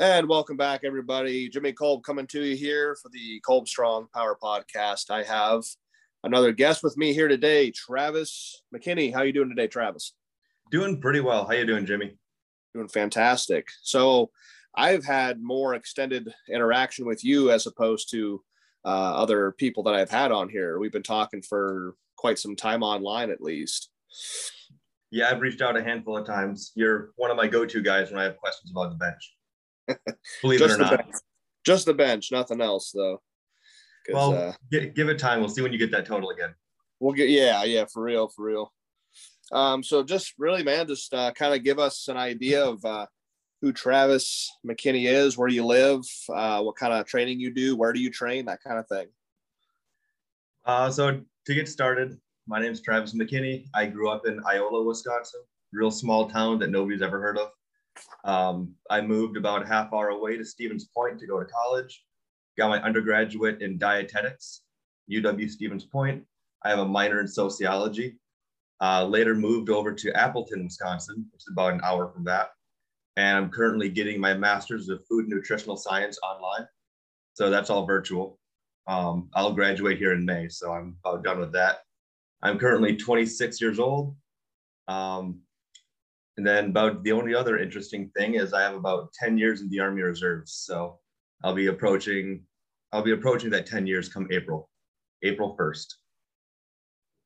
[0.00, 1.50] And welcome back, everybody.
[1.50, 5.10] Jimmy Kolb coming to you here for the Kolb Strong Power Podcast.
[5.10, 5.62] I have
[6.24, 9.12] another guest with me here today, Travis McKinney.
[9.12, 10.14] How you doing today, Travis?
[10.70, 11.44] Doing pretty well.
[11.44, 12.16] How you doing, Jimmy?
[12.72, 13.68] Doing fantastic.
[13.82, 14.30] So
[14.74, 18.42] I've had more extended interaction with you as opposed to
[18.86, 20.78] uh, other people that I've had on here.
[20.78, 23.90] We've been talking for quite some time online, at least.
[25.10, 26.72] Yeah, I've reached out a handful of times.
[26.74, 29.34] You're one of my go-to guys when I have questions about the bench.
[30.42, 30.90] Believe it or not.
[30.90, 31.14] Bench.
[31.64, 33.20] Just the bench, nothing else though.
[34.12, 35.40] Well, uh, give, give it time.
[35.40, 36.54] We'll see when you get that total again.
[37.00, 38.72] We'll get yeah, yeah, for real, for real.
[39.52, 43.06] Um, so just really, man, just uh, kind of give us an idea of uh,
[43.60, 46.00] who Travis McKinney is, where you live,
[46.32, 49.08] uh, what kind of training you do, where do you train, that kind of thing.
[50.64, 53.66] Uh, so to get started, my name is Travis McKinney.
[53.74, 55.40] I grew up in Iola, Wisconsin,
[55.72, 57.50] real small town that nobody's ever heard of.
[58.24, 62.04] Um, I moved about a half hour away to Stevens Point to go to college.
[62.58, 64.62] Got my undergraduate in dietetics,
[65.10, 66.24] UW Stevens Point.
[66.62, 68.18] I have a minor in sociology.
[68.80, 72.50] Uh, later moved over to Appleton, Wisconsin, which is about an hour from that.
[73.16, 76.66] And I'm currently getting my master's of food and nutritional science online.
[77.34, 78.38] So that's all virtual.
[78.86, 81.80] Um, I'll graduate here in May, so I'm about done with that.
[82.42, 84.16] I'm currently 26 years old.
[84.88, 85.40] Um,
[86.40, 89.68] and then about the only other interesting thing is I have about 10 years in
[89.68, 90.54] the Army Reserves.
[90.54, 90.98] So
[91.44, 92.44] I'll be approaching,
[92.92, 94.70] I'll be approaching that 10 years come April,
[95.22, 95.86] April 1st.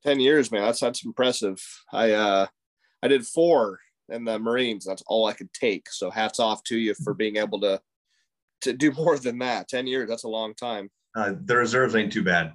[0.02, 0.62] 10 years, man.
[0.62, 1.64] That's, that's impressive.
[1.92, 2.46] I, uh,
[3.04, 3.78] I did four
[4.08, 4.84] in the Marines.
[4.84, 5.88] That's all I could take.
[5.90, 7.80] So hats off to you for being able to,
[8.62, 9.68] to do more than that.
[9.68, 10.08] 10 years.
[10.08, 10.90] That's a long time.
[11.14, 12.52] Uh, the reserves ain't too bad.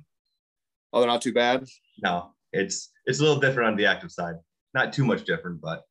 [0.91, 1.65] Oh, they're not too bad.
[2.03, 4.35] No, it's, it's a little different on the active side.
[4.73, 5.83] Not too much different, but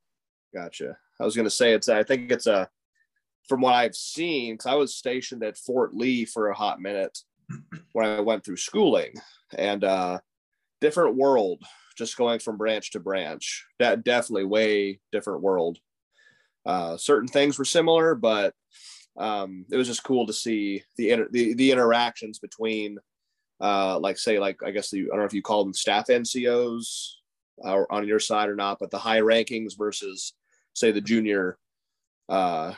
[0.55, 0.97] Gotcha.
[1.21, 1.89] I was going to say it's.
[1.89, 2.69] I think it's a.
[3.49, 7.19] From what I've seen, because I was stationed at Fort Lee for a hot minute
[7.93, 9.15] when I went through schooling,
[9.57, 10.19] and uh,
[10.81, 11.63] different world.
[11.97, 13.67] Just going from branch to branch.
[13.81, 15.79] That definitely way different world.
[16.65, 18.55] Uh, certain things were similar, but
[19.17, 22.99] um, it was just cool to see the inter- the, the interactions between,
[23.61, 26.07] uh, like say like I guess the, I don't know if you call them staff
[26.07, 27.15] NCOs
[27.65, 30.35] on your side or not, but the high rankings versus
[30.75, 31.59] say the junior.
[32.29, 32.75] Uh,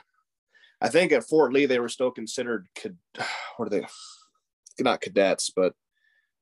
[0.81, 2.97] I think at Fort Lee they were still considered could
[3.57, 3.87] what are they?
[4.81, 5.75] Not cadets, but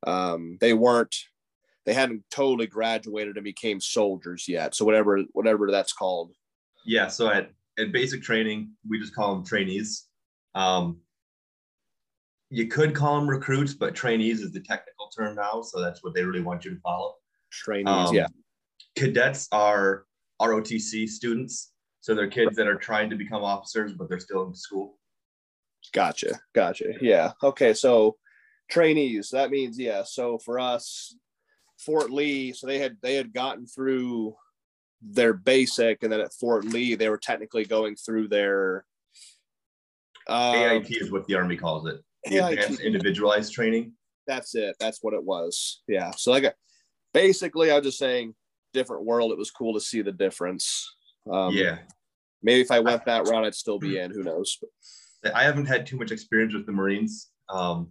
[0.07, 1.15] um, they weren't.
[1.87, 4.75] They hadn't totally graduated and became soldiers yet.
[4.75, 6.33] So whatever whatever that's called.
[6.85, 7.09] Yeah.
[7.09, 10.05] So at at basic training, we just call them trainees.
[10.55, 10.99] Um,
[12.51, 15.63] you could call them recruits, but trainees is the technical term now.
[15.63, 17.15] So that's what they really want you to follow.
[17.51, 18.27] Trainees, um, yeah.
[18.97, 20.05] Cadets are
[20.41, 21.73] ROTC students.
[22.01, 24.99] So they're kids that are trying to become officers, but they're still in school.
[25.93, 26.39] Gotcha.
[26.55, 26.95] Gotcha.
[27.01, 27.33] Yeah.
[27.43, 27.75] Okay.
[27.75, 28.17] So
[28.71, 30.03] trainees, that means, yeah.
[30.05, 31.15] So for us,
[31.79, 34.35] Fort Lee, so they had they had gotten through
[35.01, 38.85] their basic, and then at Fort Lee, they were technically going through their
[40.29, 42.01] um, AIT is what the Army calls it.
[42.25, 42.59] The AIT.
[42.59, 43.93] advanced individualized training.
[44.27, 44.77] That's it.
[44.79, 45.83] That's what it was.
[45.89, 46.11] Yeah.
[46.11, 46.55] So like
[47.13, 48.35] basically I was just saying
[48.73, 49.33] different world.
[49.33, 50.95] It was cool to see the difference.
[51.31, 51.79] Um, yeah.
[52.43, 54.11] Maybe if I went that route, I'd still be in.
[54.13, 54.59] Who knows?
[55.35, 57.31] I haven't had too much experience with the Marines.
[57.49, 57.89] Um,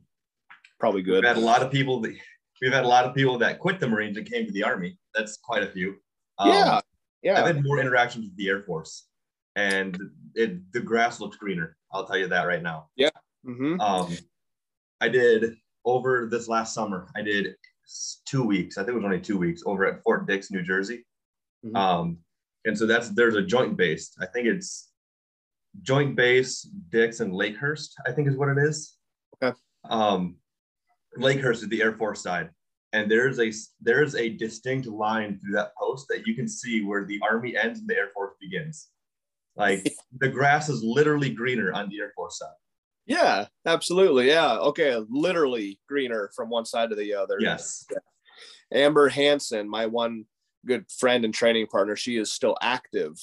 [0.80, 1.24] Probably good.
[1.24, 2.16] We've had a lot of people that
[2.62, 4.98] we've had a lot of people that quit the Marines and came to the Army.
[5.14, 5.96] That's quite a few.
[6.38, 6.80] Um, yeah.
[7.24, 7.40] Yeah.
[7.40, 9.08] I've had more interactions with the Air Force,
[9.56, 9.98] and
[10.36, 11.76] it the grass looks greener.
[11.92, 12.90] I'll tell you that right now.
[12.96, 13.10] Yeah.
[13.46, 13.82] Mm-hmm.
[13.82, 14.16] Um,
[15.02, 17.10] I did over this last summer.
[17.16, 17.56] I did
[18.26, 18.78] two weeks.
[18.78, 21.06] I think it was only two weeks over at Fort Dix, New Jersey.
[21.66, 21.76] Mm-hmm.
[21.76, 22.18] Um,
[22.66, 24.12] and so that's there's a joint base.
[24.22, 24.90] I think it's
[25.82, 27.92] Joint Base Dix and Lakehurst.
[28.06, 28.98] I think is what it is.
[29.42, 29.56] Okay.
[29.90, 30.36] Um,
[31.18, 32.50] Lakehurst is the Air Force side,
[32.94, 33.52] and there's a
[33.82, 37.80] there's a distinct line through that post that you can see where the Army ends
[37.80, 38.90] and the Air Force begins.
[39.56, 42.50] Like the grass is literally greener on the Air Force side.
[43.08, 44.28] Yeah, absolutely.
[44.28, 44.58] Yeah.
[44.58, 45.02] Okay.
[45.10, 47.38] Literally greener from one side to the other.
[47.40, 47.86] Yes.
[47.92, 48.00] Yeah.
[48.84, 50.26] Amber Hanson, my one
[50.66, 53.16] good friend and training partner, she is still active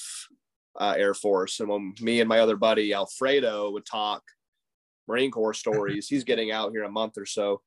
[0.81, 1.60] uh, Air Force.
[1.60, 4.22] And when me and my other buddy Alfredo would talk
[5.06, 7.60] Marine Corps stories, he's getting out here in a month or so.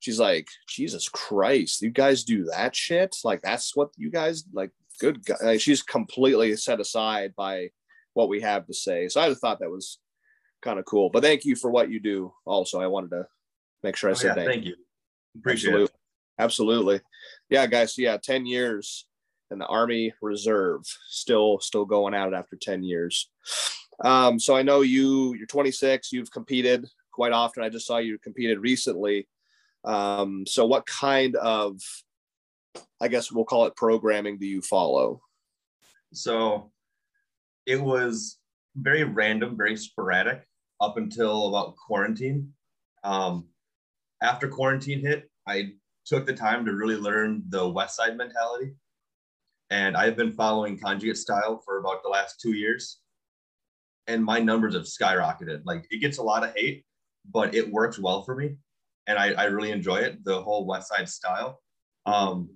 [0.00, 3.16] She's like, Jesus Christ, you guys do that shit?
[3.24, 4.70] Like, that's what you guys like.
[5.00, 5.56] Good guy.
[5.56, 7.70] She's completely set aside by
[8.12, 9.08] what we have to say.
[9.08, 9.98] So I thought that was
[10.62, 11.10] kind of cool.
[11.10, 12.32] But thank you for what you do.
[12.44, 13.26] Also, I wanted to
[13.82, 14.76] make sure I Oh, said yeah, thank, thank you.
[15.36, 15.84] Appreciate Absolutely.
[15.84, 15.92] it.
[16.38, 17.00] Absolutely.
[17.50, 17.98] Yeah, guys.
[17.98, 19.06] Yeah, 10 years
[19.50, 23.30] in the Army Reserve, still still going at it after 10 years.
[24.02, 27.62] Um, so I know you you're 26, you've competed quite often.
[27.62, 29.28] I just saw you competed recently.
[29.84, 31.80] Um, so what kind of
[33.00, 35.20] I guess we'll call it programming do you follow?
[36.12, 36.70] So
[37.66, 38.38] it was
[38.76, 40.44] very random, very sporadic
[40.82, 42.52] up until about quarantine.
[43.04, 43.46] Um,
[44.22, 45.72] after quarantine hit, I
[46.04, 48.74] took the time to really learn the Westside mentality.
[49.70, 52.98] And I've been following conjugate style for about the last two years.
[54.06, 55.62] And my numbers have skyrocketed.
[55.64, 56.84] Like it gets a lot of hate,
[57.32, 58.56] but it works well for me.
[59.06, 61.60] And I, I really enjoy it, the whole Westside style.
[62.04, 62.50] Um,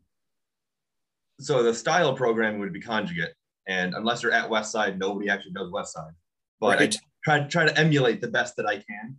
[1.38, 3.32] so the style programming would be conjugate
[3.66, 6.14] and unless you're at Westside, nobody actually does Westside.
[6.60, 6.94] But Right.
[6.94, 9.18] I try try to emulate the best that I can.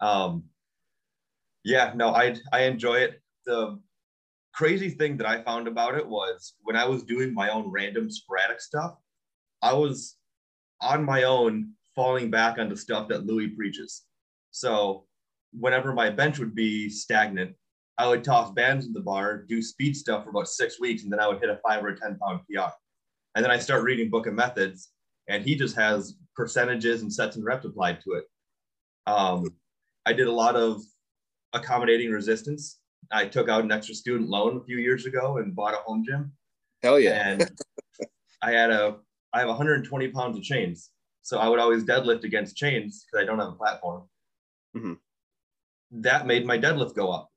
[0.00, 0.44] Um,
[1.64, 3.20] yeah, no, I I enjoy it.
[3.44, 3.78] The
[4.54, 8.10] crazy thing that I found about it was when I was doing my own random
[8.10, 8.94] sporadic stuff,
[9.60, 10.16] I was
[10.80, 14.02] on my own falling back on the stuff that Louie preaches.
[14.50, 15.04] So
[15.52, 17.54] whenever my bench would be stagnant,
[17.98, 21.12] I would toss bands in the bar, do speed stuff for about six weeks, and
[21.12, 22.72] then I would hit a five or a 10 pound PR.
[23.34, 24.91] And then I start reading Book of Methods,
[25.28, 28.24] and he just has percentages and sets and reps applied to it.
[29.06, 29.46] Um,
[30.06, 30.82] I did a lot of
[31.52, 32.78] accommodating resistance.
[33.10, 36.04] I took out an extra student loan a few years ago and bought a home
[36.04, 36.32] gym.
[36.82, 37.28] Hell yeah.
[37.28, 37.50] And
[38.42, 38.96] I had a,
[39.32, 40.90] I have 120 pounds of chains.
[41.22, 44.08] So I would always deadlift against chains because I don't have a platform.
[44.76, 44.98] Mhm.
[45.92, 47.28] That made my deadlift go up.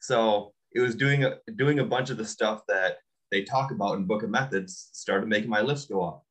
[0.00, 2.98] So it was doing a, doing a bunch of the stuff that
[3.32, 6.25] they talk about in Book of Methods started making my lifts go up.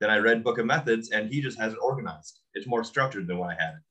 [0.00, 2.40] Then I read Book of Methods and he just has it organized.
[2.54, 3.82] It's more structured than what I had it.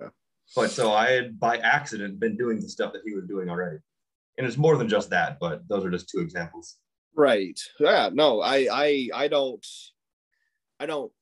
[0.00, 0.08] Yeah.
[0.56, 3.78] But so I had by accident been doing the stuff that he was doing already.
[4.38, 6.76] And it's more than just that, but those are just two examples.
[7.14, 7.60] Right.
[7.78, 8.10] Yeah.
[8.12, 9.64] No, I, I, I don't,
[10.78, 11.12] I don't,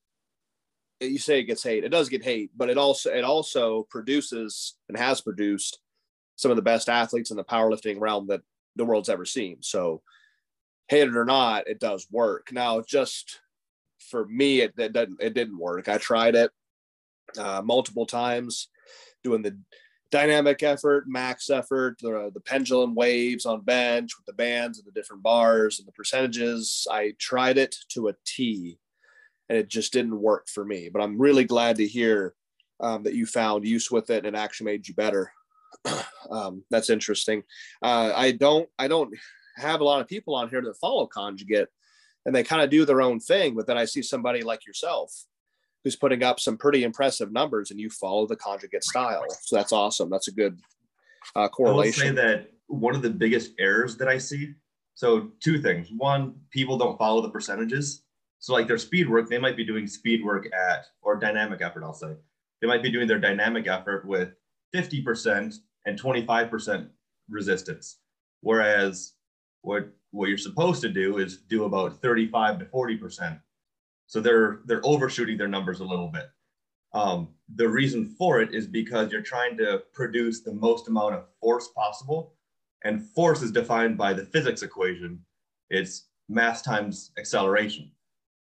[1.01, 1.85] you say it gets hate.
[1.85, 5.79] It does get hate, but it also, it also produces and has produced
[6.37, 8.41] some of the best athletes in the powerlifting realm that
[8.77, 9.59] the world's ever seen.
[9.61, 10.03] So
[10.89, 12.49] hate it or not, it does work.
[12.53, 13.41] Now, just
[13.99, 15.89] for me, it, it didn't, it didn't work.
[15.89, 16.51] I tried it
[17.37, 18.69] uh, multiple times
[19.23, 19.59] doing the
[20.11, 24.99] dynamic effort, max effort, the, the pendulum waves on bench with the bands and the
[24.99, 26.87] different bars and the percentages.
[26.91, 28.79] I tried it to a T
[29.49, 30.89] and it just didn't work for me.
[30.89, 32.35] But I'm really glad to hear
[32.81, 35.33] um, that you found use with it and it actually made you better.
[36.31, 37.43] um, that's interesting.
[37.83, 39.13] Uh, I don't, I don't
[39.57, 41.69] have a lot of people on here that follow conjugate
[42.27, 43.55] and they kind of do their own thing.
[43.55, 45.13] But then I see somebody like yourself
[45.85, 49.25] who's putting up some pretty impressive numbers and you follow the conjugate style.
[49.43, 50.11] So that's awesome.
[50.11, 50.59] That's a good
[51.37, 54.55] uh, I would say that one of the biggest errors that I see.
[54.95, 55.89] So two things.
[55.97, 58.03] One, people don't follow the percentages.
[58.41, 61.83] So like their speed work, they might be doing speed work at or dynamic effort.
[61.85, 62.15] I'll say
[62.61, 64.31] they might be doing their dynamic effort with
[64.75, 65.55] 50%
[65.87, 66.89] and 25%
[67.29, 67.99] resistance.
[68.41, 69.15] Whereas
[69.63, 73.41] what what you're supposed to do is do about 35 to 40%.
[74.07, 76.31] So they're they're overshooting their numbers a little bit.
[76.95, 81.25] Um, the reason for it is because you're trying to produce the most amount of
[81.41, 82.35] force possible.
[82.85, 85.21] And force is defined by the physics equation.
[85.69, 87.91] It's mass times acceleration.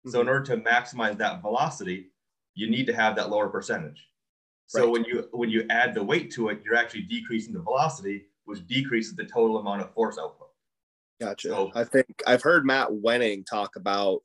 [0.07, 2.11] So in order to maximize that velocity,
[2.55, 4.07] you need to have that lower percentage.
[4.67, 4.91] So Right.
[4.93, 8.67] when you when you add the weight to it, you're actually decreasing the velocity, which
[8.67, 10.44] decreases the total amount of force output.
[11.25, 11.49] Gotcha.
[11.49, 14.23] So- I think I've heard Matt Wenning talk about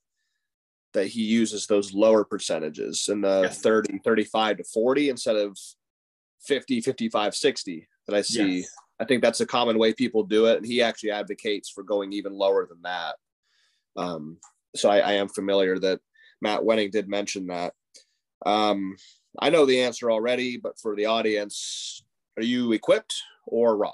[0.93, 3.61] that he uses those lower percentages in the Yes.
[3.61, 5.57] 30, 35 to 40 instead of
[6.41, 8.59] 50, 55, 60 that I see.
[8.59, 8.71] Yes.
[8.99, 10.57] I think that's a common way people do it.
[10.57, 13.15] And he actually advocates for going even lower than that.
[13.95, 14.37] Um,
[14.75, 15.99] so I, I am familiar that
[16.41, 17.73] Matt Wenning did mention that.
[18.45, 18.95] Um,
[19.37, 22.03] I know the answer already, but for the audience,
[22.37, 23.13] are you equipped
[23.45, 23.93] or raw?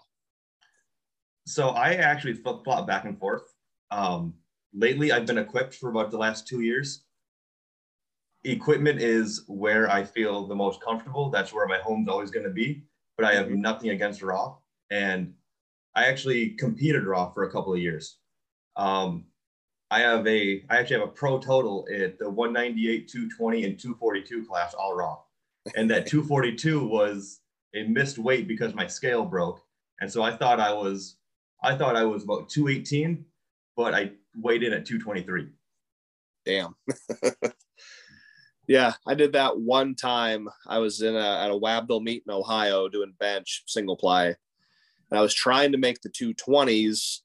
[1.46, 3.54] So I actually flip flop back and forth.
[3.92, 4.34] Um,
[4.74, 7.04] lately, I've been equipped for about the last two years.
[8.44, 11.30] Equipment is where I feel the most comfortable.
[11.30, 12.84] That's where my home's always going to be.
[13.18, 13.58] But I have Mhm.
[13.60, 14.58] nothing against raw,
[14.90, 15.36] and
[15.96, 18.20] I actually competed raw for a couple of years.
[18.76, 19.28] Um,
[19.92, 24.46] I have a, I actually have a pro total at the 198, 220, and 242
[24.46, 25.22] class all raw.
[25.76, 27.42] And that 242 was
[27.74, 29.64] a missed weight because my scale broke.
[30.02, 31.18] And so I thought I was,
[31.64, 33.26] I thought I was about 218,
[33.76, 35.48] but I weighed in at 223.
[36.46, 36.76] Damn.
[38.68, 40.48] yeah, I did that one time.
[40.68, 44.36] I was in a, at a WABDL meet in Ohio doing bench single ply.
[45.10, 47.22] And I was trying to make the 220s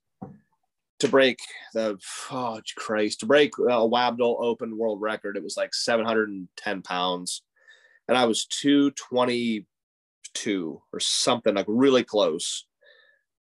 [1.01, 1.41] to break
[1.73, 1.99] the
[2.31, 5.37] oh Christ to break a WABDL Open world record.
[5.37, 7.43] It was like 710 pounds,
[8.07, 12.67] and I was 222 or something like really close.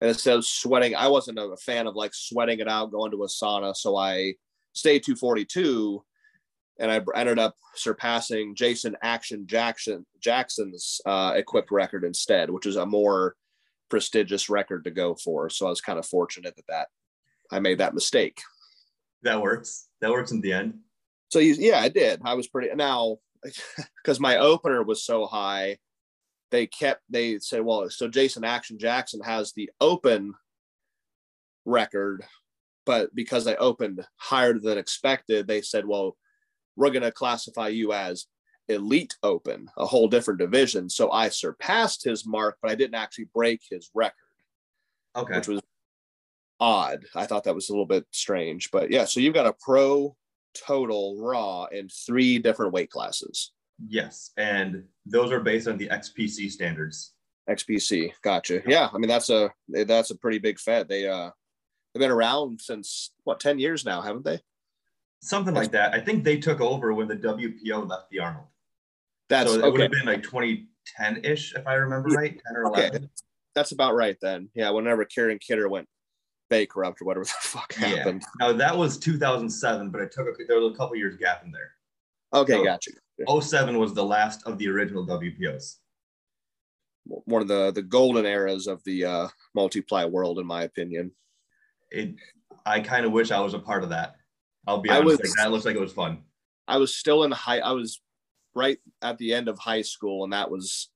[0.01, 3.23] And instead of sweating, I wasn't a fan of like sweating it out, going to
[3.23, 3.75] a sauna.
[3.75, 4.35] So I
[4.73, 6.03] stayed 242,
[6.79, 12.75] and I ended up surpassing Jason Action Jackson Jackson's uh, equipped record instead, which is
[12.75, 13.35] a more
[13.89, 15.49] prestigious record to go for.
[15.49, 16.87] So I was kind of fortunate that that
[17.51, 18.39] I made that mistake.
[19.23, 19.87] That works.
[20.01, 20.79] That works in the end.
[21.29, 22.21] So you, yeah, I did.
[22.23, 23.17] I was pretty now
[24.03, 25.77] because my opener was so high.
[26.51, 30.33] They kept they said, well, so Jason Action Jackson has the open
[31.65, 32.23] record,
[32.85, 36.15] but because I opened higher than expected, they said, well,
[36.75, 38.27] we're going to classify you as
[38.69, 40.89] elite open, a whole different division.
[40.89, 44.13] So I surpassed his mark, but I didn't actually break his record.
[45.15, 45.35] Okay.
[45.35, 45.61] Which was
[46.59, 47.05] odd.
[47.15, 49.05] I thought that was a little bit strange, but yeah.
[49.05, 50.15] So you've got a pro
[50.53, 53.51] total raw in three different weight classes.
[53.85, 57.13] Yes, and those are based on the XPC standards.
[57.49, 58.61] XPC, gotcha.
[58.65, 60.89] Yeah, I mean that's a that's a pretty big fed.
[60.89, 61.29] They uh
[61.93, 64.39] they've been around since what ten years now, haven't they?
[65.21, 65.93] Something like that.
[65.93, 68.47] I think they took over when the WPO left the Arnold.
[69.29, 69.71] That's so it okay.
[69.71, 72.95] would have been like 2010 ish, if I remember right, 10 or 11.
[72.95, 73.07] Okay.
[73.55, 74.49] That's about right then.
[74.53, 75.87] Yeah, whenever Karen Kidder went
[76.49, 78.23] bankrupt or whatever the fuck happened.
[78.39, 78.47] Yeah.
[78.47, 81.51] Now that was 2007, but it took a, there was a couple years gap in
[81.51, 81.71] there.
[82.33, 82.91] Okay, So- gotcha.
[83.25, 85.75] 07 was the last of the original WPOs.
[87.05, 91.11] One of the the golden eras of the uh multiply world, in my opinion.
[91.89, 92.15] It,
[92.65, 94.15] I kind of wish I was a part of that.
[94.67, 95.05] I'll be honest.
[95.05, 96.23] was- like, that looks like it was fun.
[96.67, 97.59] I was still in high.
[97.59, 98.01] I was
[98.53, 100.89] right at the end of high school, and that was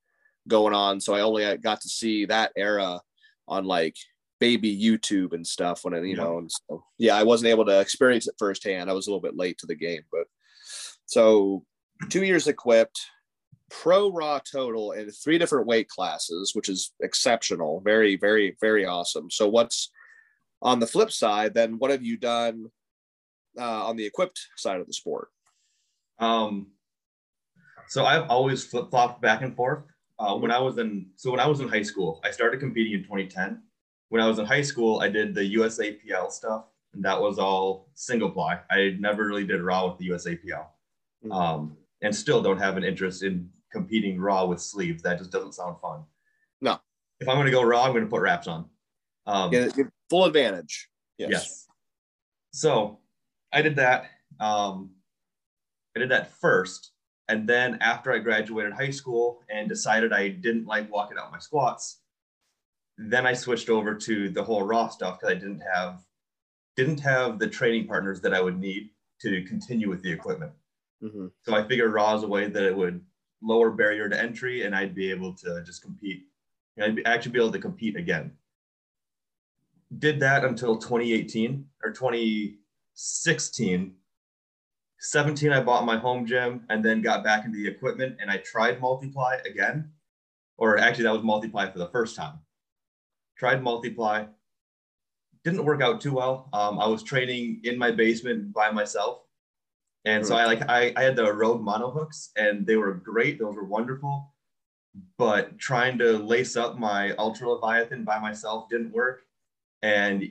[0.50, 1.00] going on.
[1.00, 3.00] So I only got to see that era
[3.48, 3.96] on like
[4.42, 5.86] baby YouTube and stuff.
[5.86, 6.24] When it, you Yeah.
[6.24, 8.90] know, and so yeah, I wasn't able to experience it firsthand.
[8.90, 10.26] I was a little bit late to the game, but
[11.06, 11.64] so
[12.10, 13.00] two years equipped,
[13.70, 17.82] pro raw total in three different weight classes, which is exceptional.
[17.82, 19.30] Very, very, very awesome.
[19.30, 19.92] So what's
[20.62, 21.54] on the flip side?
[21.54, 22.68] Then what have you done
[23.58, 25.30] uh, on the equipped side of the sport?
[26.20, 26.68] Um,
[27.88, 29.84] so I've always flip flopped back and forth.
[30.20, 32.94] Uh, when I was in, so when I was in high school, I started competing
[32.94, 33.62] in 2010.
[34.10, 37.90] When I was in high school, I did the USAPL stuff, and that was all
[37.96, 38.60] single ply.
[38.70, 40.68] I never really did raw with the USAPL,
[41.26, 41.34] Mhm.
[41.34, 45.02] um, and still don't have an interest in competing raw with sleeves.
[45.04, 46.04] That just doesn't sound fun.
[46.62, 46.80] No.
[47.20, 48.66] If I'm going to go raw, I'm going to put wraps on.
[49.28, 49.76] Um, get
[50.10, 50.90] full advantage.
[51.18, 51.30] Yes.
[51.32, 51.68] Yes.
[52.52, 53.00] So
[53.54, 54.10] I did that.
[54.40, 54.92] Um,
[55.96, 56.92] I did that first.
[57.30, 61.40] And then after I graduated high school and decided I didn't like walking out my
[61.40, 62.02] squats,
[62.98, 66.04] then I switched over to the whole raw stuff because I didn't have
[66.76, 68.90] didn't have the training partners that I would need
[69.22, 70.52] to continue with the equipment.
[71.02, 73.02] Hmm So I figured raw is a way that it would
[73.42, 76.28] lower barrier to entry and I'd be able to just compete.
[76.82, 78.32] I'd be, actually be able to compete again.
[79.98, 83.96] Did that until 2018 or 2016.
[85.00, 88.38] 17, I bought my home gym and then got back into the equipment and I
[88.38, 89.92] tried multiply again.
[90.58, 92.40] Or actually, that was multiply for the first time.
[93.36, 94.26] Tried multiply.
[95.44, 96.50] Didn't work out too well.
[96.54, 99.24] Um, I was training in my basement by myself.
[100.06, 100.42] And so hmm.
[100.42, 103.40] I like I, I had the Rogue mono hooks and they were great.
[103.40, 104.34] Those were wonderful.
[105.18, 109.22] But trying to lace up my Ultra Leviathan by myself didn't work.
[109.82, 110.30] And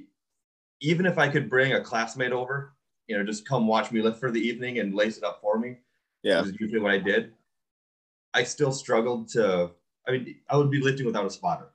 [0.80, 2.74] even if I could bring a classmate over,
[3.06, 5.58] you know, just come watch me lift for the evening and lace it up for
[5.58, 5.78] me,
[6.22, 6.42] Yeah.
[6.42, 7.32] is usually what I did.
[8.34, 9.70] I still struggled to,
[10.06, 11.70] I mean, I would be lifting without a spotter.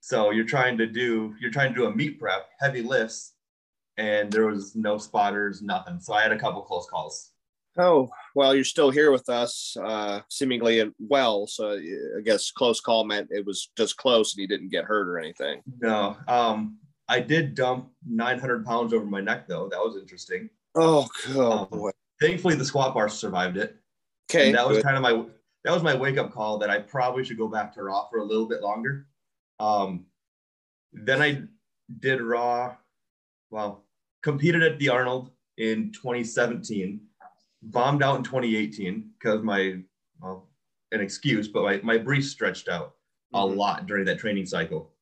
[0.00, 3.34] So you're trying to do, you're trying to do a meet prep, heavy lifts,
[4.02, 6.00] and there was no spotters, nothing.
[6.00, 7.30] So I had a couple close calls.
[7.78, 11.46] Oh, well, you're still here with us, uh, seemingly well.
[11.46, 15.08] So I guess close call meant it was just close and you didn't get hurt
[15.08, 15.62] or anything.
[15.80, 16.78] No, um,
[17.08, 19.68] I did dump 900 pounds over my neck though.
[19.68, 20.50] That was interesting.
[20.74, 21.72] Oh, God.
[21.72, 21.90] Um, boy.
[22.20, 23.76] Thankfully, the squat bar survived it.
[24.30, 24.48] Okay.
[24.48, 24.84] and that was good.
[24.84, 25.24] kind of my
[25.64, 28.18] that was my wake up call that I probably should go back to raw for
[28.18, 29.06] a little bit longer.
[29.60, 30.06] Um,
[30.92, 31.42] then I
[32.00, 32.74] did raw
[33.52, 33.84] well,
[34.22, 37.00] competed at the Arnold in 2017,
[37.62, 39.78] bombed out in 2018 because my,
[40.20, 40.48] well,
[40.92, 42.94] an excuse, but my, my brief stretched out
[43.34, 43.56] a Mhm.
[43.56, 44.92] lot during that training cycle.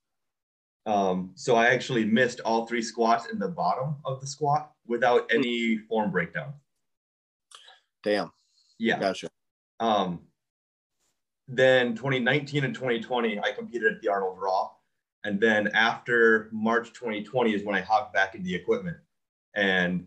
[0.87, 5.31] Um, so I actually missed all three squats in the bottom of the squat without
[5.33, 6.55] any form breakdown.
[8.03, 8.33] Damn.
[8.79, 8.99] Yeah.
[8.99, 9.29] Gotcha.
[9.79, 10.27] Um,
[11.49, 14.71] then 2019 and 2020, I competed at the Arnold Raw.
[15.25, 18.97] And then after March 2020 is when I hopped back into the equipment.
[19.55, 20.07] And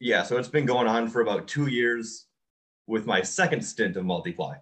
[0.00, 2.26] yeah, so it's been going on for about two years
[2.86, 4.56] with my second stint of multiply.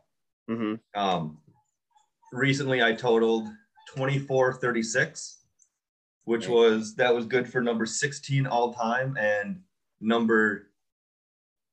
[0.49, 1.39] hmm Um,
[2.33, 3.49] recently, I totaled
[3.95, 5.39] 2436,
[6.25, 6.53] which Okay.
[6.53, 9.63] was that was good for number 16 all time and
[10.01, 10.71] number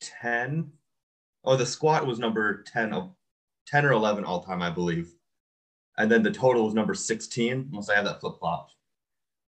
[0.01, 0.71] 10.
[1.43, 3.13] Oh, the squat was number 10 of
[3.67, 5.13] 10 or 11 all time, I believe.
[5.97, 8.69] And then the total was number 16, unless I have that flip flop.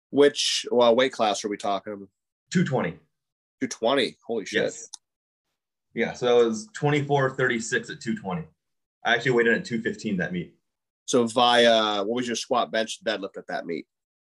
[0.09, 2.07] Which well, weight class are we talking?
[2.51, 2.91] 220.
[3.61, 4.17] 220.
[4.25, 4.63] Holy shit.
[4.63, 4.89] Yes.
[5.93, 8.47] Yeah, so it was 2436 at 220.
[9.05, 10.53] I actually weighed in at 215 that meet.
[11.05, 13.87] So via what was your squat bench deadlift at that meet?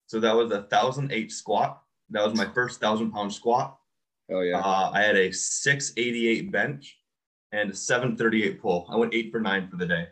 [0.07, 1.81] So that was a thousand eight squat.
[2.09, 3.77] That was my first thousand pound squat.
[4.29, 4.59] Oh yeah.
[4.59, 6.97] Uh, I had a 688 bench
[7.51, 8.85] and a 738 pull.
[8.89, 10.07] I went eight for nine for the day.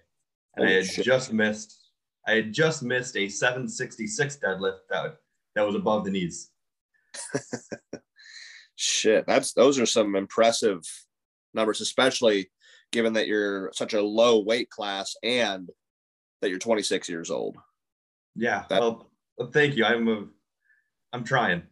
[0.56, 1.04] And I had shit.
[1.04, 1.90] just missed,
[2.28, 5.18] I had just missed a 766 deadlift that,
[5.56, 6.52] that was above the knees.
[8.76, 9.26] Shit.
[9.28, 10.82] That's those are some impressive
[11.54, 12.50] numbers, especially
[12.92, 15.70] given that you're such a low weight class and
[16.42, 17.58] that you're 26 years old.
[18.36, 18.66] Yeah.
[18.70, 19.10] That- well,
[19.52, 19.86] thank you.
[19.86, 20.26] I'm a,
[21.12, 21.64] I'm trying.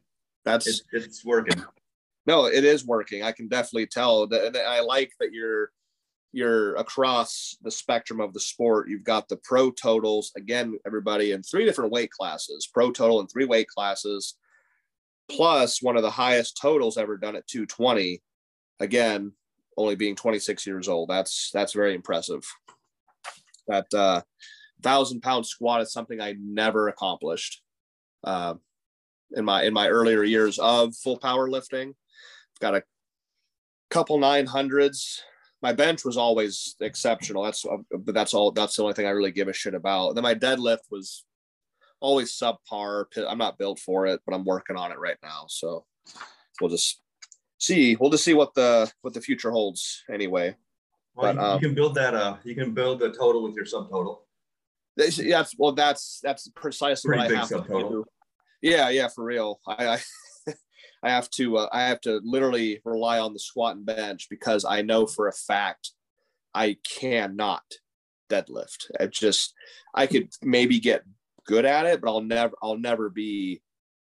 [0.46, 1.64] That's It's, it's working.
[2.26, 3.24] no, it is working.
[3.24, 4.56] I can definitely tell that.
[4.58, 5.72] I like that you're
[6.34, 8.88] you're across the spectrum of the sport.
[8.90, 13.28] You've got the pro totals again, everybody in three different weight classes, pro total in
[13.28, 14.36] three weight classes,
[15.36, 18.22] plus one of the highest totals ever done at 220.
[18.80, 19.34] Again,
[19.78, 21.10] only being 26 years old.
[21.10, 22.44] That's that's very impressive.
[23.68, 24.22] That uh,
[24.82, 27.62] thousand pound squat is something I never accomplished.
[28.24, 28.56] Uh,
[29.34, 31.90] in my in my earlier years of full power lifting.
[31.90, 32.84] I've got a
[33.90, 35.24] couple nine hundreds.
[35.62, 37.44] My bench was always exceptional.
[37.44, 38.52] That's but that's all.
[38.52, 40.16] That's the only thing I really give a shit about.
[40.16, 41.24] then my deadlift was
[42.02, 43.06] always subpar.
[43.28, 45.46] I'm not built for it, but I'm working on it right now.
[45.48, 45.86] So
[46.60, 47.02] we'll just
[47.60, 47.96] see.
[47.96, 50.04] We'll just see what the what the future holds.
[50.12, 50.56] Anyway,
[51.16, 53.56] Well, But, you, you um, can build that, uh, you can build the total with
[53.56, 54.20] your subtotal.
[54.98, 57.90] That's- yeah, well, that's that's precisely Pretty what I have to subtotal.
[57.90, 58.06] do.
[58.62, 59.60] Yeah, yeah, for real.
[59.66, 60.00] I I,
[61.04, 64.66] I have to uh, I have to literally rely on the squat and bench because
[64.66, 65.92] I know for a fact
[66.54, 67.64] I cannot
[68.30, 68.92] deadlift.
[69.00, 69.54] I just
[69.96, 71.04] I could maybe get
[71.46, 73.62] good at it, but I'll never I'll never be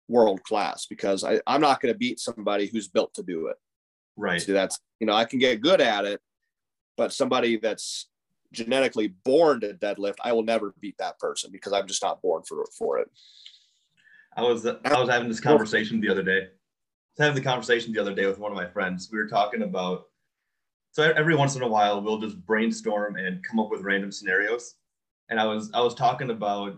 [0.07, 3.55] world class because I, I'm not going to beat somebody who's built to do it.
[4.15, 4.41] Right.
[4.41, 6.21] See, that's you know I can get good at it,
[6.97, 8.07] but somebody that's
[8.51, 12.43] genetically born to deadlift, I will never beat that person because I'm just not born
[12.47, 13.09] for for it.
[14.35, 16.41] I was I was having this conversation the other day.
[16.41, 19.09] I was having the conversation the other day with one of my friends.
[19.11, 20.05] We were talking about
[20.91, 24.75] so every once in a while we'll just brainstorm and come up with random scenarios.
[25.29, 26.77] And I was I was talking about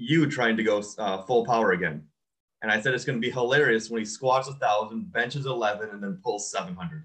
[0.00, 2.02] you trying to go uh, full power again.
[2.62, 5.90] And I said it's going to be hilarious when he squats a thousand, benches eleven,
[5.90, 7.04] and then pulls seven hundred.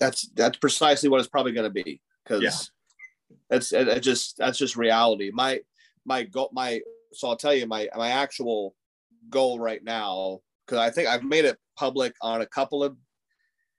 [0.00, 3.36] That's that's precisely what it's probably going to be because Yeah.
[3.48, 5.30] that's it, it just that's just reality.
[5.32, 5.60] My
[6.04, 6.80] my goal my
[7.12, 8.74] so I'll tell you my my actual
[9.30, 12.96] goal right now because I think I've made it public on a couple of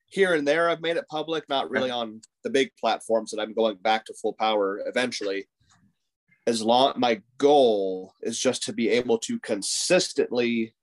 [0.05, 0.69] here and there.
[0.69, 4.13] I've made it public, not really on the big platforms that I'm going back to
[4.13, 5.47] full power eventually.
[6.45, 10.75] As long my goal is just to be able to consistently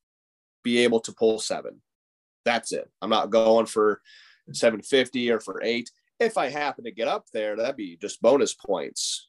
[0.62, 1.80] be able to pull seven.
[2.44, 2.90] That's it.
[3.02, 4.00] I'm not going for
[4.52, 5.90] 750 or for eight.
[6.18, 9.28] If I happen to get up there, that'd be just bonus points.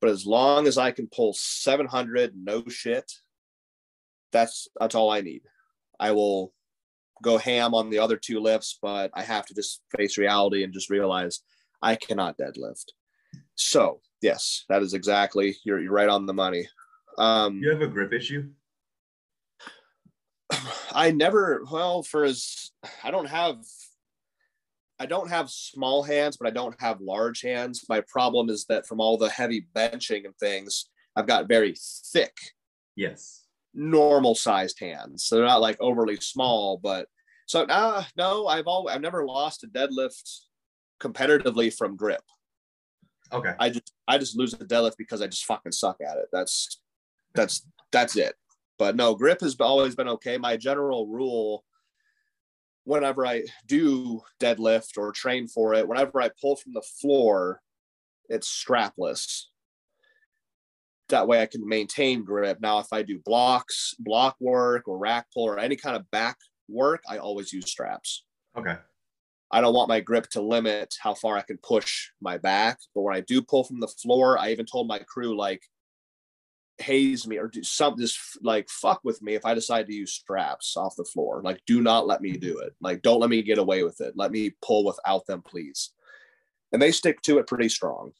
[0.00, 3.10] But as long as I can pull 700, no shit,
[4.32, 5.42] that's that's all I need.
[5.98, 6.52] I will
[7.22, 10.72] go ham on the other two lifts, but I have to just face reality and
[10.72, 11.40] just realize
[11.80, 12.92] I cannot deadlift.
[13.54, 16.68] So yes, that is exactly you're you're right on the money.
[17.18, 18.50] Um, You have a grip issue?
[20.92, 22.70] I never well for as
[23.02, 23.58] I don't have
[24.98, 27.84] I don't have small hands, but I don't have large hands.
[27.86, 31.74] My problem is that from all the heavy benching and things, I've got very
[32.12, 32.34] thick,
[32.94, 33.44] Yes.
[33.74, 35.26] normal sized hands.
[35.26, 37.08] So they're not like overly small, but
[37.46, 40.40] so uh, no, I've all I've never lost a deadlift
[40.98, 42.22] competitively from grip.
[43.32, 43.52] Okay.
[43.58, 46.26] I just I just lose the deadlift because I just fucking suck at it.
[46.32, 46.80] That's
[47.34, 48.34] that's that's it.
[48.78, 50.38] But no, grip has always been okay.
[50.38, 51.64] My general rule
[52.86, 57.60] whenever I do deadlift or train for it, whenever I pull from the floor,
[58.28, 59.42] it's strapless.
[61.08, 62.58] That way I can maintain grip.
[62.60, 66.36] Now, if I do blocks, block work, or rack pull, or any kind of back
[66.68, 68.24] work, I always use straps.
[68.56, 68.76] Okay.
[69.56, 72.78] I don't want my grip to limit how far I can push my back.
[72.94, 75.62] But when I do pull from the floor, I even told my crew, like,
[76.76, 80.12] haze me or do something just like fuck with me if I decide to use
[80.12, 81.40] straps off the floor.
[81.42, 82.74] Like, do not let me do it.
[82.82, 84.12] Like, don't let me get away with it.
[84.14, 85.94] Let me pull without them, please.
[86.70, 88.12] And they stick to it pretty strong.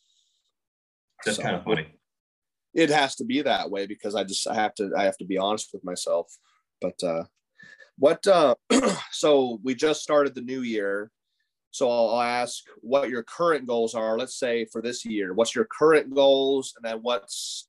[1.22, 1.86] That's so, kind of funny.
[2.72, 5.26] It has to be that way because I just I have to I have to
[5.26, 6.34] be honest with myself.
[6.80, 7.24] But uh
[7.98, 8.54] what uh
[9.12, 11.10] so we just started the new year.
[11.76, 14.18] So I'll, I'll ask what your current goals are.
[14.18, 17.68] Let's say for this year, what's your current goals, and then what's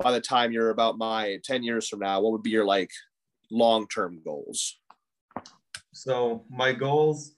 [0.00, 2.90] by the time you're about my 10 years from now, what would be your like
[3.52, 4.80] long term goals?
[5.92, 7.36] So my goals,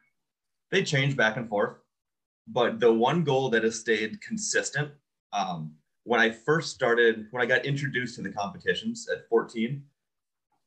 [0.70, 1.78] they change back and forth,
[2.46, 4.92] but the one goal that has stayed consistent
[5.32, 5.74] um,
[6.04, 9.82] when I first started, when I got introduced to the competitions at 14,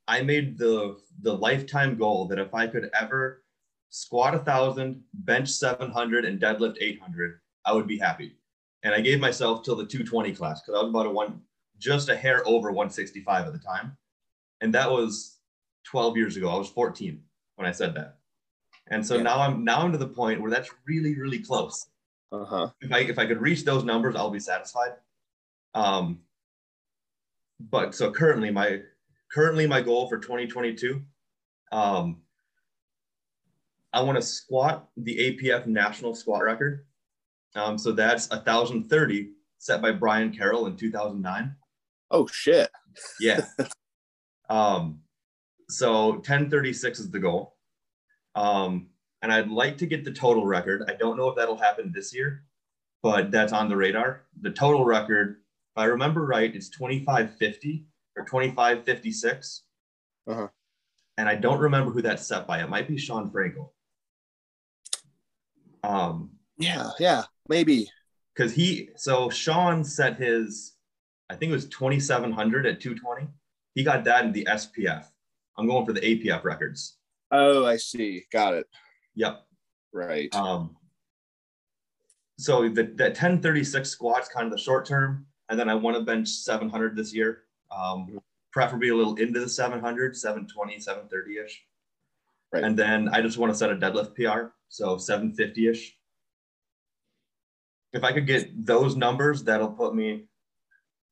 [0.08, 3.42] I made the the lifetime goal that if I could ever
[3.90, 8.36] squat a thousand, bench 700, and deadlift 800, I would be happy
[8.82, 11.40] and I gave myself till the 220 class because I was about a one,
[11.78, 13.96] just a hair over 165 at the time,
[14.60, 15.38] and that was
[15.84, 16.48] 12 years ago.
[16.48, 17.20] I was 14
[17.56, 18.18] when I said that,
[18.88, 19.22] and so yeah.
[19.22, 21.88] now I'm now I'm to the point where that's really really close.
[22.32, 22.70] Uh huh.
[22.80, 24.92] If I if I could reach those numbers, I'll be satisfied.
[25.74, 26.20] Um.
[27.68, 28.80] But so currently my
[29.30, 31.02] currently my goal for 2022,
[31.72, 32.22] um,
[33.92, 36.86] I want to squat the APF national squat record
[37.54, 41.54] um, so that's 1,030 set by Brian Carroll in 2009.
[42.10, 42.70] Oh, shit.
[43.20, 43.44] Yeah.
[44.48, 45.00] um,
[45.68, 47.56] so 1036 is the goal.
[48.34, 48.88] Um,
[49.22, 50.84] and I'd like to get the total record.
[50.88, 52.44] I don't know if that'll happen this year,
[53.02, 54.22] but that's on the radar.
[54.40, 55.40] The total record,
[55.76, 59.62] if I remember right, it's 2550 or 2556.
[60.28, 60.48] Uh-huh.
[61.18, 62.62] And I don't remember who that's set by.
[62.62, 63.70] It might be Shawn Frankl.
[65.82, 67.24] Um, yeah, yeah.
[67.48, 67.88] Maybe.
[68.34, 70.74] Because he, so Shawn set his,
[71.28, 73.28] I think it was 2,700 at 220.
[73.74, 75.04] He got that in the SPF.
[75.56, 76.96] I'm going for the APF records.
[77.30, 78.24] Oh, I see.
[78.32, 78.66] Got it.
[79.14, 79.44] Yep.
[79.92, 80.34] Right.
[80.34, 80.76] Um,
[82.38, 85.26] so the, the 1036 squats kind of the short term.
[85.48, 87.42] And then I want to bench 700 this year.
[87.76, 88.20] Um,
[88.52, 91.64] preferably a little into the 700, 720, 730 ish.
[92.52, 92.64] Right.
[92.64, 94.52] And then I just want to set a deadlift PR.
[94.68, 95.96] So 750 ish
[97.92, 100.26] if I could get those numbers, that'll put me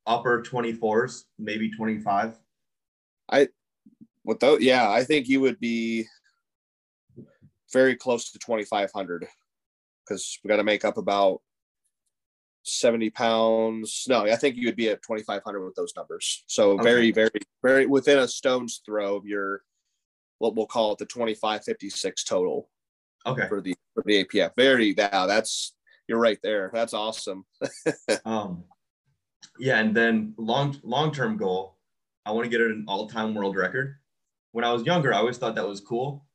[0.05, 2.37] upper 24s, maybe 25.
[3.31, 3.47] I,
[4.23, 6.05] with those, yeah, I think you would be
[7.71, 9.27] very close to 2,500
[10.05, 11.41] because we got to make up about
[12.63, 14.05] 70 pounds.
[14.07, 16.43] No, I think you would be at 2,500 with those numbers.
[16.47, 16.83] So okay.
[16.83, 19.61] very, very, very within a stone's throw of your,
[20.39, 22.69] what we'll call it the 2556 total.
[23.25, 23.47] Okay.
[23.47, 24.51] For the, for the APF.
[24.55, 25.75] Very, now that's,
[26.07, 26.71] you're right there.
[26.73, 27.45] That's awesome.
[28.25, 28.63] um,
[29.59, 31.77] yeah, and then long long term goal,
[32.25, 33.97] I want to get an all time world record.
[34.51, 36.25] When I was younger, I always thought that was cool,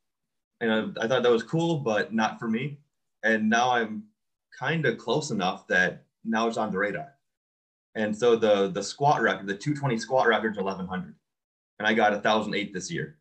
[0.61, 2.79] and I, I thought that was cool, but not for me.
[3.23, 4.03] And now I'm
[4.57, 7.13] kind of close enough that now it's on the radar.
[7.95, 11.15] And so the the squat record, the 220 squat record is 1100,
[11.79, 13.17] and I got 1008 this year.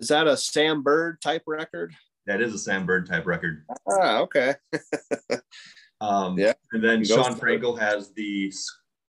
[0.00, 1.94] Is that a Sam Byrd type record?
[2.26, 3.64] That is a Sam Byrd type record.
[3.86, 4.54] Ah, okay.
[6.00, 6.54] um, yeah.
[6.72, 8.52] And then Shawn Frankl has the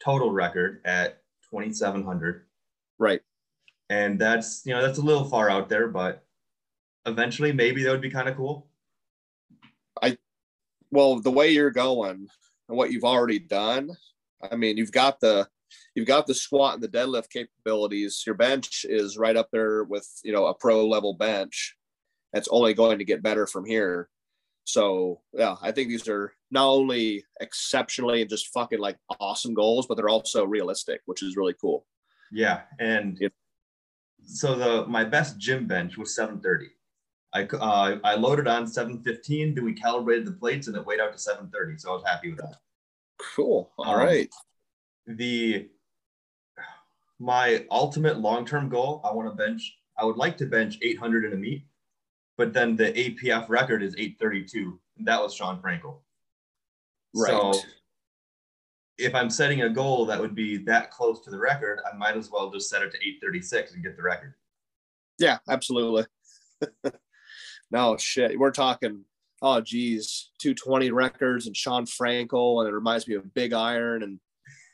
[0.03, 2.45] total record at 2,700.
[2.99, 3.21] Right.
[3.89, 6.25] And that's, you know, that's a little far out there, but
[7.05, 8.67] eventually maybe that would be kind of cool.
[10.01, 10.17] I,
[10.91, 12.27] well, the way you're going
[12.67, 13.91] and what you've already done,
[14.49, 15.47] I mean, you've got the,
[15.95, 18.23] you've got the squat and the deadlift capabilities.
[18.25, 21.75] Your bench is right up there with, you know, a pro level bench
[22.33, 24.09] it's only going to get better from here.
[24.63, 29.87] So yeah, I think these are not only exceptionally and just fucking like awesome goals,
[29.87, 31.85] but they're also realistic, which is really cool.
[32.31, 33.29] Yeah, and yeah.
[34.23, 36.69] so the my best gym bench was 730.
[37.33, 39.55] I uh, I loaded on 715.
[39.55, 41.77] Then we calibrated the plates, and it weighed out to 730.
[41.79, 42.57] So I was happy with that.
[43.35, 43.71] Cool.
[43.77, 44.29] All um, right.
[45.17, 45.69] The
[47.19, 49.77] my ultimate long term goal, I want to bench.
[49.97, 51.65] I would like to bench 800 in a meet
[52.41, 54.79] but then the APF record is 832.
[54.97, 55.99] And that was Shawn Frankl.
[57.15, 57.29] Right.
[57.29, 57.53] So
[58.97, 62.17] if I'm setting a goal that would be that close to the record, I might
[62.17, 64.33] as well just set it to 836 and get the record.
[65.19, 66.05] Yeah, absolutely.
[67.71, 68.39] no shit.
[68.39, 69.03] We're talking,
[69.43, 74.19] oh geez, 220 records and Shawn Frankl, and it reminds me of Big Iron and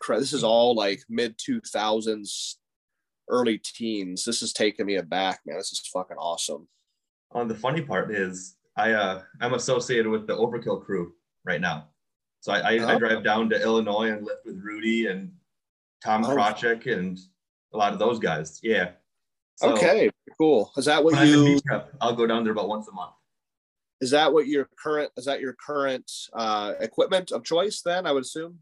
[0.10, 2.56] this is all like mid 2000s,
[3.30, 4.24] early teens.
[4.24, 5.58] This is taking me aback, man.
[5.58, 6.68] This is fucking awesome.
[7.32, 11.14] On the funny part is I uh I'm associated with the Overkill crew
[11.46, 11.88] right now.
[12.42, 12.88] So I, I, oh.
[12.88, 15.32] I drive down to Illinois and lift with Rudy and
[16.04, 16.30] Tom oh.
[16.30, 17.20] Krachik and
[17.74, 18.60] a lot of those guys.
[18.64, 18.92] Yeah.
[19.56, 20.72] So okay, cool.
[20.78, 21.60] Is that what you?
[21.66, 23.14] Prep, I'll go down there about once a month.
[24.00, 25.12] Is that what your current?
[25.18, 27.82] Is that your current uh, equipment of choice?
[27.82, 28.60] Then I would assume.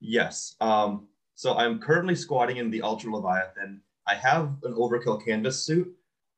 [0.00, 0.56] Yes.
[0.60, 3.80] Um, so I'm currently squatting in the Ultra Leviathan.
[4.06, 5.94] I have an overkill canvas suit,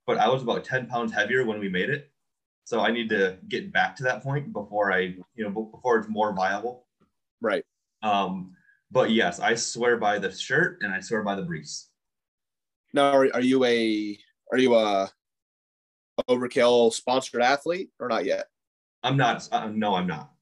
[0.07, 2.11] but I was about 10 pounds heavier when we made it.
[2.65, 6.09] So I need to get back to that point before I, you know, before it's
[6.09, 6.87] more viable.
[7.41, 7.65] Right.
[8.03, 8.53] Um,
[8.91, 11.91] but yes, I swear by the shirt and I swear by the briefs.
[12.93, 14.19] Now, are, are you a
[14.51, 15.11] are you a
[16.29, 18.47] overkill sponsored athlete or not yet?
[19.03, 19.47] I'm not.
[19.53, 20.33] Uh, no, I'm not.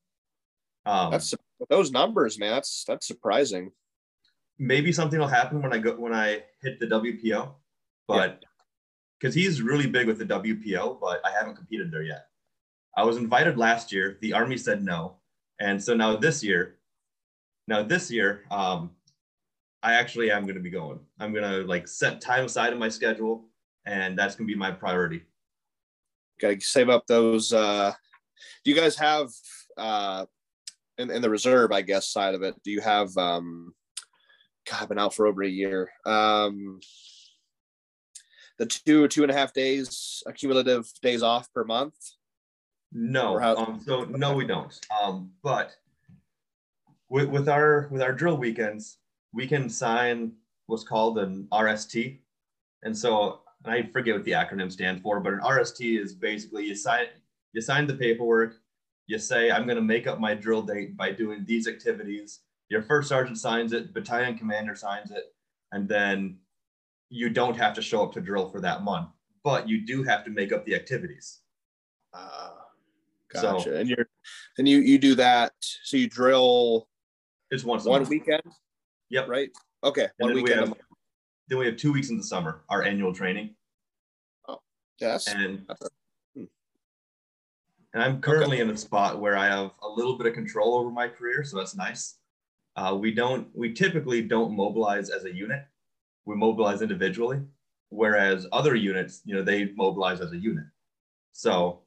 [0.85, 1.35] Um, that's
[1.69, 2.53] those numbers, man.
[2.53, 3.71] That's that's surprising.
[4.59, 7.51] Maybe something will happen when I go when I hit the WPO,
[8.07, 8.42] but
[9.19, 9.45] because yeah.
[9.45, 12.27] he's really big with the WPO, but I haven't competed there yet.
[12.97, 14.19] I was invited last year.
[14.23, 15.16] The Army said no,
[15.61, 16.77] and so now this year,
[17.69, 18.90] now this year, um,
[19.83, 21.01] I actually am going to be going.
[21.21, 23.45] I'm going to like set time aside in my schedule,
[23.85, 25.23] and that's going to be my priority.
[26.40, 27.53] Got to save up those.
[27.53, 27.92] Uh,
[28.64, 29.31] do you guys have
[29.77, 30.27] uh,
[30.98, 32.54] in, in the reserve, I guess, side of it?
[32.64, 33.16] Do you have?
[33.16, 33.74] Um,
[34.70, 35.90] God, I've been out for over a year.
[36.04, 36.80] Um,
[38.59, 41.94] the two two and a half days accumulative days off per month.
[42.92, 44.78] No, how- um, so no, we don't.
[45.02, 45.76] Um, but
[47.09, 48.98] with, with our with our drill weekends,
[49.32, 50.32] we can sign
[50.66, 52.18] what's called an RST.
[52.82, 56.64] And so and I forget what the acronym stands for, but an RST is basically
[56.64, 57.06] you sign
[57.52, 58.56] you sign the paperwork,
[59.07, 62.40] you say I'm going to make up my drill date by doing these activities.
[62.69, 65.35] Your first sergeant signs it, battalion commander signs it,
[65.73, 66.38] and then
[67.09, 69.09] you don't have to show up to drill for that month,
[69.45, 71.40] but you do have to make up the activities.
[72.12, 72.51] Uh,
[73.33, 73.61] gotcha.
[73.62, 74.09] So, and you're
[74.59, 75.53] and you you do that.
[75.61, 76.88] So you drill.
[77.53, 78.42] It's once one weekend.
[79.11, 79.29] Yep.
[79.29, 79.51] Right.
[79.85, 80.09] Okay.
[80.19, 80.61] One then weekend.
[80.62, 80.79] We have,
[81.49, 83.55] then we have two weeks in the summer, our annual training.
[84.49, 84.61] Oh,
[85.01, 85.29] yes.
[85.29, 85.64] And.
[87.96, 90.90] And I'm currently in a spot where I have a little bit of control over
[90.90, 92.18] my career, so that's nice.
[92.76, 93.48] Uh, we don't.
[93.54, 95.64] We typically don't mobilize as a unit.
[96.26, 97.40] We mobilize individually,
[97.88, 100.66] whereas other units, you know, they mobilize as a unit.
[101.32, 101.80] So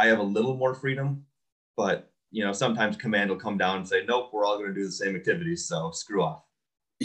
[0.00, 1.24] I have a little more freedom,
[1.76, 4.80] but you know, sometimes command will come down and say, "Nope, we're all going to
[4.80, 6.42] do the same activities, so screw off."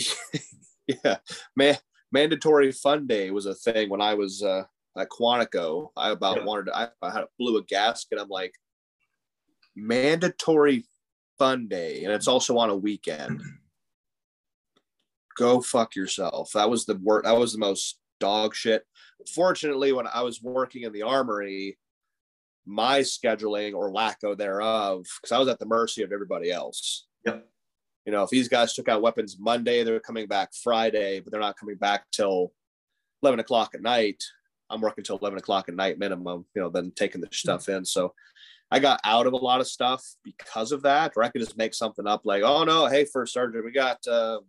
[0.87, 1.17] yeah,
[1.55, 1.77] man,
[2.11, 4.63] mandatory fun day was a thing when I was uh,
[4.97, 5.89] at Quantico.
[5.95, 6.45] I about yeah.
[6.45, 6.77] wanted to.
[6.77, 8.19] I, I had blew a gasket.
[8.19, 8.53] I'm like,
[9.75, 10.85] mandatory
[11.37, 13.41] fun day, and it's also on a weekend.
[15.37, 16.51] Go fuck yourself.
[16.53, 17.25] That was the work.
[17.25, 18.85] That was the most dog shit.
[19.33, 21.77] Fortunately, when I was working in the armory,
[22.65, 27.07] my scheduling or lack of thereof, because I was at the mercy of everybody else.
[27.25, 27.47] Yep
[28.05, 31.41] you know, if these guys took out weapons Monday, they're coming back Friday, but they're
[31.41, 32.51] not coming back till
[33.21, 34.23] 11 o'clock at night.
[34.71, 37.85] I'm working till 11 o'clock at night minimum, you know, then taking the stuff in.
[37.85, 38.13] So
[38.71, 41.57] I got out of a lot of stuff because of that, or I could just
[41.57, 44.39] make something up like, oh no, hey, first sergeant, we got uh,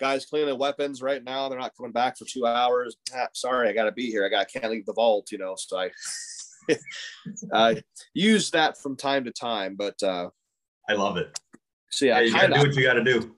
[0.00, 1.48] guys cleaning weapons right now.
[1.48, 2.96] They're not coming back for two hours.
[3.14, 4.24] Ah, sorry, I got to be here.
[4.24, 5.54] I got can't leave the vault, you know.
[5.58, 5.90] So I
[7.52, 7.82] I
[8.14, 10.30] use that from time to time, but uh,
[10.88, 11.38] I love it.
[11.90, 13.36] So yeah, you gotta do what you gotta do.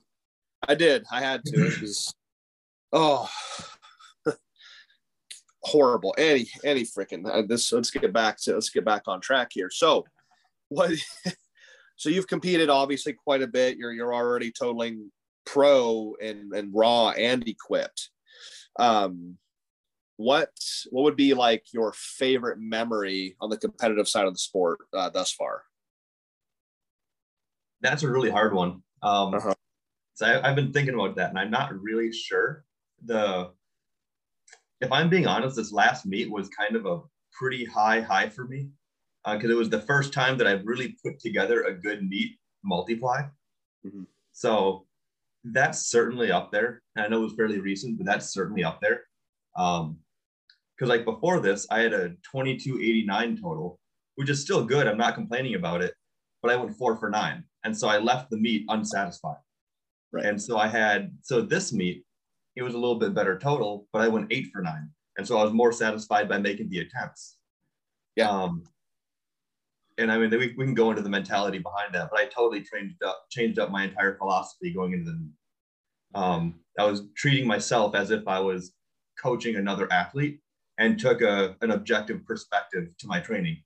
[0.68, 1.04] I did.
[1.10, 1.66] I had to.
[1.66, 2.14] It was
[2.92, 3.28] oh
[5.66, 6.14] horrible.
[6.16, 7.72] Any any freaking uh, this.
[7.72, 9.70] Let's get back to let's get back on track here.
[9.70, 10.04] So
[10.68, 10.92] what?
[11.96, 13.76] so you've competed obviously quite a bit.
[13.76, 15.10] You're you're already totaling
[15.44, 18.10] pro and and raw and equipped.
[18.78, 19.36] Um,
[20.16, 20.50] what
[20.90, 25.10] what would be like your favorite memory on the competitive side of the sport uh,
[25.10, 25.62] thus far?
[27.82, 28.82] that's a really hard one.
[29.02, 29.54] Um, uh-huh.
[30.14, 32.64] So I, have been thinking about that, and I'm not really sure.
[33.04, 33.50] The
[34.80, 37.00] if I'm being honest, this last meet was kind of a
[37.32, 38.68] pretty high high for me
[39.24, 42.38] because uh, it was the first time that I've really put together a good meet
[42.62, 43.22] multiply.
[43.86, 44.02] Mm-hmm.
[44.32, 44.86] So
[45.44, 46.82] that's certainly up there.
[46.94, 49.04] And I know it was fairly recent, but that's certainly up there.
[49.56, 49.98] Um,
[50.76, 53.78] because like before this, I had a 2289 total,
[54.16, 54.86] which is still good.
[54.86, 55.94] I'm not complaining about it,
[56.42, 57.44] but I went four for nine.
[57.64, 59.38] And so I left the meet unsatisfied.
[60.12, 60.26] Right.
[60.26, 62.04] And so I had so this meet,
[62.56, 64.90] it was a little bit better total, but I went eight for nine.
[65.16, 67.36] And so I was more satisfied by making the attempts.
[68.16, 68.30] Yeah.
[68.30, 68.64] Um,
[69.98, 72.62] and I mean, we, we can go into the mentality behind that, but I totally
[72.62, 76.18] changed up, changed up my entire philosophy going into the.
[76.18, 78.72] Um, I was treating myself as if I was
[79.20, 80.40] coaching another athlete
[80.78, 83.58] and took a, an objective perspective to my training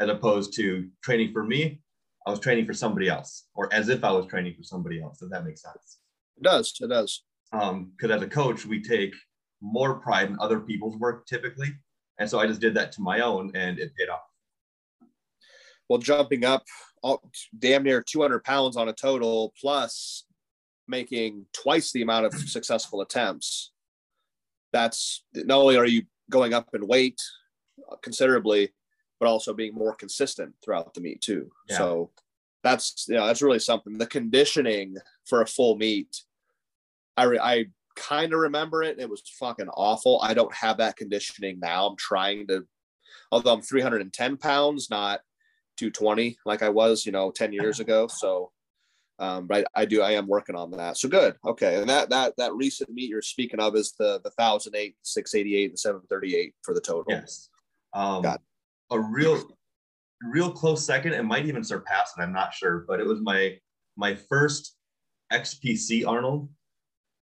[0.00, 1.80] as opposed to training for me
[2.26, 5.20] I was training for somebody else, or as if I was training for somebody else.
[5.20, 5.98] If that makes sense.
[6.38, 6.74] It does.
[6.80, 7.22] It does.
[7.54, 9.14] Because um, as a coach, we take
[9.60, 11.72] more pride in other people's work typically,
[12.18, 14.20] and so I just did that to my own, and it paid off.
[15.88, 16.64] Well, jumping up
[17.02, 17.22] all,
[17.58, 20.24] damn near 200 pounds on a total, plus
[20.88, 23.72] making twice the amount of successful attempts.
[24.72, 27.20] That's not only are you going up in weight
[28.02, 28.72] considerably,
[29.20, 31.50] but also being more consistent throughout the meet too.
[31.68, 31.78] Yeah.
[31.78, 32.10] So
[32.62, 33.98] that's you know that's really something.
[33.98, 36.22] The conditioning for a full meet,
[37.16, 38.98] I re- I kind of remember it.
[38.98, 40.20] It was fucking awful.
[40.22, 41.86] I don't have that conditioning now.
[41.86, 42.64] I'm trying to,
[43.30, 45.20] although I'm 310 pounds, not
[45.76, 48.08] 220 like I was, you know, 10 years ago.
[48.18, 48.50] So,
[49.20, 50.96] um, but I, I do, I am working on that.
[50.96, 51.36] So good.
[51.46, 51.76] Okay.
[51.76, 55.78] And that, that, that recent meet you're speaking of is the, the 1008, 688, and
[55.78, 57.04] 738 for the total.
[57.08, 57.48] Yes.
[57.92, 58.24] Um,
[58.90, 59.40] a real
[60.22, 61.12] real close second.
[61.12, 62.22] It might even surpass it.
[62.22, 63.58] I'm not sure, but it was my
[63.96, 64.76] my first
[65.32, 66.48] XPC Arnold,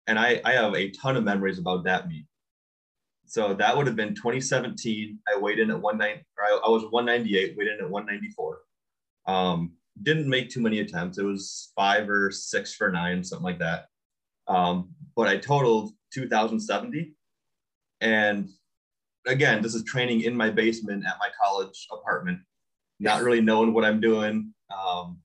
[0.09, 2.25] and I I have a ton of memories about that meet.
[3.27, 5.19] So that would have been 2017.
[5.31, 8.59] I weighed in at 190, or I, I was 198, weighed in at 194.
[9.27, 11.19] Um, didn't make too many attempts.
[11.19, 13.85] It was five or six for nine, something like that.
[14.47, 17.13] Um, but I totaled 2,070.
[18.01, 18.49] And
[19.27, 22.39] again, this is training in my basement at my college apartment,
[22.99, 24.55] not really knowing what I'm doing.
[24.75, 25.19] Um,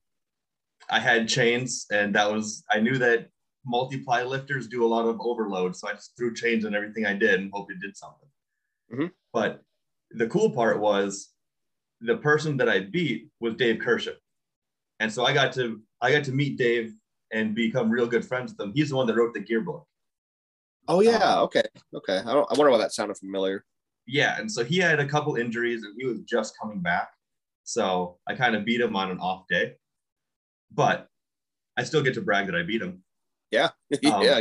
[0.90, 3.30] I had chains, and that was, I knew that
[3.66, 5.76] multiply lifters do a lot of overload.
[5.76, 8.28] So I just threw chains on everything I did and hope it did something.
[8.92, 9.06] Mm-hmm.
[9.32, 9.62] But
[10.10, 11.30] the cool part was
[12.00, 14.12] the person that I beat was Dave Kershaw.
[15.00, 16.94] And so I got to I got to meet Dave
[17.32, 18.72] and become real good friends with him.
[18.74, 19.86] He's the one that wrote the gear book.
[20.86, 21.62] Oh yeah, um, okay,
[21.94, 22.18] okay.
[22.18, 22.50] I don't.
[22.50, 23.64] I wonder why that sounded familiar
[24.06, 27.10] yeah, and so he had a couple injuries and he was just coming back.
[27.64, 29.74] So I kind of beat him on an off day,
[30.72, 31.08] but
[31.76, 33.02] I still get to brag that I beat him.
[34.02, 34.40] Yeah, um, yeah,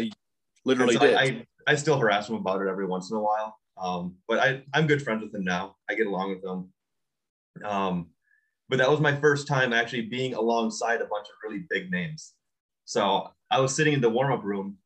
[0.66, 1.16] literally so did.
[1.16, 3.58] I, I, I, still harass him about it every once in a while.
[3.78, 5.76] Um, but I, I'm good friends with him now.
[5.90, 7.70] I get along with him.
[7.70, 8.10] Um,
[8.70, 12.34] but that was my first time actually being alongside a bunch of really big names.
[12.86, 14.78] So I was sitting in the warm up room.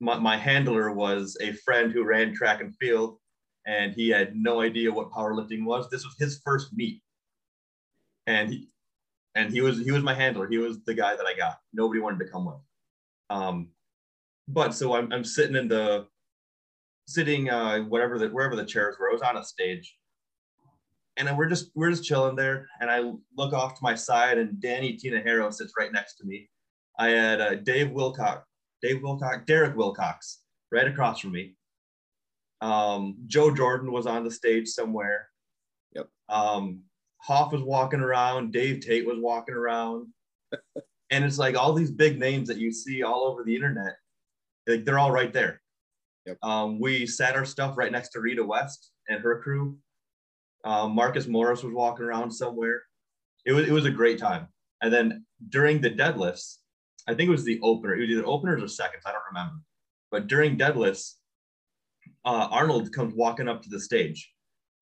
[0.00, 3.18] My, my handler was a friend who ran track and field
[3.66, 5.88] and he had no idea what powerlifting was.
[5.88, 7.02] This was his first meet,
[8.26, 8.68] and he
[9.34, 10.48] and he was he was my handler.
[10.48, 11.58] He was the guy that I got.
[11.72, 12.56] Nobody wanted to come with.
[13.32, 13.68] Um,
[14.46, 16.06] but so I'm I'm sitting in the
[17.08, 19.10] sitting uh whatever the wherever the chairs were.
[19.10, 19.96] I was on a stage,
[21.16, 22.68] and we're just we're just chilling there.
[22.80, 26.50] And I look off to my side, and Danny Tinajero sits right next to me.
[26.98, 28.46] I had uh, Dave Wilcox,
[28.82, 30.40] Dave Wilcox, Derek Wilcox,
[30.70, 31.54] right across from me.
[32.60, 35.28] Um, Joe Jordan was on the stage somewhere.
[35.94, 36.08] Yep.
[36.28, 36.82] Um,
[37.22, 38.52] Hoff was walking around.
[38.52, 40.08] Dave Tate was walking around.
[41.12, 43.96] and it's like all these big names that you see all over the internet,
[44.66, 45.60] like they're all right there.
[46.26, 46.38] Yep.
[46.42, 49.76] Um, we sat our stuff right next to Rita West and her crew.
[50.64, 52.82] Um, Marcus Morris was walking around somewhere.
[53.44, 54.48] It was, it was a great time.
[54.80, 56.56] And then during the deadlifts,
[57.06, 57.94] I think it was the opener.
[57.94, 59.02] It was either openers or seconds.
[59.04, 59.56] I don't remember.
[60.10, 61.14] But during deadlifts,
[62.24, 64.32] uh, Arnold comes walking up to the stage,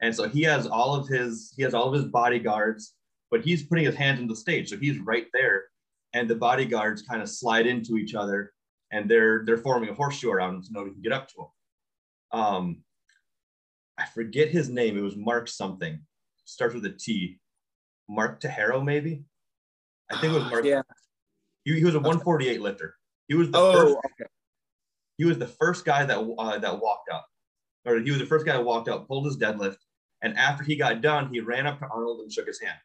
[0.03, 2.95] and so he has all of his he has all of his bodyguards,
[3.31, 5.64] but he's putting his hands on the stage, so he's right there,
[6.12, 8.53] and the bodyguards kind of slide into each other,
[8.90, 12.40] and they're they're forming a horseshoe around him so nobody can get up to him.
[12.40, 12.77] Um,
[13.99, 14.96] I forget his name.
[14.96, 15.99] It was Mark something.
[16.44, 17.38] Starts with a T.
[18.09, 19.25] Mark Taharo, maybe.
[20.11, 20.64] I think it was Mark.
[20.64, 20.83] yeah.
[21.64, 22.96] He, he was a 148 lifter.
[23.29, 23.96] He was the oh, first.
[23.96, 24.31] Okay.
[25.19, 27.27] He was the first guy that uh, that walked up
[27.85, 29.79] or he was the first guy that walked out, pulled his deadlift,
[30.23, 32.79] and after he got done, he ran up to Arnold and shook his hand.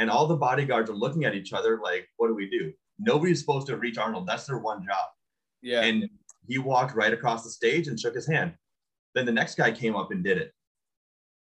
[0.00, 3.40] And all the bodyguards are looking at each other like, "What do we do?" Nobody's
[3.40, 4.26] supposed to reach Arnold.
[4.26, 5.06] That's their one job.
[5.62, 5.82] Yeah.
[5.82, 6.08] And
[6.46, 8.54] he walked right across the stage and shook his hand.
[9.14, 10.52] Then the next guy came up and did it.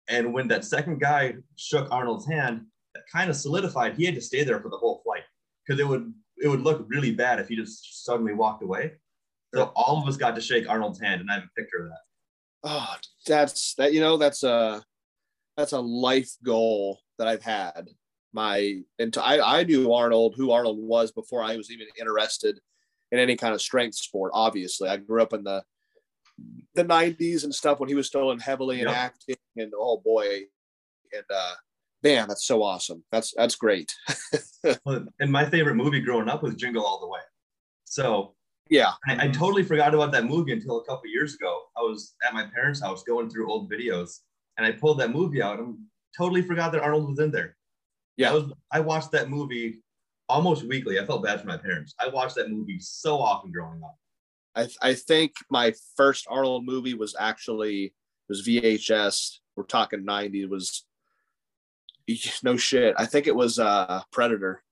[0.08, 4.20] And when that second guy shook Arnold's hand, that kind of solidified he had to
[4.20, 5.24] stay there for the whole flight
[5.66, 8.92] because it would it would look really bad if he just suddenly walked away.
[9.54, 11.90] So all of us got to shake Arnold's hand, and I have a picture of
[11.90, 12.04] that
[12.64, 12.94] oh
[13.26, 14.82] that's that you know that's a
[15.56, 17.88] that's a life goal that i've had
[18.34, 22.58] my and I, I knew arnold who arnold was before i was even interested
[23.12, 24.32] in any kind of strength sport.
[24.34, 25.62] Obviously, I grew up in the
[26.74, 28.96] the 90s and stuff when he was still in heavily in Yep.
[28.96, 30.40] acting and oh boy
[31.12, 31.54] and uh
[32.02, 33.94] man that's so awesome that's that's great
[34.84, 37.20] Well, And my favorite movie growing up was Jingle All the Way.
[37.84, 38.34] So
[38.68, 41.62] yeah I, I totally forgot about that movie until a couple years ago.
[41.76, 44.20] I was at my parents' house going through old videos,
[44.56, 45.76] and I pulled that movie out and
[46.16, 47.56] totally forgot that Arnold was in there.
[48.16, 48.30] Yeah.
[48.30, 49.82] I was I watched that movie
[50.28, 50.98] almost weekly.
[50.98, 51.94] I felt bad for my parents.
[52.00, 53.96] I watched that movie so often growing up.
[54.56, 57.94] I, I think my first arnold movie was actually
[58.28, 60.84] was vhs we're talking 90 was
[62.42, 64.62] no shit i think it was uh predator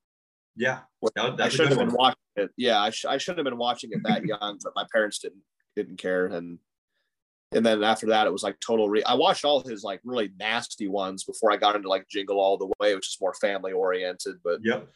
[1.17, 3.91] Yeah, i should have been watching it yeah i, sh- I should have been watching
[3.93, 5.43] it that young but my parents didn't
[5.77, 6.59] didn't care and
[7.55, 10.31] and then after that it was like total re- i watched all his like really
[10.39, 13.73] nasty ones before i got into like jingle all the way which is more family
[13.73, 14.89] oriented but Yep.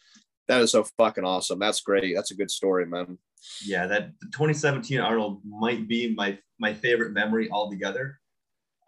[0.48, 3.18] that is so fucking awesome that's great that's a good story man
[3.64, 8.18] Yeah, that 2017 Arnold might be my my favorite memory altogether.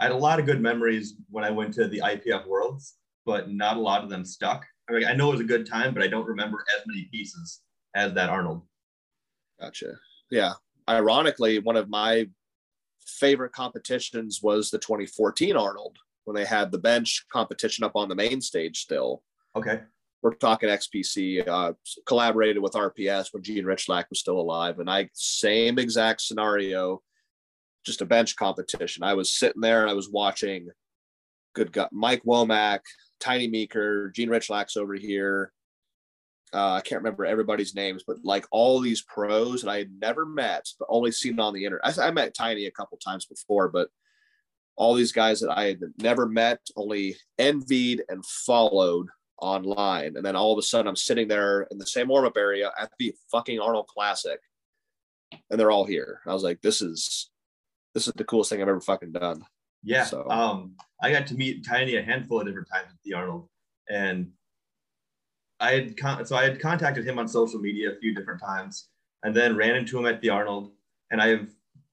[0.01, 2.97] I had a lot of good memories when I went to the IPF Worlds,
[3.27, 4.64] but not a lot of them stuck.
[4.89, 7.05] I mean, I know it was a good time, but I don't remember as many
[7.12, 7.61] pieces
[7.95, 8.62] as that Arnold.
[9.61, 9.95] Gotcha.
[10.31, 10.53] Yeah.
[10.89, 12.27] Ironically, one of my
[13.09, 18.15] favorite competitions was the 2014 Arnold when they had the bench competition up on the
[18.15, 19.23] main stage still.
[19.57, 19.81] Okay.
[20.23, 21.73] We're talking XPC, uh,
[22.07, 24.79] collaborated with RPS when Gene Rychlak was still alive.
[24.81, 27.03] And I, same exact scenario,
[27.87, 29.05] just a bench competition.
[29.05, 30.69] I was sitting there and I was watching
[31.55, 32.81] good God, Mike Womack,
[33.21, 35.53] Tiny Meeker, Gene Rychlak's over here.
[36.53, 40.24] Uh, I can't remember everybody's names, but like all these pros that I had never
[40.24, 41.99] met, but only seen on the internet.
[41.99, 43.88] I, I met Tiny a couple times before, but
[44.76, 49.09] all these guys that I had never met, only envied and followed
[49.42, 50.16] online.
[50.16, 52.70] And then all of a sudden, I'm sitting there in the same warm up area
[52.78, 54.40] at the fucking Arnold Classic,
[55.51, 56.20] and they're all here.
[56.26, 57.30] I was like, this is
[57.94, 59.44] this is the coolest thing I've ever fucking done.
[59.82, 60.05] Yeah.
[60.05, 63.49] So- Um, I got to meet Tiny a handful of different times at the Arnold,
[63.88, 64.30] and
[65.61, 68.89] I had con- so I had contacted him on social media a few different times,
[69.23, 70.73] and then ran into him at the Arnold,
[71.11, 71.51] and I've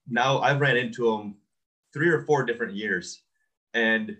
[0.08, 1.36] now I've ran into him
[1.92, 3.22] three or four different years,
[3.74, 4.16] and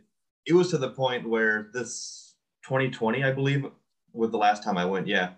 [0.47, 2.35] it was to the point where this
[2.65, 3.67] 2020, I believe,
[4.13, 5.07] was the last time I went.
[5.07, 5.31] Yeah,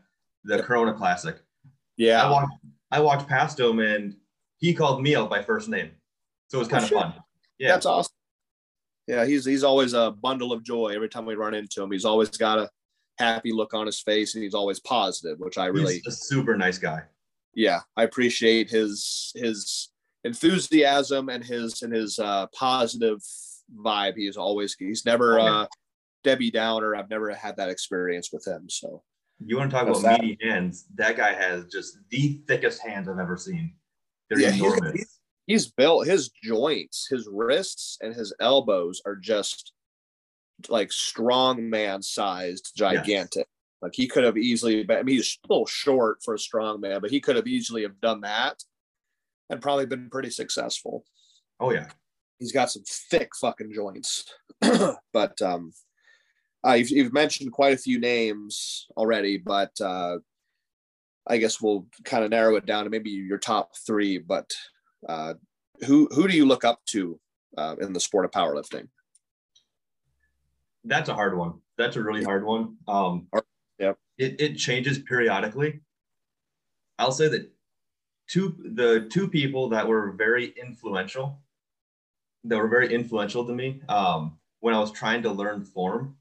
[0.44, 1.36] the Corona Classic.
[1.36, 2.52] I Yeah, walked
[2.90, 4.16] I walked past him, and
[4.56, 5.90] he called me out by first name,
[6.48, 6.98] so it was Oh, kind of shit.
[6.98, 7.14] fun.
[7.58, 7.68] Yeah.
[7.72, 8.12] that's awesome.
[9.06, 11.90] Yeah, he's he's always a bundle of joy every time we run into him.
[11.90, 12.70] He's always got a
[13.18, 16.56] happy look on his face, and he's always positive, which I really He's a super
[16.56, 17.02] nice guy.
[17.54, 19.88] yeah i appreciate his his
[20.24, 23.18] enthusiasm and his and his uh positive
[23.84, 25.66] vibe he's always he's never Oh, uh
[26.24, 29.02] debbie downer i've never had that experience with him so
[29.40, 30.20] You want to talk about that?
[30.22, 30.86] meaty hands?
[30.96, 33.74] That guy has just the thickest hands I've ever seen.
[34.28, 35.18] They're Yeah, he's- enormous.
[35.46, 39.72] he's built his joints his wrists and his elbows are just
[40.68, 43.46] like strong man sized gigantic
[43.80, 46.80] like he could have easily been, i mean he's a little short for a strong
[46.80, 48.62] man but he could have easily have done that
[49.50, 51.04] and probably been pretty successful
[51.60, 51.88] Oh yeah.
[52.38, 54.24] he's got some thick fucking joints.
[55.12, 55.72] but um,
[56.66, 60.18] uh, you've, you've mentioned quite a few names already, but uh,
[61.26, 64.18] I guess we'll kind of narrow it down to maybe your top three.
[64.18, 64.50] But
[65.08, 65.34] uh,
[65.86, 67.18] who who do you look up to
[67.56, 68.88] uh, in the sport of powerlifting?
[70.88, 71.54] That's a hard one.
[71.76, 72.76] That's a really hard one.
[72.88, 73.28] Um,
[73.78, 73.98] Yep.
[74.18, 75.80] It, it changes periodically.
[76.98, 77.52] I'll say that
[78.26, 81.40] two the two people that were very influential,
[82.44, 86.16] that were very influential to me um, when I was trying to learn form,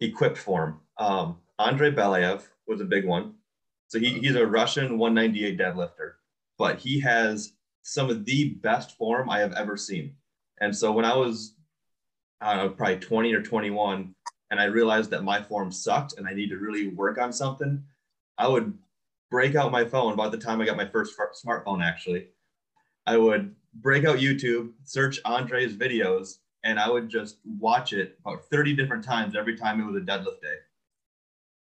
[0.00, 0.80] equipped form.
[0.98, 3.34] Um, Andrei Belyaev was a big one.
[3.88, 6.12] So he, he's a Russian 198 deadlifter,
[6.58, 10.14] but he has some of the best form I have ever seen.
[10.60, 11.54] And so when I was
[12.40, 14.14] I don't know, probably 20 or 21,
[14.50, 17.82] and I realized that my form sucked and I need to really work on something,
[18.38, 18.76] I would
[19.30, 21.14] break out my phone by the time I got my first
[21.44, 22.28] smartphone, actually.
[23.06, 28.44] I would break out YouTube, search Andre's videos, and I would just watch it about
[28.46, 30.56] 30 different times every time it was a deadlift day.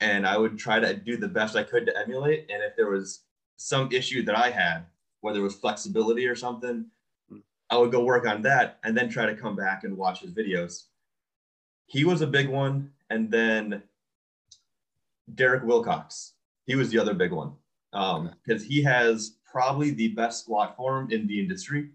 [0.00, 2.50] And I would try to do the best I could to emulate.
[2.50, 3.20] And if there was
[3.56, 4.86] some issue that I had,
[5.20, 6.86] whether it was flexibility or something,
[7.72, 10.34] I would go work on that and then try to come back and watch his
[10.34, 10.88] videos.
[11.86, 12.90] He was a big one.
[13.08, 13.82] And then
[15.34, 16.34] Derek Wilcox,
[16.66, 17.54] he was the other big one
[17.94, 21.88] um, because he has probably the best squat form in the industry.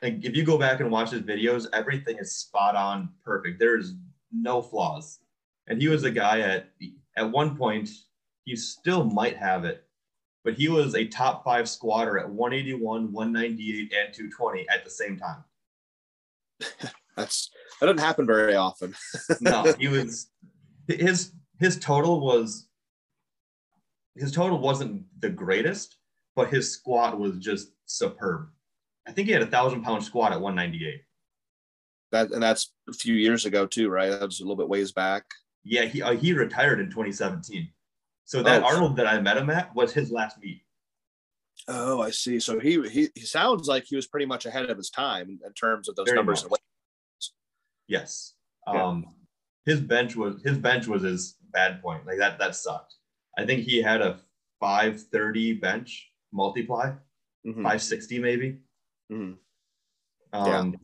[0.00, 3.58] Like if you go back and watch his videos, everything is spot on perfect.
[3.58, 3.92] There's
[4.32, 5.18] no flaws.
[5.66, 6.70] And he was a guy at
[7.18, 7.90] at one point,
[8.46, 9.83] he still might have it,
[10.44, 15.16] but he was a top five squatter at 181, 198, and 220 at the same
[15.16, 15.42] time.
[17.16, 18.94] That's that doesn't happen very often.
[19.40, 20.30] no, he was
[20.88, 22.68] his his total was
[24.16, 25.96] his total wasn't the greatest,
[26.36, 28.48] but his squat was just superb.
[29.06, 31.02] I think he had a thousand pound squat at 198.
[32.10, 34.10] That and that's a few years ago too, right?
[34.10, 35.24] That was a little bit ways back.
[35.62, 37.68] Yeah, he uh, he retired in 2017.
[38.24, 38.66] So that oh.
[38.66, 40.62] Arnold that I met him at was his last meet.
[41.68, 42.40] Oh, I see.
[42.40, 45.52] So he he, he sounds like he was pretty much ahead of his time in
[45.52, 46.46] terms of those Very numbers.
[47.86, 48.34] Yes.
[48.72, 48.84] Yeah.
[48.84, 49.06] Um,
[49.66, 52.06] his bench was his bench was his bad point.
[52.06, 52.94] Like that that sucked.
[53.38, 54.20] I think he had a
[54.60, 56.90] 530 bench multiply,
[57.46, 57.62] mm-hmm.
[57.62, 58.58] 560 maybe.
[59.12, 59.32] Mm-hmm.
[60.32, 60.78] Um, yeah.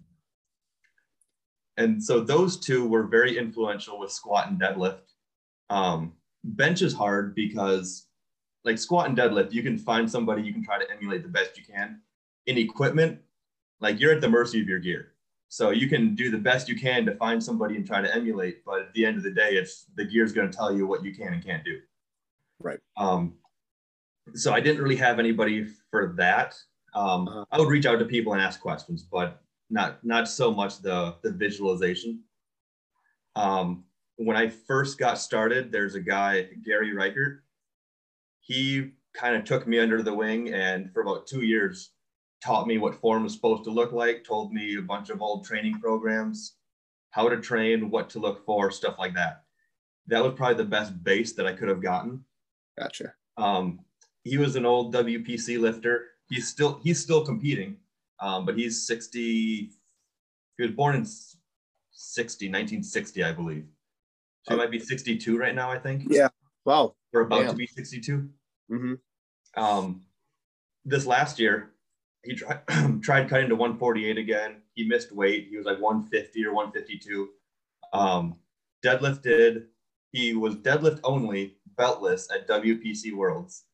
[1.77, 5.01] And so those two were very influential with squat and deadlift.
[5.71, 6.13] Um,
[6.45, 8.07] bench is hard because,
[8.65, 11.57] like squat and deadlift, you can find somebody you can try to emulate the best
[11.57, 12.01] you can.
[12.47, 13.19] In equipment,
[13.81, 15.13] like you're at the mercy of your gear.
[15.49, 18.65] So you can do the best you can to find somebody and try to emulate,
[18.65, 20.87] but at the end of the day, it's the gear is going to tell you
[20.87, 21.81] what you can and can't do.
[22.61, 22.79] Right.
[22.97, 23.35] Um,
[24.35, 26.55] so I didn't really have anybody for that.
[26.95, 27.45] Um, uh-huh.
[27.51, 31.17] I would reach out to people and ask questions, but not not so much the
[31.23, 32.23] the visualization.
[33.37, 33.85] Um,
[34.21, 37.43] when I first got started, there's a guy Gary Reichert.
[38.41, 41.93] He kind of took me under the wing, and for about two years,
[42.45, 44.23] taught me what form was supposed to look like.
[44.25, 46.57] Told me a bunch of old training programs,
[47.13, 49.45] how to train, what to look for, stuff like that.
[50.07, 52.23] That was probably the best base that I could have gotten.
[52.79, 53.15] Gotcha.
[53.39, 53.81] Um,
[54.23, 56.09] he was an old WPC lifter.
[56.29, 57.79] He's still he's still competing,
[58.21, 59.19] um, but he's 60.
[60.59, 63.65] He was born in 60, 1960, I believe.
[64.43, 66.05] So he might be 62 right now, I think.
[66.09, 66.29] Yeah.
[66.65, 66.95] Wow.
[67.13, 67.51] We're about Damn.
[67.51, 68.29] to be 62.
[68.71, 69.63] Mm-hmm.
[69.63, 70.03] Um,
[70.85, 71.73] this last year,
[72.25, 72.61] he tried
[73.03, 74.63] tried cutting to 148 again.
[74.75, 75.49] He missed weight.
[75.51, 77.29] He was like 150 or 152.
[77.93, 78.37] Um,
[78.85, 79.65] deadlifted.
[80.13, 83.65] He was deadlift only, beltless at WPC Worlds,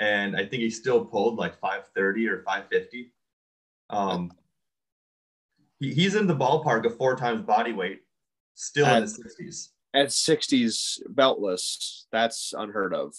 [0.00, 3.12] and I think he still pulled like 530 or 550.
[3.90, 4.32] Um,
[5.78, 8.00] he, he's in the ballpark of four times body weight,
[8.54, 9.68] still at, in the 60s.
[9.96, 13.14] At 60s beltless, that's unheard of.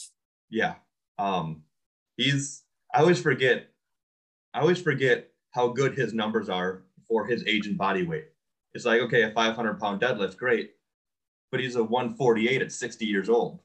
[0.51, 0.75] Yeah.
[1.17, 1.63] Um,
[2.17, 2.63] he's.
[2.93, 3.71] I always forget.
[4.53, 8.25] I always forget how good his numbers are for his age and body weight.
[8.75, 10.73] It's like okay, a 500 pound deadlift, great,
[11.51, 13.59] but he's a 148 at 60 years old.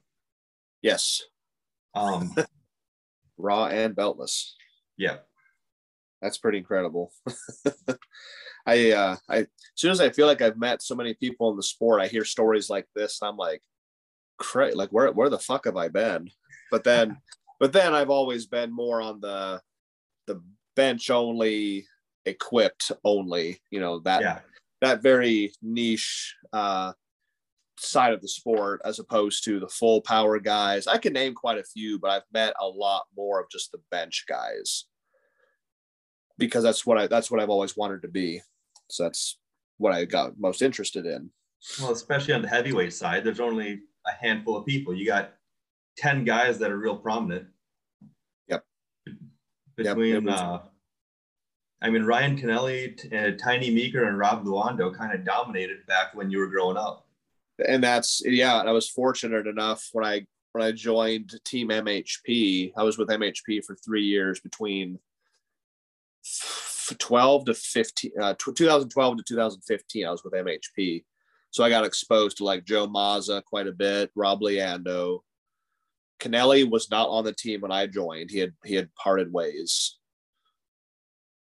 [0.81, 1.21] Yes.
[1.93, 2.33] Um,
[3.37, 4.53] raw and beltless.
[4.97, 5.17] Yeah.
[6.23, 7.11] That's pretty incredible.
[8.65, 11.57] I uh I as soon as I feel like I've met so many people in
[11.57, 13.61] the sport, I hear stories like this and I'm like,
[14.37, 16.29] cra- like where where the fuck have I been?
[16.71, 17.17] But then
[17.59, 19.61] but then I've always been more on the
[20.27, 20.41] the
[20.77, 21.85] bench only
[22.25, 24.39] equipped only, you know, that yeah.
[24.79, 26.93] that very niche uh
[27.77, 30.87] side of the sport as opposed to the full power guys.
[30.87, 33.81] I can name quite a few, but I've met a lot more of just the
[33.91, 34.85] bench guys
[36.37, 38.41] because that's what I that's what I've always wanted to be.
[38.89, 39.37] So that's
[39.77, 41.29] what I got most interested in.
[41.79, 44.93] Well, especially on the heavyweight side, there's only a handful of people.
[44.93, 45.33] You got
[45.97, 47.47] 10 guys that are real prominent.
[48.49, 48.65] Yep.
[49.77, 50.37] Between yep.
[50.39, 50.59] uh
[51.81, 56.31] I mean Ryan Kennelly, uh, Tiny Meeker, and Rob Luyando kind of dominated back when
[56.31, 57.03] you were growing up
[57.65, 62.83] and that's yeah i was fortunate enough when i when i joined team mhp i
[62.83, 64.99] was with mhp for three years between
[66.99, 71.03] 12 to 15 uh, 2012 to 2015 i was with mhp
[71.51, 75.19] so i got exposed to like joe mazza quite a bit rob luyando.
[76.19, 78.31] Kennelly was not on the team when i joined.
[78.31, 79.97] He had he had parted ways.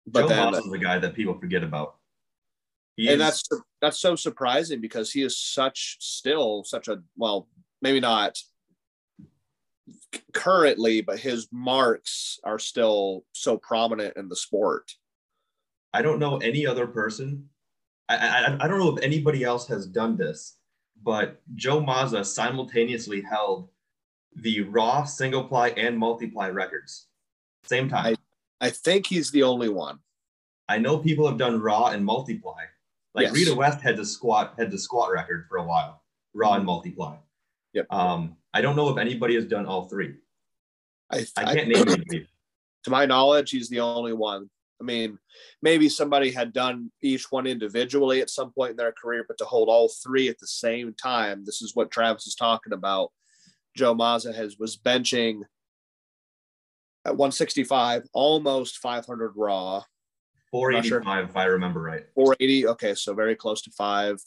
[0.05, 1.95] But joe then Mazza's the guy that people forget about.
[2.95, 3.43] He and is, that's
[3.81, 7.47] that's so surprising because he is such still such a well
[7.81, 8.37] maybe not
[10.33, 14.91] currently but his marks are still so prominent in the sport.
[15.93, 17.49] I don't know any other person.
[18.09, 20.57] I i, I don't know if anybody else has done this
[21.03, 23.69] but joe mazza simultaneously held
[24.35, 27.07] the raw single ply and multiply records.
[27.63, 28.15] Same time.
[28.61, 29.99] I, I think he's the only one.
[30.69, 32.63] I know people have done raw and multiply.
[33.13, 33.33] Like yes.
[33.33, 36.03] Rita West had the squat had the squat record for a while,
[36.33, 37.15] raw and multiply.
[37.77, 37.93] Yep.
[37.93, 40.15] Um, I don't know if anybody has done all three.
[41.11, 42.27] I, I can't I, name anybody.
[42.83, 44.49] To my knowledge, he's the only one.
[44.79, 45.17] I mean,
[45.61, 49.45] maybe somebody had done each one individually at some point in their career, but to
[49.45, 53.11] hold all three at the same time, this is what Travis is talking about.
[53.75, 55.41] Joe Mazza has was benching
[57.03, 59.83] at 165, almost 500 raw.
[60.51, 61.23] 485, sure.
[61.23, 62.05] if I remember right.
[62.15, 62.67] 480.
[62.67, 64.17] Okay, so very close to five.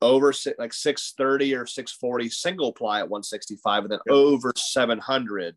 [0.00, 4.14] Over like 630 or 640 single ply at 165, and then yep.
[4.14, 5.56] over 700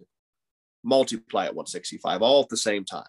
[0.83, 3.03] multiply at 165, all at the same time.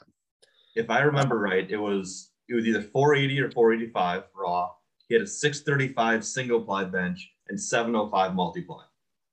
[0.75, 4.71] If I remember right, it was it was either 480 or 485 raw.
[5.09, 8.83] He had a 635 single ply bench and 705 multiply.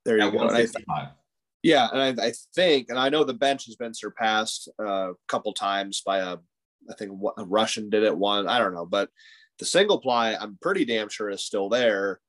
[0.06, 0.50] There you go.
[1.64, 5.14] yeah, and I, I, think, and I know the bench has been surpassed uh, a
[5.28, 6.38] couple times by a,
[6.90, 8.48] I think a Russian did it one.
[8.48, 9.10] I don't know, but
[9.60, 12.20] the single ply, I'm pretty damn sure is still there.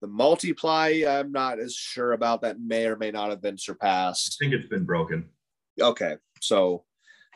[0.00, 2.42] The multiply, I'm not as sure about.
[2.42, 4.38] That may or may not have been surpassed.
[4.40, 5.28] I think it's been broken.
[5.80, 6.84] Okay, so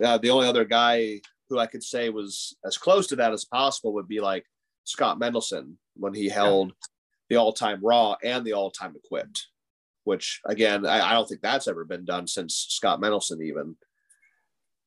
[0.02, 3.44] uh, the only other guy who I could say was as close to that as
[3.44, 4.44] possible would be like
[4.84, 6.74] Scott Mendelson when he held yeah.
[7.30, 9.46] the all-time raw and the all-time equipped
[10.04, 13.76] which again, I, I, don't think that's ever been done since Scott Mendelson even.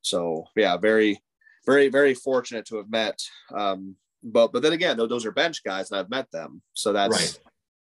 [0.01, 1.21] So yeah, very,
[1.65, 3.19] very, very fortunate to have met.
[3.53, 6.61] Um, but but then again, those are bench guys, and I've met them.
[6.73, 7.39] So that's right.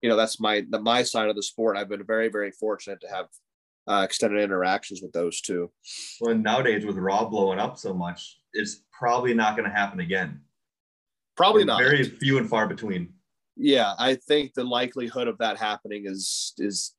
[0.03, 1.77] you know that's my the, my side of the sport.
[1.77, 3.27] I've been very very fortunate to have
[3.89, 5.71] uh, extended interactions with those two.
[6.21, 10.41] Well, nowadays with Raw blowing up so much, it's probably not going to happen again.
[11.37, 11.81] Probably not.
[11.81, 13.13] Very few and far between.
[13.57, 16.95] Yeah, I think the likelihood of that happening is is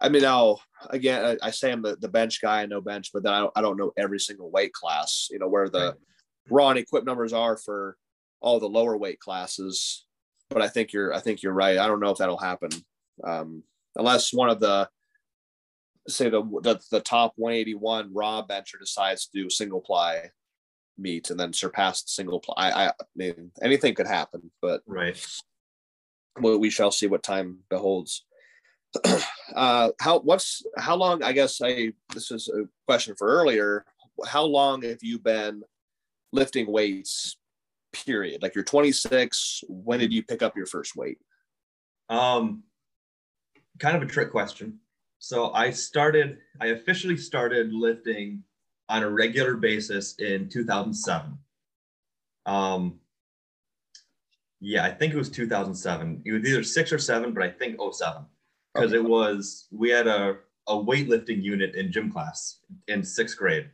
[0.00, 0.60] I mean, I'll
[0.90, 3.52] again, I, say I'm the, the bench guy, I know bench, but then I don't,
[3.56, 5.96] I don't know every single weight class, you know, where the
[6.50, 7.96] raw and equip numbers are for
[8.40, 10.04] all the lower weight classes.
[10.50, 11.78] But I think you're, I think you're right.
[11.78, 12.70] I don't know if that'll happen.
[13.24, 13.62] Um,
[13.96, 14.88] unless one of the,
[16.08, 20.30] say the, the, the top 181 raw bencher decides to do single ply
[20.98, 22.54] meet and then surpass the single ply.
[22.70, 25.24] I, I mean, anything could happen, but right.
[26.40, 28.24] We, we shall see what time beholds.
[29.54, 31.22] uh, how what's how long?
[31.22, 33.84] I guess I this is a question for earlier.
[34.26, 35.62] How long have you been
[36.32, 37.36] lifting weights?
[37.92, 38.42] Period.
[38.42, 39.64] Like you're 26.
[39.68, 41.18] When did you pick up your first weight?
[42.08, 42.62] Um,
[43.78, 44.78] kind of a trick question.
[45.18, 46.38] So I started.
[46.60, 48.42] I officially started lifting
[48.88, 51.36] on a regular basis in 2007.
[52.46, 53.00] Um,
[54.60, 56.22] yeah, I think it was 2007.
[56.24, 58.24] It was either six or seven, but I think 07
[58.74, 60.36] because it was we had a,
[60.68, 63.70] a weightlifting unit in gym class in sixth grade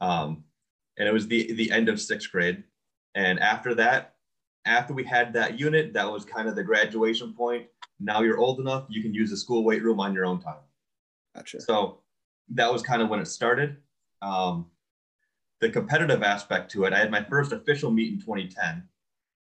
[0.00, 0.44] um,
[0.98, 2.62] and it was the the end of sixth grade
[3.16, 4.14] and after that
[4.64, 7.66] after we had that unit that was kind of the graduation point
[7.98, 10.62] now you're old enough you can use the school weight room on your own time
[11.34, 11.98] gotcha so
[12.48, 13.76] that was kind of when it started
[14.22, 14.66] um,
[15.60, 18.84] the competitive aspect to it i had my first official meet in 2010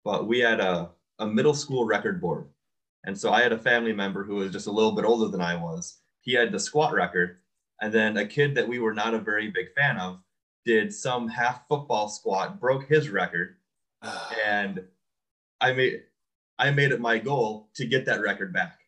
[0.02, 0.88] but we had a,
[1.18, 2.46] a middle school record board
[3.06, 5.40] and so I had a family member who was just a little bit older than
[5.40, 6.00] I was.
[6.20, 7.38] He had the squat record.
[7.80, 10.18] And then a kid that we were not a very big fan of
[10.64, 13.55] did some half football squat, broke his record.
[14.46, 14.80] And
[15.60, 16.02] I made
[16.58, 18.80] I made it my goal to get that record back.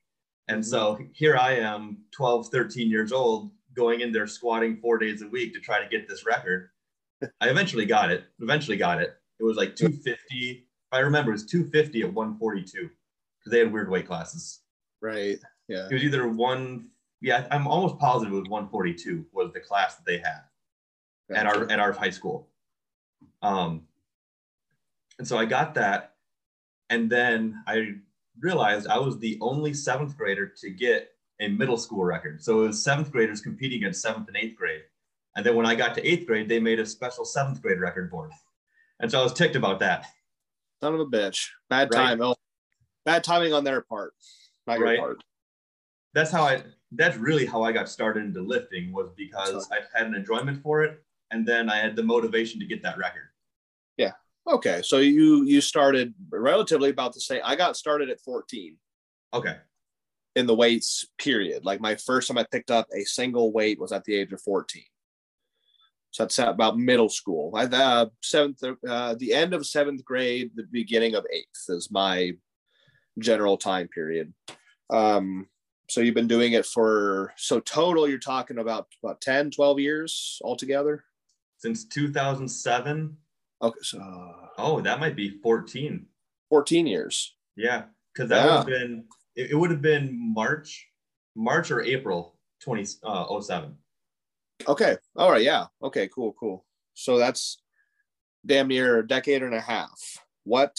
[0.49, 1.05] And so mm-hmm.
[1.13, 5.53] here I am, 12, 13 years old, going in there squatting four days a week
[5.55, 6.71] to try to get this record.
[7.41, 8.25] I eventually got it.
[8.41, 9.17] Eventually got it.
[9.39, 10.19] It was like 250.
[10.51, 14.61] If I remember, it was 250 at 142 because they had weird weight classes.
[15.03, 15.39] Right.
[15.69, 15.87] Yeah.
[15.91, 16.89] It was either one.
[17.21, 20.41] Yeah, I'm almost positive it was 142 was the class that they had
[21.29, 21.41] gotcha.
[21.41, 22.49] at our at our high school.
[23.43, 23.88] Um,
[25.19, 26.15] and so I got that,
[26.91, 27.95] and then I
[28.41, 31.11] realized I was the only seventh grader to get
[31.41, 32.43] a middle school record.
[32.43, 34.83] So it was seventh graders competing against seventh and eighth grade.
[35.37, 38.11] And then when I got to eighth grade, they made a special seventh grade record
[38.11, 38.31] board.
[39.01, 40.07] And so I was ticked about that.
[40.81, 41.49] Son of a bitch.
[41.71, 42.09] Bad right?
[42.09, 42.23] time.
[42.23, 42.35] Oh,
[43.05, 44.15] bad timing on their part,
[44.67, 44.99] not right.
[44.99, 45.23] part.
[46.15, 46.63] That's how I.
[46.93, 50.83] That's really how I got started into lifting was because I had an enjoyment for
[50.83, 53.28] it, and then I had the motivation to get that record.
[54.49, 54.81] Okay.
[54.83, 57.41] So you you started relatively about the same.
[57.45, 58.77] I got started at 14.
[59.35, 59.57] Okay.
[60.37, 63.93] In the weights period, like my first time I picked up a single weight was
[63.93, 64.83] at the age of 14.
[66.11, 67.53] So that's about middle school.
[67.55, 72.33] I, uh, seventh, uh, the end of seventh grade, the beginning of eighth is my
[73.19, 74.33] general time period.
[74.91, 75.49] Um,
[75.91, 80.39] so you've been doing it for so total you're talking about about 10 12 years
[80.45, 81.05] altogether
[81.59, 83.17] since 2007
[83.63, 86.07] okay so oh that might be 14
[86.49, 88.51] 14 years yeah because that yeah.
[88.51, 89.05] would have been
[89.37, 90.89] it, it, would have been march
[91.35, 93.77] march or april 2007
[94.67, 97.63] uh, okay all right yeah okay cool cool so that's
[98.47, 99.99] damn near a decade and a half
[100.45, 100.77] what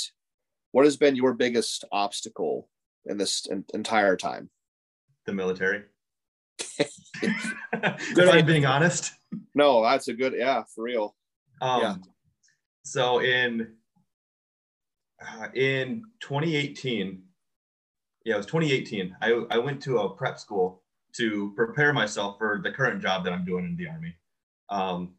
[0.72, 2.70] what has been your biggest obstacle
[3.06, 4.50] in this entire time?
[5.26, 5.84] The military.
[7.22, 9.14] if I'm being honest.
[9.56, 11.16] No, that's a good, yeah, for real.
[11.62, 11.96] Um, Yeah.
[12.90, 13.76] So in
[15.22, 17.22] uh, in 2018,
[18.26, 19.16] yeah, it was 2018.
[19.22, 20.82] I, I went to a prep school
[21.14, 24.16] to prepare myself for the current job that I'm doing in the army.
[24.70, 25.14] Um,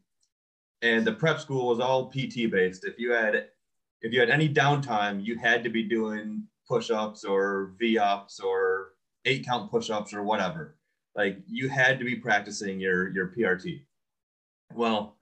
[0.81, 2.83] and the prep school was all PT based.
[2.83, 3.47] If you had
[4.01, 8.89] if you had any downtime, you had to be doing push-ups or V-ups or
[9.23, 10.75] eight count push-ups or whatever.
[11.15, 13.83] Like you had to be practicing your your PRT.
[14.73, 15.15] Well,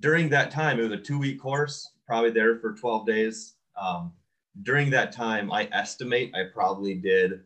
[0.00, 3.54] during that time, it was a two-week course, probably there for 12 days.
[3.80, 4.12] Um,
[4.62, 7.40] during that time, I estimate I probably did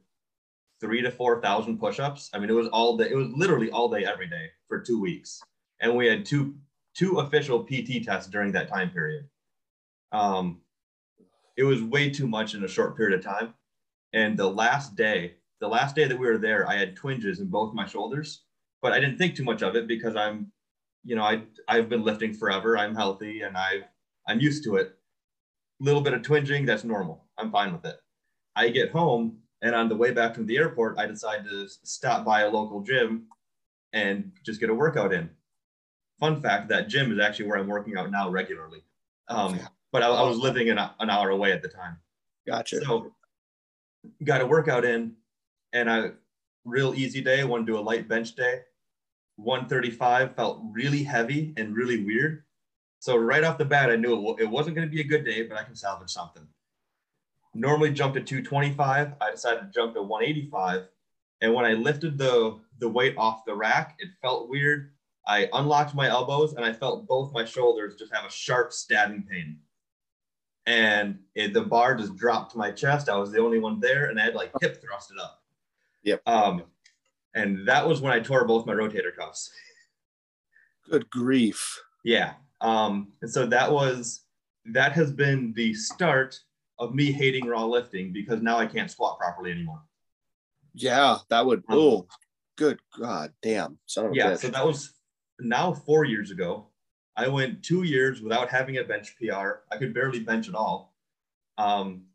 [0.81, 2.31] three to four thousand push-ups.
[2.35, 3.09] I mean, it was all day.
[3.11, 5.41] It was literally all day, every day for two weeks,
[5.81, 6.57] and we had two
[6.95, 9.29] two official PT tests during that time period.
[10.13, 10.63] Um,
[11.57, 13.55] it was way too much in a short period of time.
[14.13, 17.49] And the last day, the last day that we were there, I had twinges in
[17.49, 18.43] both my shoulders,
[18.83, 20.53] but I didn't think too much of it because I'm,
[21.07, 22.77] you know, I I've been lifting forever.
[22.77, 23.85] I'm healthy and I've
[24.29, 24.97] I'm used to it.
[25.81, 27.25] A Little bit of twinging, that's normal.
[27.39, 27.97] I'm fine with it.
[28.55, 32.25] I get home and on the way back from the airport, I decide to stop
[32.25, 33.27] by a local gym
[33.93, 35.31] and just get a workout in.
[36.21, 38.83] Fun fact: that gym is actually where I'm working out now regularly.
[39.29, 39.59] Um,
[39.93, 41.99] but I, I was living an, an hour away at the time.
[42.47, 42.85] Gotcha.
[42.85, 43.13] So
[44.25, 45.15] got a workout in
[45.73, 46.11] and I
[46.65, 48.61] real easy day, want to do a light bench day.
[49.37, 52.45] 135 felt really heavy and really weird.
[52.99, 55.25] So right off the bat, I knew it, it wasn't going to be a good
[55.25, 56.47] day, but I can salvage something.
[57.55, 59.13] Normally jump to 225.
[59.21, 60.89] I decided to jump to 185.
[61.43, 64.93] And when I lifted the, the weight off the rack, it felt weird.
[65.27, 69.27] I unlocked my elbows and I felt both my shoulders just have a sharp stabbing
[69.31, 69.59] pain
[70.67, 73.09] and it, the bar just dropped to my chest.
[73.09, 75.43] I was the only one there, and I had like hip thrusted up.
[76.03, 76.23] Yep.
[76.27, 76.65] Um,
[77.37, 79.53] and that was when I tore both my rotator cuffs.
[80.91, 81.79] Good grief.
[82.03, 82.33] Yeah.
[82.61, 84.23] Um, and so that was
[84.73, 86.41] that has been the start
[86.79, 89.83] of me hating raw lifting because now I can't squat properly anymore.
[90.75, 91.61] Yeah, that would.
[91.69, 92.07] Um, Oh,
[92.57, 93.79] good God, damn.
[93.87, 94.33] Son of Yeah.
[94.33, 94.39] bitch.
[94.39, 94.95] So that was
[95.39, 96.71] now four years ago.
[97.17, 99.63] I went two years without having a bench PR.
[99.71, 100.95] I could barely bench at all.
[101.59, 102.07] Um,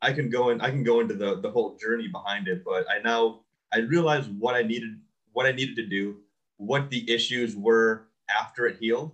[0.00, 0.60] I can go in.
[0.60, 4.30] I can go into the the whole journey behind it, but I now I realized
[4.38, 4.98] what I needed,
[5.32, 6.16] what I needed to do,
[6.56, 9.12] what the issues were after it healed.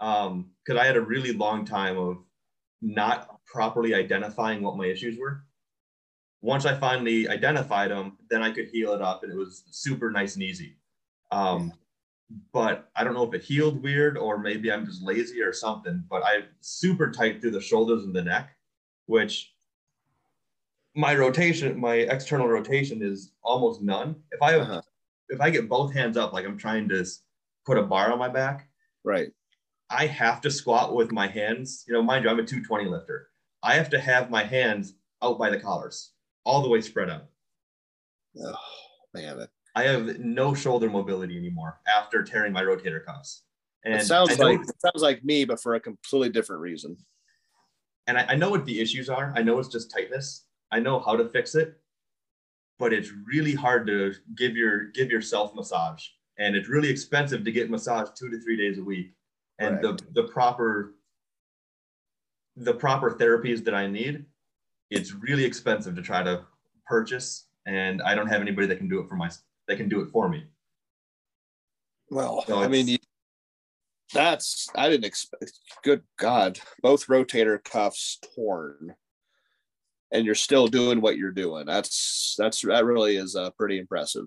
[0.00, 2.18] Um, because I had a really long time of
[2.80, 5.44] not properly identifying what my issues were.
[6.40, 10.10] Once I finally identified them, then I could heal it up, and it was super
[10.10, 10.76] nice and easy.
[11.30, 11.72] Um,
[12.52, 16.04] but I don't know if it healed weird or maybe I'm just lazy or something.
[16.08, 18.50] But I super tight through the shoulders and the neck,
[19.06, 19.52] which
[20.94, 24.16] my rotation, my external rotation is almost none.
[24.30, 24.82] If I have, Uh-huh.
[25.28, 27.04] if I get both hands up like I'm trying to
[27.64, 28.68] put a bar on my back,
[29.04, 29.32] Right.
[29.90, 31.84] I have to squat with my hands.
[31.88, 33.28] You know, mind you, I'm a 220 lifter.
[33.62, 36.12] I have to have my hands out by the collars,
[36.44, 37.26] all the way spread out.
[38.42, 38.54] Oh
[39.12, 43.42] man, it, I have no shoulder mobility anymore after tearing my rotator cuffs.
[43.84, 46.96] And it sounds like it sounds like me, but for a completely different reason.
[48.06, 49.32] and I, I know what the issues are.
[49.36, 50.44] I know it's just tightness.
[50.72, 51.78] I know how to fix it,
[52.78, 56.08] but it's really hard to give your give yourself massage,
[56.38, 59.12] and it's really expensive to get massage two to three days a week.
[59.58, 60.94] And the the proper
[62.56, 64.24] the proper therapies that I need,
[64.90, 66.44] it's really expensive to try to
[66.86, 69.30] purchase, and I don't have anybody that can do it for my
[69.68, 70.44] that can do it for me.
[72.10, 72.98] Well, So I mean, you,
[74.12, 75.52] that's I didn't expect.
[75.84, 78.94] Good God, both rotator cuffs torn,
[80.12, 81.66] and you're still doing what you're doing.
[81.66, 84.26] That's that's that really is uh, pretty impressive.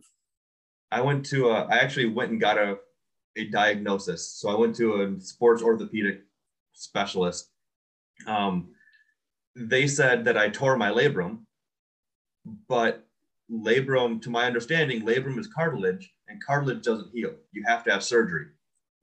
[0.91, 2.77] I went to a, I actually went and got a,
[3.37, 4.31] a diagnosis.
[4.31, 6.21] So I went to a sports orthopedic
[6.73, 7.49] specialist.
[8.27, 8.69] Um,
[9.55, 11.39] they said that I tore my labrum,
[12.67, 13.05] but
[13.51, 17.33] labrum, to my understanding, labrum is cartilage and cartilage doesn't heal.
[17.51, 18.47] You have to have surgery.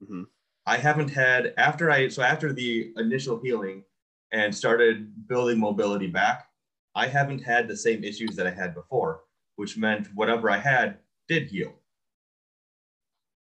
[0.03, 0.25] Mhm.
[0.65, 3.83] I haven't had, after I, so after the initial healing
[4.31, 6.47] and started building mobility back,
[6.95, 9.21] I haven't had the same issues that I had before,
[9.55, 11.73] which meant whatever I had did heal.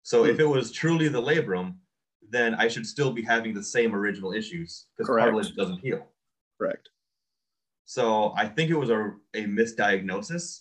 [0.02, 1.76] So if it was truly the labrum,
[2.28, 6.06] then I should still be having the same original issues because cartilage doesn't heal.
[6.58, 6.88] Correct.
[7.84, 10.60] So I think it was a, a misdiagnosis.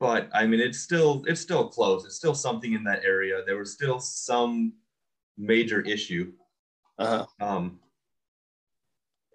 [0.00, 2.04] But I mean, it's still it's still close.
[2.04, 3.42] It's still something in that area.
[3.44, 4.74] There was still some
[5.36, 6.32] major issue.
[6.98, 7.26] Uh-huh.
[7.40, 7.80] Um,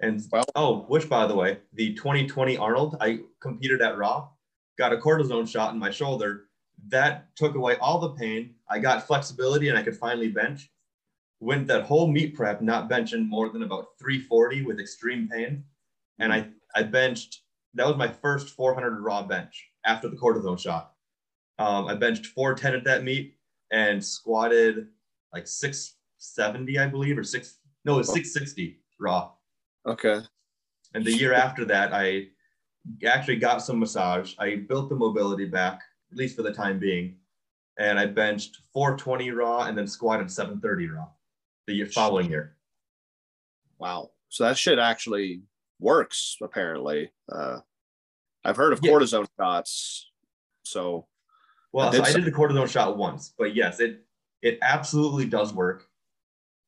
[0.04, 0.22] and
[0.56, 4.30] oh, which by the way, the 2020 Arnold, I competed at Raw.
[4.78, 6.46] got a cortisone shot in my shoulder.
[6.90, 8.56] That took away all the pain.
[8.70, 10.70] I got flexibility and I could finally bench.
[11.40, 15.64] Went that whole meet prep not benching more than about 340 with extreme pain.
[16.20, 17.42] And I, I benched,
[17.74, 20.94] that was my first 400 raw bench after the cortisone shot.
[21.60, 23.38] Um, I benched 410 at that meet
[23.72, 24.88] and squatted
[25.34, 29.32] like 670, I believe, or six, no, it was 660 raw.
[29.86, 30.20] Okay.
[30.94, 32.28] And the year after that, I
[33.06, 34.34] actually got some massage.
[34.40, 35.82] I built the mobility back,
[36.12, 37.18] at least for the time being.
[37.80, 41.08] And I benched 420 raw and then squatted 730 raw
[41.66, 42.58] the year following year.
[43.80, 44.12] Wow.
[44.30, 45.42] So that shit actually
[45.80, 47.12] works, apparently.
[47.32, 47.60] Uh,
[48.46, 48.92] I've heard of Yeah.
[48.92, 50.12] cortisone shots.
[50.64, 51.08] So,
[51.72, 54.06] Well, I so did I did the cortisone shot once, but yes, it
[54.42, 55.90] it absolutely does work.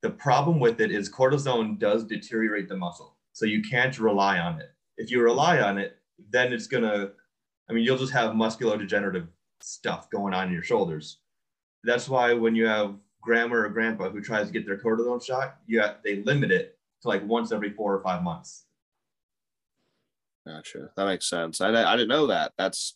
[0.06, 4.62] The problem with it is cortisone does deteriorate the muscle, so you can't rely on
[4.62, 4.70] it.
[4.98, 5.98] If you rely on it,
[6.30, 7.10] then it's gonna,
[7.68, 9.28] I mean, you'll just have musculodegenerative
[9.62, 11.22] stuff going on in your shoulders.
[11.84, 15.58] That's why when you have grandma or grandpa who tries to get their cortisone shot,
[15.66, 18.66] you have, they limit it to like once every four or five months.
[20.48, 20.92] gotcha.
[20.96, 21.62] That makes sense.
[21.62, 22.52] I, I didn't know that.
[22.60, 22.96] That's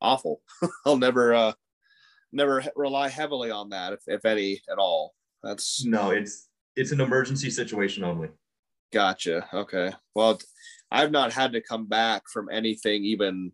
[0.00, 0.40] awful.
[0.86, 1.52] I'll never, uh,
[2.30, 5.16] never rely heavily on that, if, if any at all.
[5.42, 8.28] That's No, it's it's an emergency situation only.
[8.92, 9.48] Gotcha.
[9.52, 9.92] Okay.
[10.14, 10.38] Well,
[10.90, 13.52] I've not had to come back from anything even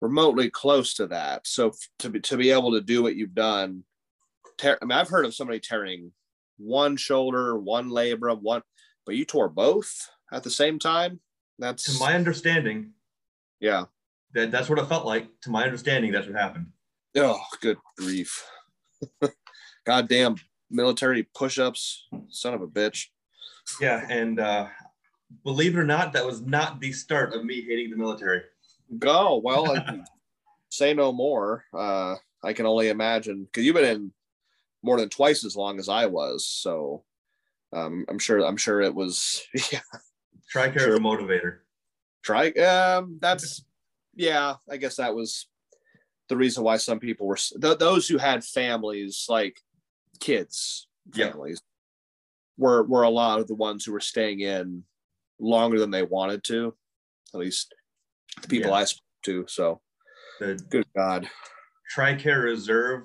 [0.00, 1.46] remotely close to that.
[1.46, 3.84] So to be to be able to do what you've done,
[4.58, 6.12] tear, I mean, I've heard of somebody tearing
[6.58, 8.62] one shoulder, one labrum, one,
[9.06, 11.20] but you tore both at the same time.
[11.58, 12.92] That's To my understanding,
[13.60, 13.84] yeah.
[14.32, 15.28] that that's what it felt like.
[15.42, 16.68] To my understanding, that's what happened.
[17.16, 18.46] Oh, good grief.
[19.86, 20.36] Goddamn
[20.70, 23.06] military push-ups, son of a bitch.
[23.80, 24.68] Yeah, and uh,
[25.44, 28.42] believe it or not, that was not the start of me hating the military.
[28.98, 29.70] Go well.
[29.76, 30.00] I,
[30.70, 31.64] say no more.
[31.74, 34.12] Uh, I can only imagine because you've been in
[34.82, 36.46] more than twice as long as I was.
[36.46, 37.04] So
[37.72, 38.44] um, I'm sure.
[38.44, 39.42] I'm sure it was.
[39.72, 39.80] Yeah.
[40.54, 40.88] Tricare Sure.
[40.94, 41.58] is a motivator.
[42.22, 42.48] Try.
[42.50, 43.18] Um.
[43.20, 43.64] That's.
[44.16, 44.54] Yeah.
[44.68, 45.46] I guess that was
[46.28, 49.60] the reason why some people were th- those who had families like
[50.20, 51.30] kids Yeah.
[51.30, 51.60] families
[52.56, 54.84] were were a lot of the ones who were staying in
[55.38, 56.74] longer than they wanted to
[57.34, 57.74] at least
[58.42, 58.76] the people Yeah.
[58.76, 59.80] i spoke to so
[60.40, 61.28] The good god
[61.96, 63.04] Tricare Reserve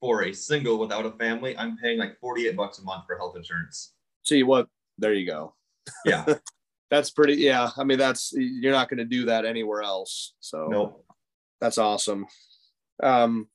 [0.00, 3.36] for a single without a family, I'm paying like 48 bucks a month for health
[3.36, 3.94] insurance.
[4.24, 5.54] see what there you go
[6.04, 6.24] Yeah,
[6.90, 10.66] that's pretty yeah i mean that's you're not going to do that anywhere else so
[10.68, 11.00] no.
[11.60, 12.26] that's awesome
[13.02, 13.48] um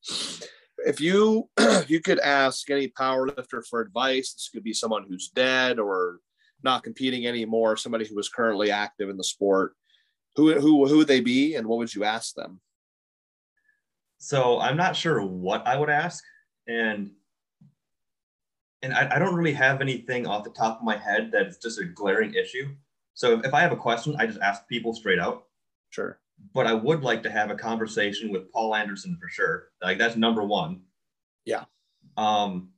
[0.85, 5.05] if you if you could ask any power lifter for advice this could be someone
[5.07, 6.19] who's dead or
[6.63, 9.75] not competing anymore somebody who was currently active in the sport
[10.35, 12.59] who who who would they be and what would you ask them
[14.23, 16.23] So I'm not sure what I would ask,
[16.65, 17.11] and
[18.81, 21.57] and I, I don't really have anything off the top of my head that is
[21.57, 22.73] just a glaring issue.
[23.15, 25.43] So if, if I have a question, I just ask people straight out.
[25.89, 26.19] sure
[26.53, 29.69] But I would like to have a conversation with Paul Anderson for sure.
[29.81, 30.81] Like that's number one.
[31.45, 31.65] Yeah.
[32.17, 32.69] Um.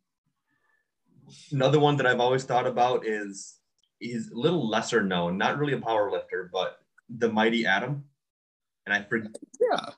[1.51, 3.57] Another one that I've always thought about is
[3.99, 6.78] he's a little lesser known, not really a power lifter, but
[7.09, 8.03] the Mighty Atom.
[8.86, 9.89] And I forget yeah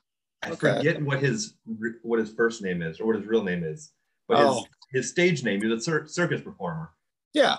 [0.42, 0.76] I Okay.
[0.76, 1.54] forget what his
[2.02, 3.92] what his first name is or what his real name is,
[4.26, 4.54] but Oh.
[4.54, 4.64] his,
[5.04, 5.60] his stage name.
[5.60, 6.90] He was a cir- circus performer.
[7.34, 7.56] yeah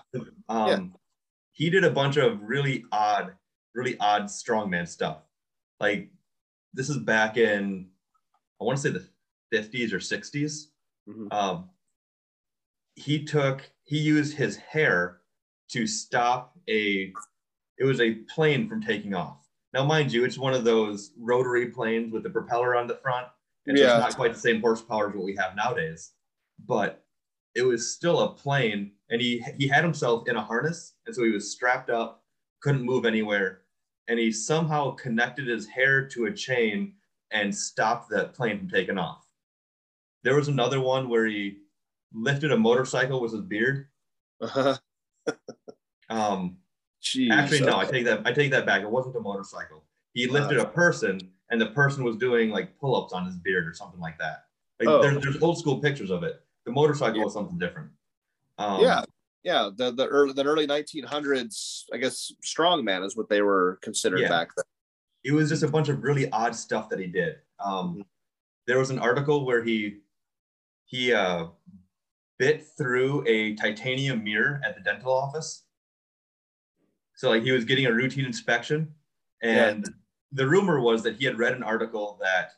[0.50, 0.80] Um, Yeah.
[1.52, 3.36] He did a bunch of really odd,
[3.76, 5.18] really odd strongman stuff.
[5.80, 6.10] Like
[6.74, 7.88] this is back in,
[8.62, 9.08] I want to say the
[9.58, 10.68] 50s or 60s.
[11.08, 11.34] Mhm.
[11.34, 11.70] Um,
[12.96, 15.22] he took, he used his hair
[15.70, 17.14] to stop a,
[17.78, 19.48] it was a plane from taking off.
[19.74, 23.28] Now, mind you, it's one of those rotary planes with the propeller on the front.
[23.68, 26.12] And so it's not quite the same horsepower as what we have nowadays.
[26.68, 27.06] But
[27.56, 31.24] it was still a plane and he he had himself in a harness and so
[31.24, 32.24] he was strapped up
[32.62, 33.62] couldn't move anywhere
[34.10, 36.94] and he somehow connected his hair to a chain
[37.32, 39.26] and stopped that plane from taking off.
[40.24, 41.60] There was another one where he
[42.12, 43.88] lifted a motorcycle with his beard.
[46.10, 46.58] Um
[47.04, 47.32] Jeez.
[47.32, 48.82] actually no i take that i take that back.
[48.82, 49.84] It wasn't a motorcycle.
[50.14, 51.20] He lifted a person
[51.52, 54.46] and the person was doing like pull-ups on his beard or something like that.
[54.80, 55.02] Like Oh.
[55.04, 56.42] there's, there's old school pictures of it.
[56.66, 57.26] The motorcycle Yeah.
[57.26, 57.92] was something different.
[58.58, 59.04] Um, yeah
[59.44, 64.22] yeah the the early, the early 1900s i guess strongman is what they were considered
[64.22, 64.30] Yeah.
[64.30, 64.66] back then
[65.24, 67.36] it was just a bunch of really odd stuff that he did.
[67.60, 68.06] Um,
[68.68, 69.98] there was an article where he
[70.86, 71.48] he uh,
[72.38, 75.66] bit through a titanium mirror at the dental office.
[77.16, 78.94] So like he was getting a routine inspection,
[79.44, 79.86] and
[80.32, 82.52] the rumor was that he had read an article that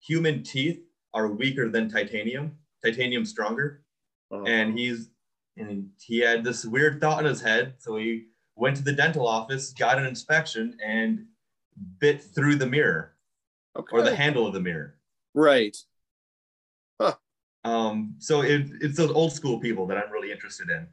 [0.00, 0.80] human teeth
[1.12, 3.84] are weaker than titanium, titanium stronger,
[4.32, 5.09] Uh, and he's
[5.60, 9.26] and he had this weird thought in his head, so he went to the dental
[9.26, 11.26] office, got an inspection, and
[11.98, 13.14] bit through the mirror
[13.76, 13.96] okay.
[13.96, 14.96] or the handle of the mirror.
[15.34, 15.76] right.
[17.62, 20.86] Um, so it, it's those old school people that I'm really interested in.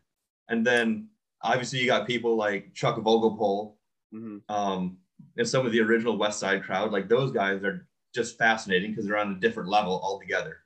[0.50, 1.08] And then
[1.42, 3.74] obviously you got people like Chuck Vogelpohl,
[4.14, 4.42] Mhm.
[4.50, 4.98] um,
[5.38, 6.92] and some of the original Westside crowd.
[6.92, 10.58] Like those guys are just fascinating because they're on a different level altogether.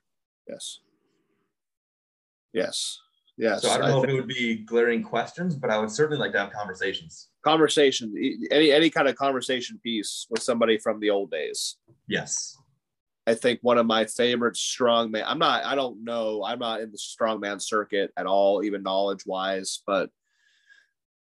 [0.48, 0.80] Yes.
[2.52, 2.98] Yes.
[3.38, 3.62] Yes.
[3.62, 6.18] So I don't know think- if it would be glaring questions, but I would certainly
[6.20, 7.28] like to have conversations.
[7.44, 8.14] conversation
[8.52, 11.76] any any kind of conversation piece with somebody from the old days
[12.06, 12.56] Yes.
[13.26, 16.92] i think one of my favorite strongman i'm not i don't know i'm not in
[16.92, 20.08] the strongman circuit at all even knowledge wise but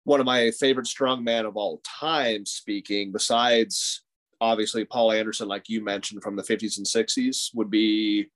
[0.04, 4.04] one of my favorite strongman of all time speaking besides
[4.40, 8.28] obviously paul anderson like you mentioned from the 50s and 60s would be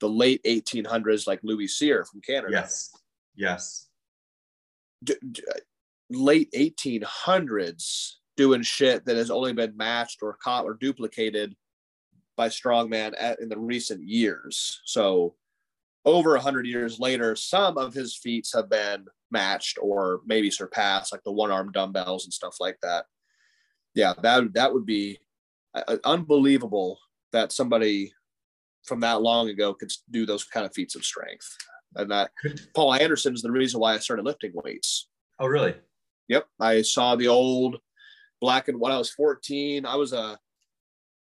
[0.00, 2.90] the late 1800s like louis cyr from canada Yes.
[3.40, 3.88] Yes.
[5.02, 5.42] d- d-
[6.10, 11.56] late 1800s doing shit that has only been matched or caught or duplicated
[12.36, 14.82] by strongman at, in the recent years.
[14.84, 15.36] So
[16.04, 21.22] over 100 years later some of his feats have been matched or maybe surpassed like
[21.24, 23.06] the one arm dumbbells and stuff like that.
[23.94, 25.18] Yeah that that would be
[25.74, 26.98] uh, unbelievable
[27.32, 28.12] that somebody
[28.84, 31.56] from that long ago could do those kind of feats of strength
[31.96, 32.30] and that
[32.74, 35.08] Paul Anderson is the reason why I started lifting weights.
[35.38, 35.74] Oh, really?
[36.28, 37.78] Yep, I saw the old
[38.40, 39.84] black and when I was 14.
[39.86, 40.38] I was a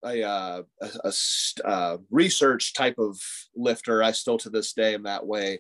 [0.04, 3.20] a, uh, a, a st- uh, research type of
[3.56, 4.02] lifter.
[4.02, 5.60] I still to this day am that way,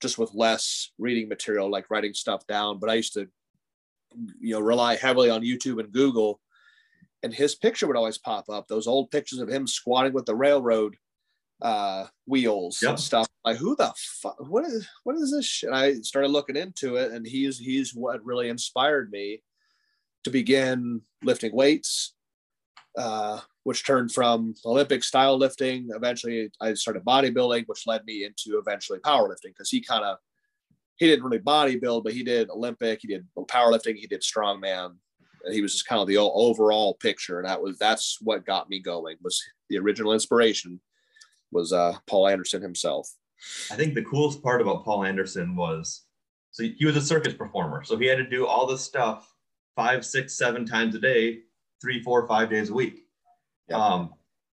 [0.00, 2.78] just with less reading material, like writing stuff down.
[2.78, 3.28] But I used to,
[4.40, 6.40] you know, rely heavily on YouTube and Google,
[7.22, 8.68] and his picture would always pop up.
[8.68, 10.96] Those old pictures of him squatting with the railroad
[11.62, 12.90] uh wheels Yep.
[12.90, 13.26] and stuff.
[13.44, 15.68] Like who the fuck what is what is this shit?
[15.68, 19.42] and i started looking into it and he's he's what really inspired me
[20.24, 22.14] to begin lifting weights
[22.96, 25.88] uh which turned from olympic style lifting.
[25.94, 30.18] Eventually i started bodybuilding which led me into eventually powerlifting because he kind of
[30.96, 34.96] he didn't really bodybuild but he did olympic he did powerlifting he did strongman.
[35.44, 37.38] And he was just kind of the overall picture.
[37.38, 39.40] And that was that's what got me going was
[39.70, 40.80] the original inspiration
[41.52, 43.10] was uh paul anderson himself
[43.70, 46.04] I think the coolest part about Paul Anderson was
[46.50, 47.84] so he was a circus performer.
[47.84, 49.32] So he had to do all this stuff
[49.76, 51.40] five, six, seven times a day,
[51.80, 53.04] three, four, five days a week.
[53.68, 53.76] Yeah.
[53.76, 54.14] Um,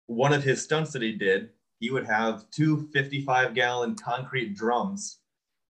[0.05, 5.19] one of his stunts that he did, he would have two 55 gallon concrete drums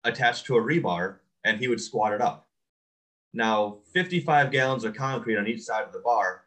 [0.04, 2.48] attached to a rebar and he would squat it up.
[3.34, 6.44] Now, 55 gallons of concrete on each side of the bar.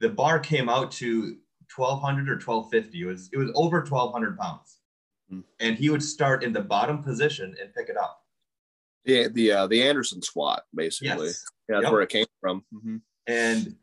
[0.00, 1.36] The bar came out to
[1.74, 3.00] 1200 or 1250.
[3.02, 4.78] It was it was over 1200 pounds
[5.28, 5.40] Hmm.
[5.58, 8.22] and he would start in the bottom position and pick it up.
[9.04, 11.44] the the uh, the anderson squat basically Yes.
[11.68, 11.92] yeah that's Yep.
[11.92, 13.00] where it came from Mhm.
[13.26, 13.76] And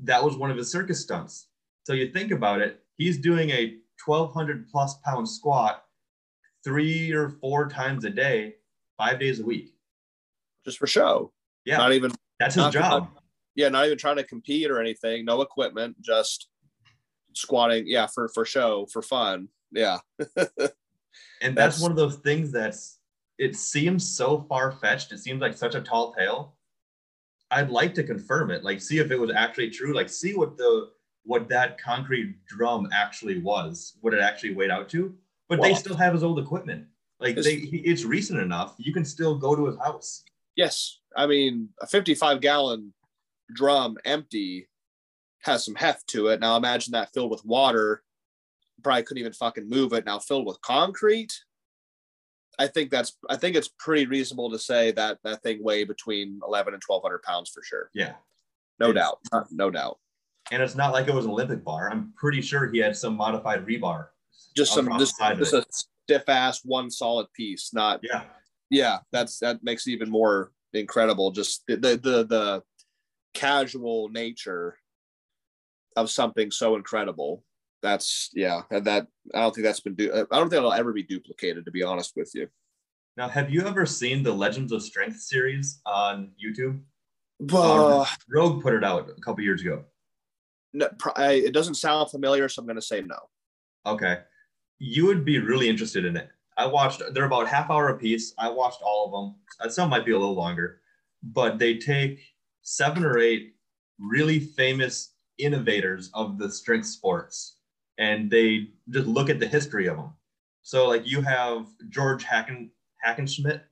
[0.00, 1.48] that was one of his circus stunts.
[1.84, 5.84] So you think about it, he's doing a 1200 plus pound squat
[6.64, 8.56] three or four times a day,
[8.96, 9.74] five days a week.
[10.64, 11.32] just for show
[11.64, 12.10] Yeah, not even
[12.40, 13.08] that's his job.
[13.54, 16.47] yeah not even trying to compete or anything no equipment just
[17.34, 19.98] squatting yeah for for show for fun yeah
[21.40, 22.98] And that's, That's- one of those things that's
[23.38, 25.12] it seems so far fetched.
[25.12, 26.56] It seems like such a tall tale.
[27.52, 30.56] I'd like to confirm it, like see if it was actually true, like see what
[30.56, 30.90] the
[31.24, 35.14] what that concrete drum actually was, what it actually weighed out to.
[35.48, 36.86] But they still have his old equipment.
[37.20, 38.74] Like It's- they, he, it's recent enough.
[38.78, 40.24] You can still go to his house.
[40.56, 42.92] yes i mean a 55 gallon
[43.54, 44.66] drum empty
[45.42, 48.02] has some heft to it now imagine that filled with water
[48.82, 51.32] probably couldn't even fucking move it now filled with concrete
[52.58, 56.40] i think that's i think it's pretty reasonable to say that that thing weighed between
[56.46, 58.14] 11 and 1200 pounds for sure Yeah.
[58.80, 59.98] no It's- doubt Uh, no doubt
[60.50, 61.90] And it's not like it was an Olympic bar.
[61.90, 64.08] I'm pretty sure he had some modified rebar.
[64.56, 68.24] just some just, just a stiff ass one solid piece not Yeah.
[68.70, 72.62] yeah that's that makes it even more incredible just the the the, the
[73.34, 74.77] casual nature
[75.98, 77.44] of something so incredible
[77.82, 80.92] that's yeah and that i don't think that's been du- i don't think it'll ever
[80.92, 82.48] be duplicated to be honest with you
[83.16, 86.80] Now, have you ever seen the Legends of Strength series on YouTube?
[87.40, 89.84] but Rogue put it out a couple years ago.
[90.72, 93.18] no, I, it doesn't sound familiar so i'm going to say no
[93.86, 94.18] Okay.
[94.80, 96.28] You would be really interested in it.
[96.62, 99.28] I watched, they're about half hour a piece I watched all of them.
[99.60, 100.80] Uh, Some might be a little longer,
[101.22, 102.20] but they take
[102.62, 103.54] seven or eight
[103.98, 107.56] really famous innovators of the strength sports
[107.98, 110.12] and they just look at the history of them.
[110.62, 112.70] So like you have George Hacken
[113.04, 113.62] Hackenschmidt,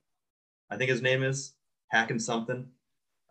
[0.69, 1.53] I think his name is
[1.93, 2.67] Hacken something.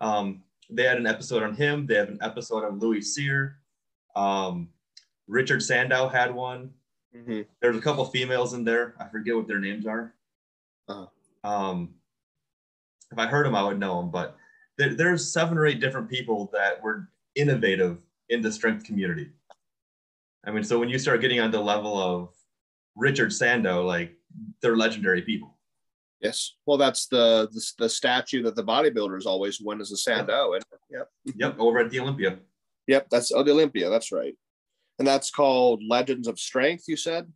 [0.00, 1.86] Um, they had an episode on him.
[1.86, 3.58] They have an episode on Louis Cyr.
[4.14, 4.68] Um,
[5.28, 6.70] Richard Sandow had one.
[7.14, 7.42] Mm-hmm.
[7.60, 8.94] There's a couple females in there.
[9.00, 10.14] I forget what their names are.
[10.88, 11.06] Uh-huh.
[11.48, 11.94] Um,
[13.10, 14.10] if I heard them, I would know them.
[14.10, 14.36] But
[14.78, 17.98] there, there's seven or eight different people that were innovative
[18.28, 19.30] in the strength community.
[20.44, 22.30] I mean, so when you start getting on the level of
[22.94, 24.12] Richard Sandow, like
[24.62, 25.56] they're legendary people.
[26.20, 26.54] Yes.
[26.64, 30.54] Well, that's the the, the statue that the bodybuilders always win as a Sandow.
[30.54, 31.10] And yep.
[31.36, 31.56] Yep.
[31.58, 32.38] Over at the Olympia.
[32.86, 33.08] Yep.
[33.10, 33.90] That's oh, the Olympia.
[33.90, 34.34] That's right.
[34.98, 36.84] And that's called Legends of Strength.
[36.88, 37.30] You said.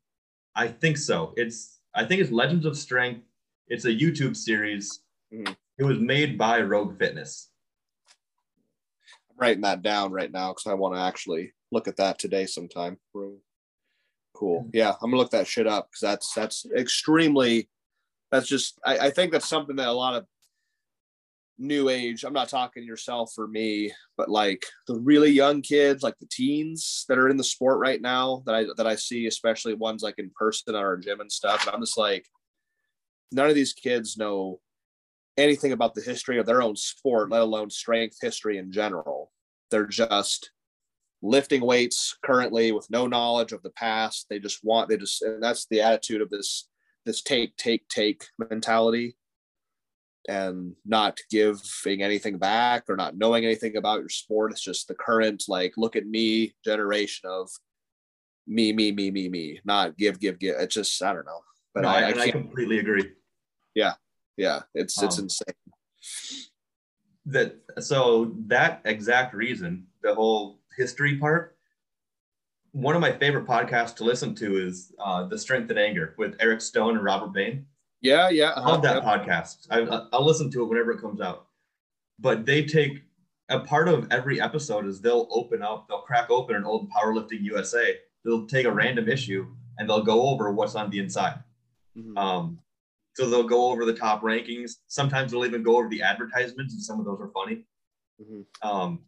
[0.56, 1.34] I think so.
[1.36, 3.26] It's I think it's Legends of Strength.
[3.68, 5.00] It's a YouTube series.
[5.32, 5.52] Mm-hmm.
[5.78, 7.49] It was made by Rogue Fitness.
[9.40, 12.98] Writing that down right now because I want to actually look at that today sometime.
[14.34, 14.68] Cool.
[14.72, 17.68] Yeah, I'm gonna look that shit up because that's that's extremely.
[18.30, 20.26] That's just I, I think that's something that a lot of
[21.60, 22.24] new age.
[22.24, 27.04] I'm not talking yourself or me, but like the really young kids, like the teens
[27.08, 30.18] that are in the sport right now that I that I see, especially ones like
[30.18, 31.66] in person at our gym and stuff.
[31.66, 32.26] And I'm just like,
[33.30, 34.60] none of these kids know
[35.40, 39.32] anything about the history of their own sport, let alone strength history in general.
[39.70, 40.50] They're just
[41.22, 44.26] lifting weights currently with no knowledge of the past.
[44.28, 46.68] They just want they just and that's the attitude of this
[47.04, 49.16] this take take take mentality
[50.28, 54.52] and not giving anything back or not knowing anything about your sport.
[54.52, 57.50] It's just the current like look at me generation of
[58.46, 60.56] me me me me me not give give give.
[60.58, 61.40] It's just I don't know.
[61.74, 63.12] But no, I, I, I, completely agree.
[63.76, 63.94] Yeah,
[64.40, 65.54] yeah, it's it's um, insane.
[67.26, 71.56] That so that exact reason the whole history part,
[72.72, 76.36] one of my favorite podcasts to listen to is uh, The Strength and Anger with
[76.40, 77.66] Eric Stone and Robert Bain.
[78.00, 78.52] Yeah, yeah.
[78.56, 79.66] I love that podcast.
[79.70, 79.80] I,
[80.12, 81.48] I'll listen to it whenever it comes out.
[82.18, 83.02] But they take
[83.50, 87.42] a part of every episode is they'll open up, they'll crack open an old Powerlifting
[87.42, 87.96] USA.
[88.24, 91.40] They'll take a random issue and they'll go over what's on the inside.
[91.96, 92.16] Mm-hmm.
[92.16, 92.58] Um,
[93.20, 94.76] so they'll go over the top rankings.
[94.86, 97.66] Sometimes they'll even go over the advertisements, and some of those are funny.
[98.18, 98.66] Mm-hmm.
[98.66, 99.00] Um,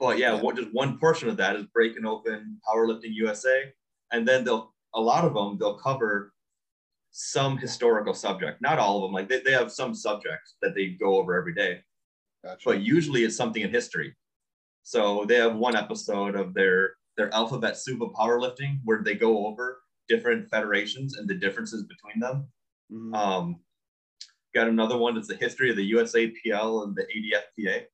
[0.00, 0.42] but yeah, yeah.
[0.42, 3.72] What, just one portion of that is breaking open Powerlifting USA,
[4.10, 6.32] and then they'll a lot of them they'll cover
[7.12, 8.60] some historical subject.
[8.60, 9.12] Not all of them.
[9.12, 11.82] Like they, they have some subjects that they go over every day,
[12.44, 12.62] gotcha.
[12.64, 14.12] but usually it's something in history.
[14.82, 19.46] So they have one episode of their their alphabet soup of powerlifting where they go
[19.46, 19.79] over
[20.10, 22.48] different federations and the differences between them.
[22.92, 23.14] Mm-hmm.
[23.14, 23.60] Um,
[24.54, 27.84] got another one that's the history of the USAPL and the ADFPA.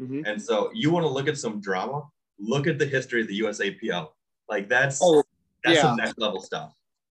[0.00, 0.22] Mm-hmm.
[0.24, 2.08] And so you want to look at some drama,
[2.38, 4.08] look at the history of the USAPL.
[4.48, 5.22] Like that's oh,
[5.62, 5.82] that's yeah.
[5.82, 6.72] some next level stuff.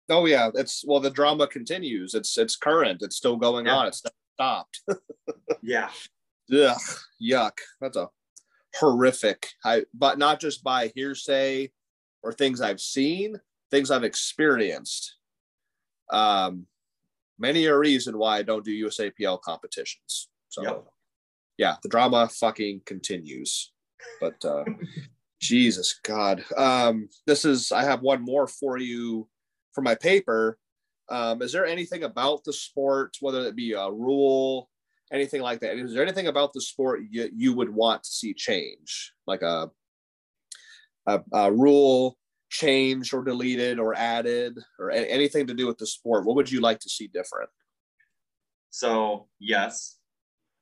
[0.09, 2.15] Oh yeah, it's well the drama continues.
[2.15, 3.03] It's it's current.
[3.03, 3.75] It's still going yeah.
[3.75, 3.87] on.
[3.89, 4.81] It's not stopped.
[5.63, 5.91] yeah.
[6.51, 6.81] Ugh,
[7.21, 7.59] yuck.
[7.83, 8.09] That's a
[8.77, 9.49] horrific.
[9.65, 11.71] I but not just by hearsay
[12.23, 13.39] or things I've seen,
[13.71, 15.17] things I've experienced.
[16.11, 16.67] Um,
[17.39, 20.29] many a reason why I don't do USAPL competitions.
[20.49, 20.85] So yep
[21.59, 23.73] yeah, the drama fucking continues.
[24.21, 24.65] But uh,
[25.43, 29.29] Jesus God, um, this is I have one more for you
[29.75, 30.59] for my paper.
[31.11, 34.71] Um, is there anything about the sport, whether it be a rule,
[35.13, 35.77] anything like that?
[35.77, 39.71] Is there anything about the sport you, you would want to see change, like a,
[41.07, 42.19] a, a rule
[42.51, 46.25] changed or deleted or added, or anything to do with the sport?
[46.25, 47.51] What would you like to see different?
[48.71, 49.99] So yes,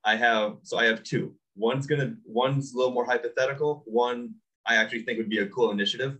[0.04, 1.34] I have so I have two.
[1.56, 3.82] One's gonna one's a little more hypothetical.
[3.86, 4.34] One
[4.66, 6.18] I actually think would be a cool initiative.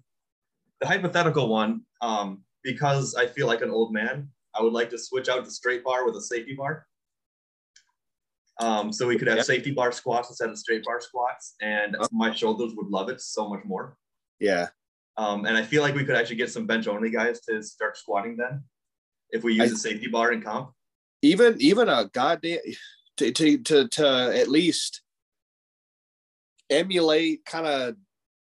[0.80, 4.98] The hypothetical one, um, because I feel like an old man, I would like to
[4.98, 6.86] switch out the straight bar with a safety bar.
[8.60, 12.06] Um, so we could have safety bar squats instead of straight bar squats, and oh.
[12.10, 13.96] my shoulders would love it so much more.
[14.40, 14.68] Yeah.
[15.18, 17.96] Um, and I feel like we could actually get some bench only guys to start
[17.96, 18.62] squatting then,
[19.30, 20.72] if we use I, a safety bar in comp.
[21.22, 22.58] Even even a goddamn
[23.16, 25.02] to to to, to at least
[26.70, 27.96] emulate kind of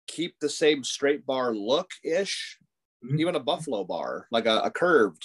[0.07, 2.57] keep the same straight bar look ish
[3.03, 3.19] mm-hmm.
[3.19, 5.23] even a buffalo bar like a, a curved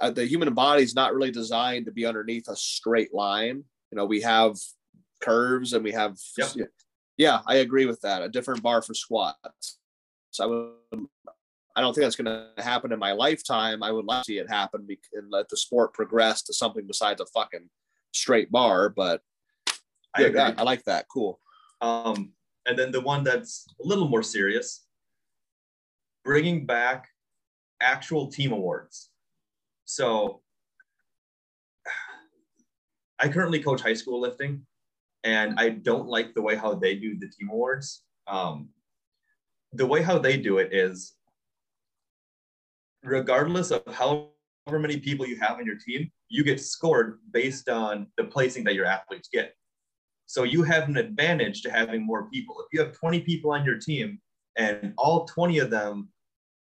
[0.00, 3.96] uh, the human body is not really designed to be underneath a straight line you
[3.96, 4.56] know we have
[5.20, 6.68] curves and we have yep.
[7.16, 9.78] yeah i agree with that a different bar for squats
[10.38, 10.70] i would
[11.74, 14.38] i don't think that's going to happen in my lifetime i would like to see
[14.38, 17.68] it happen and let the sport progress to something besides a fucking
[18.12, 19.22] straight bar, but
[20.14, 21.06] I, yeah, I like that.
[21.08, 21.38] Cool.
[21.80, 22.32] Um,
[22.66, 24.86] and then the one that's a little more serious,
[26.24, 27.08] bringing back
[27.80, 29.10] actual team awards.
[29.84, 30.42] So
[33.18, 34.66] I currently coach high school lifting,
[35.24, 38.02] and I don't like the way how they do the team awards.
[38.26, 38.68] Um,
[39.72, 41.14] the way how they do it is,
[43.02, 44.30] regardless of however
[44.68, 48.74] many people you have on your team, you get scored based on the placing that
[48.74, 49.54] your athletes get.
[50.26, 52.56] So you have an advantage to having more people.
[52.60, 54.20] If you have 20 people on your team
[54.56, 56.08] and all 20 of them,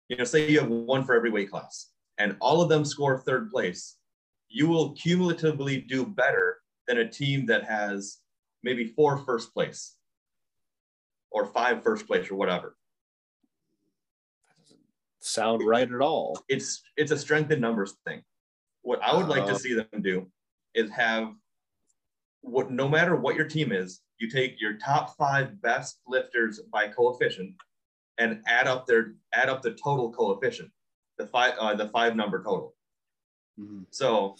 [0.08, 3.18] you know, say you have one for every weight class and all of them score
[3.18, 3.96] third place,
[4.48, 8.18] you will cumulatively do better than a team that has
[8.62, 9.96] maybe four first place
[11.30, 12.77] or five first place or whatever.
[15.20, 16.40] Sound right at all.
[16.48, 18.22] It's it's a strength in numbers thing.
[18.82, 19.58] What I would like to Uh.
[19.58, 20.30] see them do
[20.74, 21.32] is have
[22.40, 26.88] what no matter what your team is, you take your top five best lifters by
[26.88, 27.54] coefficient
[28.18, 30.70] and add up their add up the total coefficient,
[31.18, 32.76] the five uh, the five number total.
[33.58, 33.86] Mhm.
[33.90, 34.36] So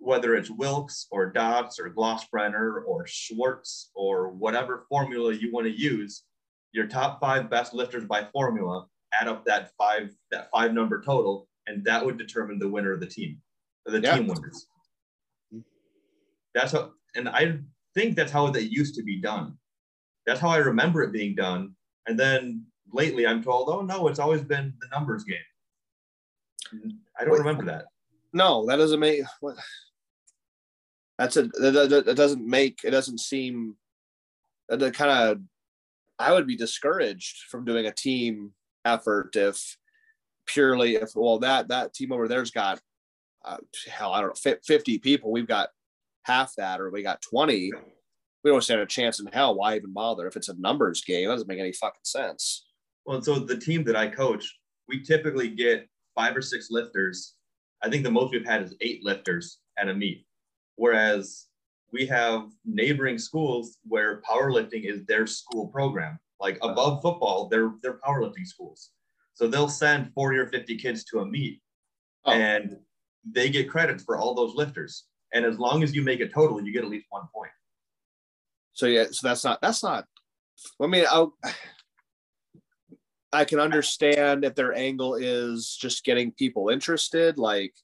[0.00, 5.76] whether it's Wilks or Dots or Glossbrenner or Schwartz or whatever formula you want to
[5.76, 6.22] use,
[6.70, 11.48] your top five best lifters by formula, add up that five that five number total,
[11.66, 13.40] and that would determine the winner of the team,
[13.86, 14.16] the Yeah.
[14.16, 14.66] team winners.
[16.54, 17.58] That's how, and I
[17.94, 19.56] think that's how that used to be done.
[20.26, 21.74] That's how I remember it being done.
[22.06, 25.38] And then lately, I'm told, oh no, it's always been the numbers game.
[27.18, 27.38] I don't Wait.
[27.38, 27.86] remember that.
[28.32, 29.56] No, that doesn't make what.
[31.18, 33.76] That's a that, that, that doesn't make it doesn't seem
[34.68, 35.40] that kind of.
[36.18, 38.52] I would be discouraged from doing a team
[38.94, 39.76] effort if
[40.46, 42.80] purely if well that that team over there's got
[43.44, 43.58] uh,
[43.90, 45.68] hell I don't know fifty people we've got
[46.24, 47.70] half that or we got twenty
[48.44, 51.28] we don't stand a chance in hell why even bother if it's a numbers game
[51.28, 52.66] it doesn't make any fucking sense
[53.08, 54.44] Well, so the team that I coach,
[54.86, 57.36] we typically get five or six lifters.
[57.82, 60.26] I think the most we've had is eight lifters at a meet.
[60.76, 61.46] Whereas
[61.90, 66.18] we have neighboring schools where powerlifting is their school program.
[66.40, 66.72] Like uh-huh.
[66.72, 68.90] above football, they're they're powerlifting schools.
[69.34, 71.60] So they'll send 40 or 50 kids to a meet
[72.24, 72.32] Oh.
[72.32, 72.76] and
[73.24, 75.04] they get credit for all those lifters.
[75.32, 77.50] And as long as you make a total, you get at least one point.
[78.72, 80.06] So yeah, so that's not that's not.
[80.80, 81.26] I mean, I
[83.32, 87.38] I can understand if their angle is just getting people interested.
[87.38, 87.74] Like,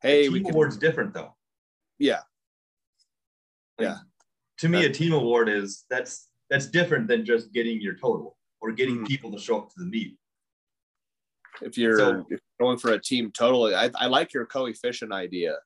[0.00, 0.52] hey, team we can.
[0.52, 1.34] award's different though.
[1.98, 2.20] Yeah.
[3.78, 3.98] Yeah.
[4.58, 8.36] To me, That- a team award is that's that's different than just getting your total
[8.60, 9.06] or getting Mhm.
[9.06, 10.18] people to show up to the meet.
[11.62, 15.12] If you're, So- if you're going for a team total, I, I like your coefficient
[15.12, 15.58] idea.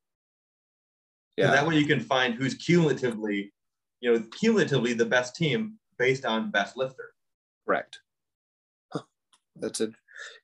[1.37, 3.53] Yeah, That way you can find who's cumulatively,
[4.01, 7.15] you know, cumulatively the best team based on best lifter.
[7.67, 8.01] correct.
[9.57, 9.93] That's it.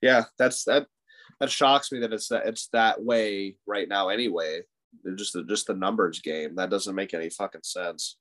[0.00, 0.88] Yeah, that's that.
[1.38, 4.08] That shocks me that it's that it's that way right now.
[4.08, 4.62] Anyway,
[5.04, 6.54] They're just the, just the numbers game.
[6.56, 8.16] That doesn't make any fucking sense.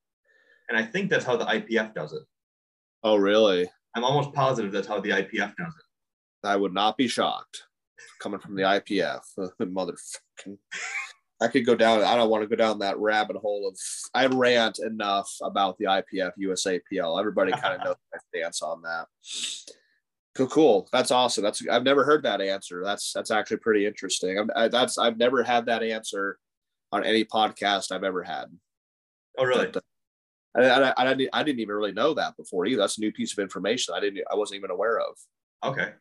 [0.71, 2.21] And I think that's how the IPF does it.
[3.03, 3.69] Oh, really?
[3.93, 6.47] I'm almost positive that's how the IPF does it.
[6.47, 7.63] I would not be shocked
[8.21, 9.19] coming from the IPF.
[9.61, 10.57] Motherfucking.
[11.41, 12.03] I could go down.
[12.03, 13.77] I don't want to go down that rabbit hole of.
[14.13, 17.19] I rant enough about the IPF USAPL.
[17.19, 19.07] Everybody kind of knows my stance on that.
[20.35, 20.89] Cool, cool.
[20.93, 21.43] That's awesome.
[21.43, 22.81] That's I've never heard that answer.
[22.81, 24.39] That's that's actually pretty interesting.
[24.39, 26.37] I'm, I, that's I've never had that answer
[26.93, 28.45] on any podcast I've ever had.
[29.37, 29.69] Oh, really?
[30.57, 32.81] Uh, I, I, I, didn't, I didn't even really know that before either.
[32.81, 34.23] That's a new piece of information I didn't.
[34.31, 35.15] I wasn't even aware of.
[35.63, 35.93] Okay.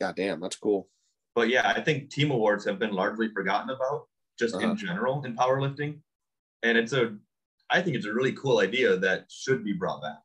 [0.00, 0.88] God damn, that's cool.
[1.34, 4.06] But yeah, I think team awards have been largely forgotten about
[4.38, 4.70] just Uh-huh.
[4.70, 5.98] in general in powerlifting.
[6.62, 7.16] And it's a,
[7.70, 10.18] I think it's a really cool idea that should be brought back.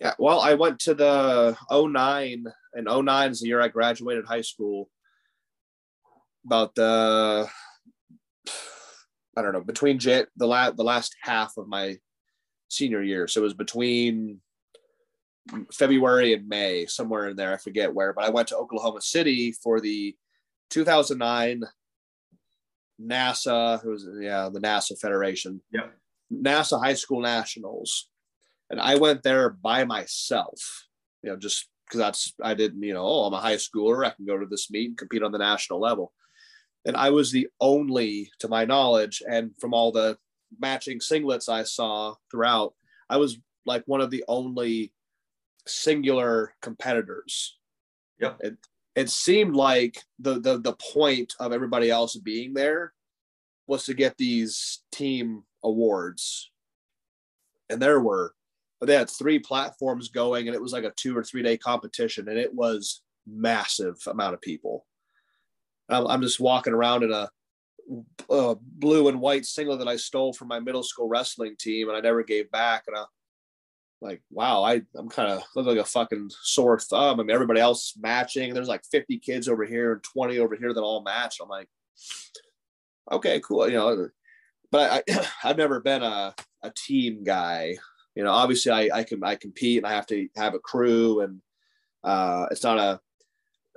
[0.00, 2.44] Yeah, well, I went to the 09,
[2.74, 4.88] and 09 is the year I graduated high school.
[6.46, 7.48] About the,
[9.36, 11.96] I don't know, between Jan- the last the last half of my
[12.68, 13.26] senior year.
[13.28, 14.40] So it was between
[15.72, 17.52] February and May, somewhere in there.
[17.52, 20.14] I forget where, but I went to Oklahoma City for the
[20.70, 21.62] 2009
[23.00, 23.84] NASA.
[23.84, 25.62] It was yeah, the NASA Federation.
[25.72, 25.94] Yep.
[26.32, 28.08] NASA High School Nationals
[28.70, 30.86] and I went there by myself,
[31.22, 34.10] you know, just because that's I didn't, you know, oh, I'm a high schooler, I
[34.10, 36.12] can go to this meet and compete on the national level.
[36.84, 40.16] And I was the only, to my knowledge, and from all the
[40.58, 42.74] matching singlets I saw throughout,
[43.08, 44.92] I was like one of the only
[45.66, 47.58] singular competitors.
[48.20, 48.36] Yep.
[48.40, 48.56] It
[48.94, 52.92] it seemed like the the the point of everybody else being there
[53.66, 56.50] was to get these team awards.
[57.70, 58.34] And there were
[58.80, 61.56] but they had three platforms going and it was like a two or three day
[61.56, 64.86] competition and it was massive amount of people
[65.88, 67.28] i'm, I'm just walking around in a,
[68.30, 71.96] a, blue and white singlet that i stole from my middle school wrestling team and
[71.96, 73.06] i never gave back and I'm
[74.00, 77.20] like wow i i'm kind of look like a fucking sore thumb.
[77.20, 80.72] I mean everybody else matching there's like 50 kids over here and 20 over here
[80.72, 81.38] that all match.
[81.42, 81.68] I'm like
[83.10, 84.08] okay cool you know
[84.70, 87.76] but I, i've never been a, a team guy.
[88.14, 91.20] You know, obviously I, I can I compete and I have to have a crew
[91.20, 91.40] and
[92.04, 93.00] uh, it's not a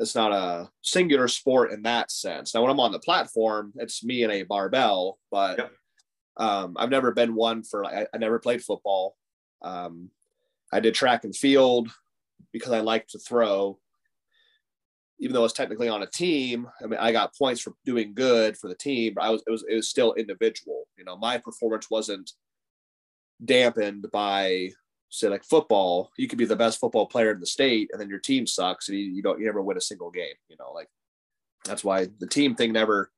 [0.01, 2.53] it's not a singular sport in that sense.
[2.53, 5.71] Now when I'm on the platform, it's me and a barbell, but yep.
[6.37, 9.15] um, I've never been one for I, I never played football.
[9.61, 10.09] Um,
[10.73, 11.89] I did track and field
[12.51, 13.77] because I like to throw.
[15.19, 18.15] Even though I was technically on a team, I mean I got points for doing
[18.15, 20.87] good for the team, but I was it was it was still individual.
[20.97, 22.31] You know, my performance wasn't
[23.45, 24.71] dampened by
[25.11, 28.09] say like football you could be the best football player in the state and then
[28.09, 30.71] your team sucks and you, you don't you never win a single game you know
[30.73, 30.87] like
[31.65, 33.11] that's why the team thing never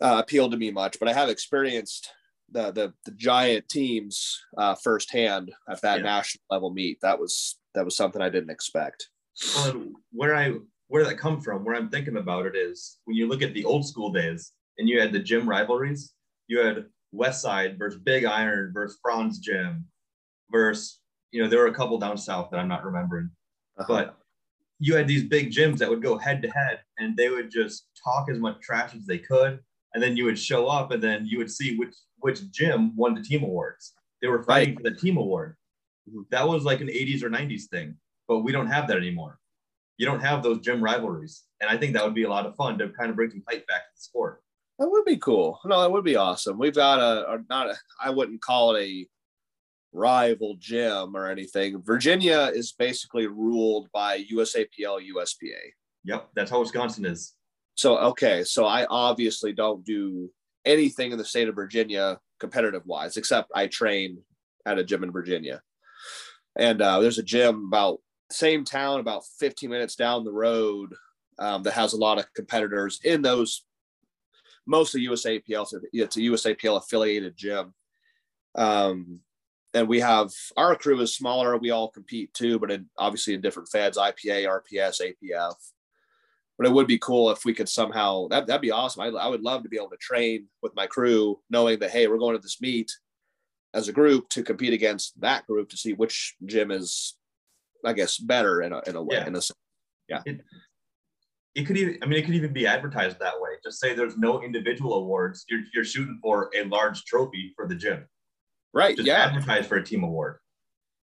[0.00, 2.10] uh, appealed to me much but i have experienced
[2.50, 6.04] the the, the giant teams uh, firsthand at that yeah.
[6.04, 9.08] national level meet that was that was something i didn't expect
[9.56, 10.54] well, where i
[10.88, 13.64] where that come from where i'm thinking about it is when you look at the
[13.64, 16.14] old school days and you had the gym rivalries
[16.46, 19.86] you had Westside versus Big Iron versus Franz Gym
[20.50, 21.00] versus,
[21.30, 23.30] you know, there were a couple down south that I'm not remembering.
[23.78, 23.86] Uh-huh.
[23.88, 24.18] But
[24.78, 27.88] you had these big gyms that would go head to head and they would just
[28.02, 29.60] talk as much trash as they could.
[29.94, 33.14] And then you would show up and then you would see which which gym won
[33.14, 33.94] the team awards.
[34.20, 34.82] They were fighting right.
[34.82, 35.56] for the team award.
[36.08, 36.22] Mm-hmm.
[36.30, 37.96] That was like an 80s or 90s thing,
[38.26, 39.38] but we don't have that anymore.
[39.96, 41.44] You don't have those gym rivalries.
[41.60, 43.42] And I think that would be a lot of fun to kind of bring some
[43.48, 44.42] hype back to the sport.
[44.78, 45.58] That would be cool.
[45.64, 46.58] No, that would be awesome.
[46.58, 49.08] We've got a, a not a, I wouldn't call it a
[49.92, 51.82] rival gym or anything.
[51.82, 55.72] Virginia is basically ruled by USAPL, USPA.
[56.04, 57.34] Yep, that's how Wisconsin is.
[57.74, 60.30] So okay, so I obviously don't do
[60.64, 64.18] anything in the state of Virginia competitive wise, except I train
[64.66, 65.62] at a gym in Virginia.
[66.56, 68.00] And uh, there's a gym about
[68.30, 70.92] same town, about 15 minutes down the road,
[71.38, 73.64] um, that has a lot of competitors in those
[74.66, 75.72] mostly USAPL.
[75.92, 77.74] It's a USAPL affiliated gym.
[78.54, 79.20] Um,
[79.74, 81.56] and we have our crew is smaller.
[81.56, 85.54] We all compete too, but in, obviously in different feds, IPA, RPS, APF.
[86.56, 89.02] But it would be cool if we could somehow that that'd be awesome.
[89.02, 92.08] I, I would love to be able to train with my crew, knowing that hey,
[92.08, 92.90] we're going to this meet
[93.74, 97.16] as a group to compete against that group to see which gym is,
[97.84, 99.16] I guess, better in a in a way.
[99.16, 99.26] Yeah.
[99.26, 99.40] In a,
[100.08, 100.22] yeah.
[100.24, 100.40] It,
[101.54, 103.50] it could even, I mean, it could even be advertised that way.
[103.64, 105.44] Just say there's no individual awards.
[105.48, 108.06] You're, you're shooting for a large trophy for the gym.
[108.72, 108.96] Right.
[108.96, 109.26] Just yeah.
[109.26, 110.38] Advertise for a team award.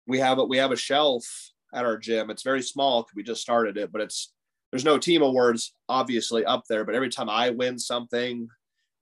[0.07, 2.29] We have a, we have a shelf at our gym.
[2.29, 4.33] It's very small because we just started it, but it's,
[4.71, 8.47] there's no team awards obviously up there, but every time I win something,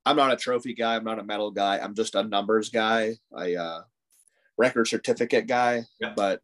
[0.05, 0.95] I'm not a trophy guy.
[0.95, 1.77] I'm not a medal guy.
[1.77, 3.15] I'm just a numbers guy.
[3.35, 3.81] I, uh,
[4.57, 6.15] record certificate guy, yep.
[6.15, 6.41] but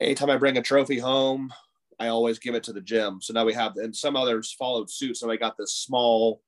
[0.00, 1.50] anytime I bring a trophy home,
[1.98, 3.20] I always give it to the gym.
[3.20, 5.16] So now we have, and some others followed suit.
[5.16, 6.42] So I got this small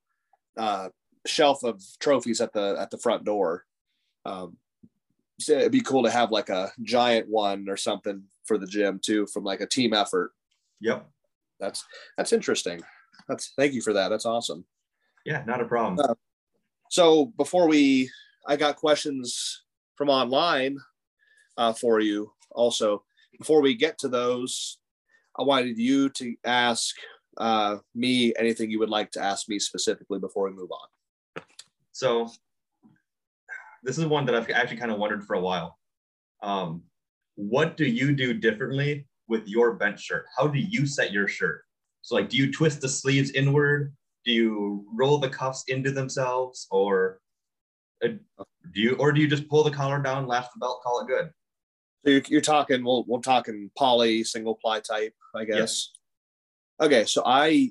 [0.56, 0.90] uh,
[1.26, 3.64] shelf of trophies at the at the front door.
[4.24, 4.56] Um,
[5.48, 9.27] it'd be cool to have like a giant one or something for the gym too,
[9.27, 10.32] from like a team effort.
[10.81, 11.09] Yep,
[11.60, 11.85] that's
[12.16, 12.81] that's interesting.
[13.28, 14.09] That's thank you for that.
[14.09, 14.64] That's awesome.
[15.24, 15.98] Yeah, not a problem.
[15.98, 16.14] Uh,
[16.90, 18.10] so before we,
[18.47, 19.62] I got questions
[19.94, 20.77] from online
[21.56, 23.05] uh, for you also.
[23.39, 24.78] Before we get to those,
[25.39, 26.94] I wanted you to ask
[27.39, 31.44] uh, me anything you would like to ask me specifically before we move on.
[31.93, 32.31] So,
[33.82, 35.78] this is one that I've actually kind of wondered for a while.
[36.42, 36.82] Um,
[37.34, 40.26] what do you do differently with your bench shirt?
[40.36, 41.62] How do you set your shirt?
[42.02, 43.94] So, like, do you twist the sleeves inward?
[44.24, 47.20] Do you roll the cuffs into themselves, or
[48.04, 48.09] uh,
[48.72, 51.09] do you, or do you just pull the collar down, lash the belt, call it
[51.09, 51.30] good?
[52.04, 55.56] So you're, you're talking, we'll, we're talking poly single ply type, I guess.
[55.59, 55.90] Yes.
[56.80, 57.04] Okay.
[57.04, 57.70] So I,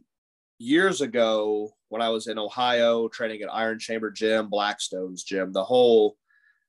[0.58, 5.66] years ago, when I was in Ohio training at Iron Chamber Gym, Blackstone's gym, the
[5.66, 6.16] whole,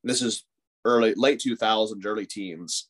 [0.03, 0.45] this is
[0.85, 2.89] early, late 2000s, early teens.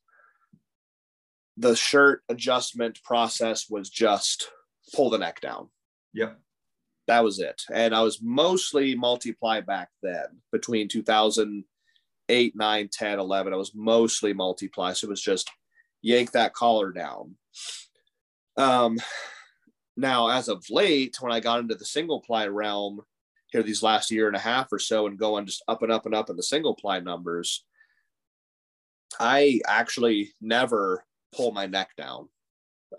[1.59, 4.49] The shirt adjustment process was just
[4.95, 5.69] pull the neck down.
[6.15, 6.41] Yep.
[7.07, 7.61] That was it.
[7.71, 11.65] And I was mostly multiply back then between 2000
[12.31, 13.53] 8, 9, 10, 11.
[13.53, 14.95] I was mostly multiply.
[14.95, 15.51] So it was just
[16.01, 17.35] yank that collar down.
[18.57, 18.99] Um,
[19.97, 23.02] now, as of late, when I got into the single ply realm
[23.48, 26.06] here these last year and a half or so and going just up and up
[26.06, 27.64] and up in the single ply numbers,
[29.20, 31.05] I actually never
[31.35, 32.28] pull my neck down.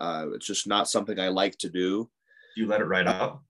[0.00, 2.10] Uh, it's just not something I like to do.
[2.56, 3.42] You let it right up.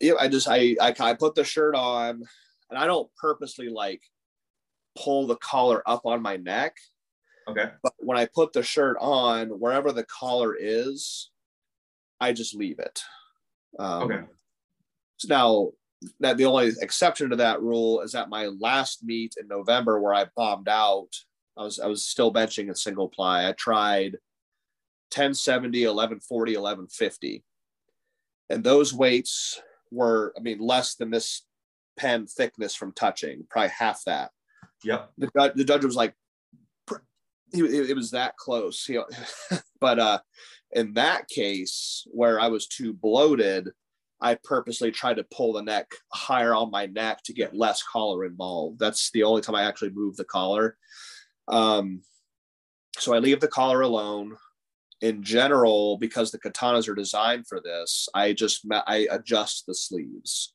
[0.00, 2.22] Yeah, I just I, I I put the shirt on,
[2.70, 4.02] and I don't purposely like
[4.98, 6.76] pull the collar up on my neck.
[7.48, 7.70] Okay.
[7.82, 11.30] But when I put the shirt on, wherever the collar is,
[12.20, 13.02] I just leave it.
[13.78, 14.22] Um, Okay.
[15.18, 15.70] So now,
[16.20, 20.14] that the only exception to that rule is at my last meet in November where
[20.14, 21.10] I bombed out.
[21.58, 23.46] I was I was still benching a single ply.
[23.46, 24.12] I tried
[25.12, 27.44] 1070, 1140, 1150.
[28.48, 29.60] And those weights
[29.90, 31.42] were, I mean, less than this
[31.98, 34.30] pen thickness from touching, probably half that.
[34.84, 35.12] Yep.
[35.18, 36.14] The, judge- the judge was like,
[37.52, 38.88] it, it was that close.
[38.88, 39.04] You
[39.50, 39.58] know?
[39.80, 40.20] but uh,
[40.72, 43.70] in that case, where I was too bloated,
[44.20, 48.24] I purposely tried to pull the neck higher on my neck to get less collar
[48.24, 48.78] involved.
[48.78, 50.76] That's the only time I actually move the collar.
[51.48, 52.02] Um,
[52.98, 54.36] so I leave the collar alone.
[55.00, 60.52] In general, because the katanas are designed for this, I just I adjust the sleeves.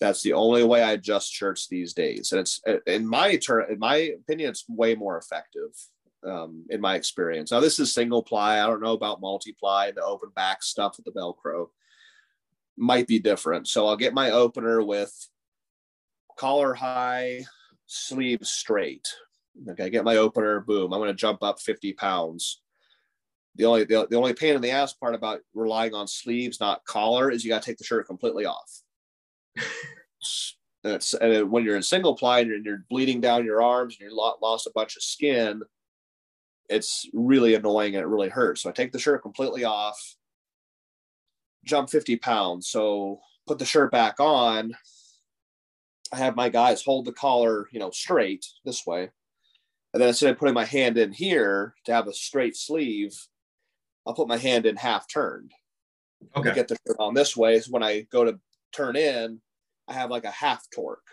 [0.00, 3.72] That's the only way I adjust shirts these days, and it's in my turn.
[3.72, 5.70] In my opinion, it's way more effective.
[6.26, 8.58] Um, in my experience, now this is single ply.
[8.60, 11.68] I don't know about multi ply, the open back stuff with the Velcro
[12.76, 13.68] might be different.
[13.68, 15.12] So I'll get my opener with
[16.36, 17.44] collar high,
[17.86, 19.06] sleeves straight.
[19.68, 20.92] Okay, get my opener, boom.
[20.92, 22.60] I'm going to jump up 50 pounds.
[23.54, 26.84] The only the, the only pain in the ass part about relying on sleeves, not
[26.84, 28.82] collar, is you got to take the shirt completely off.
[30.84, 34.10] and and when you're in single ply and you're, you're bleeding down your arms and
[34.10, 35.62] you lo- lost a bunch of skin,
[36.68, 38.62] it's really annoying and it really hurts.
[38.62, 39.98] So I take the shirt completely off,
[41.64, 42.68] jump 50 pounds.
[42.68, 44.72] So put the shirt back on.
[46.12, 49.10] I have my guys hold the collar, you know, straight this way.
[49.92, 53.12] And then instead of putting my hand in here to have a straight sleeve,
[54.06, 55.52] I'll put my hand in half turned
[56.34, 56.54] to Okay.
[56.54, 57.58] get the shirt on this way.
[57.60, 58.38] So when I go to
[58.72, 59.40] turn in,
[59.88, 61.06] I have like a half torque.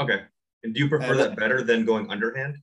[0.00, 0.22] Okay.
[0.62, 2.56] And do you prefer And- that better than going underhand?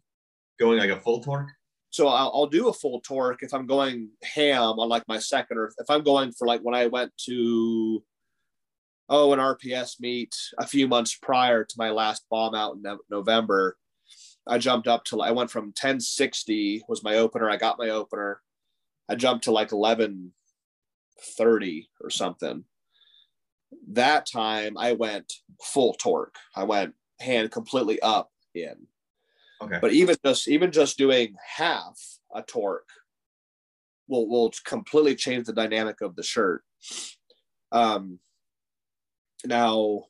[0.59, 1.49] Going like a full torque?
[1.93, 5.59] So I'll, I'll do a full torque if I'm going ham on like my second,
[5.59, 8.03] or if I'm going for like when I went to,
[9.09, 13.77] oh, an RPS meet a few months prior to my last bomb out in November.
[14.47, 17.47] I jumped up to, I went from 1060 was my opener.
[17.47, 18.41] I got my opener.
[19.07, 22.63] I jumped to like 1130 or something.
[23.89, 26.39] That time I went full torque.
[26.55, 28.87] I went hand completely up in
[29.63, 29.79] Okay.
[29.81, 31.99] but even just even just doing half
[32.33, 32.89] a torque
[34.07, 36.63] will will completely change the dynamic of the shirt.
[37.71, 38.19] Um
[39.45, 40.03] now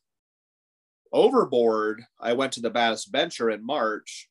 [1.11, 4.29] overboard i went to the baddest bencher in march.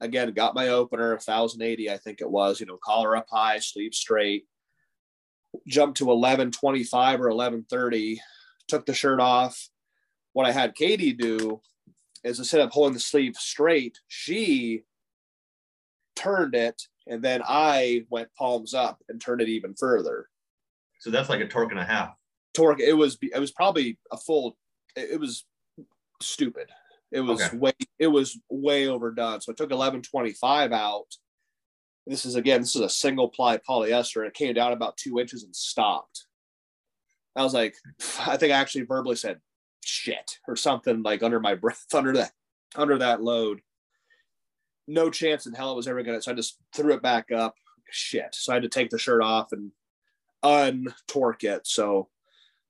[0.00, 3.94] Again got my opener 1080 i think it was you know collar up high sleeve
[3.94, 4.46] straight.
[5.68, 8.20] Jumped to 1125 or 1130
[8.66, 9.68] took the shirt off.
[10.32, 11.60] What i had katie do
[12.24, 14.82] is instead of holding the sleeve straight, she
[16.16, 20.28] turned it, and then I went palms up and turned it even further.
[21.00, 22.14] so that's like a torque and a half.
[22.54, 22.80] Torque.
[22.80, 23.18] It was.
[23.20, 24.56] It was probably a full.
[24.96, 25.44] It, it was
[26.22, 26.70] stupid.
[27.12, 27.56] It was Okay.
[27.56, 27.72] way.
[27.98, 29.40] It was way overdone.
[29.40, 31.06] So I took eleven twenty five out.
[32.06, 32.60] This is again.
[32.60, 34.18] This is a single ply polyester.
[34.18, 36.26] and It came down about two inches and stopped.
[37.36, 37.74] I was like,
[38.20, 39.40] I think I actually verbally said,
[39.84, 42.32] "Shit" or something like under my breath, under that,
[42.76, 43.60] under that load.
[44.86, 46.20] No chance in hell it was ever gonna.
[46.20, 47.54] So I just threw it back up.
[47.90, 48.34] Shit.
[48.34, 49.72] So I had to take the shirt off and
[50.44, 51.66] untorque it.
[51.66, 52.08] So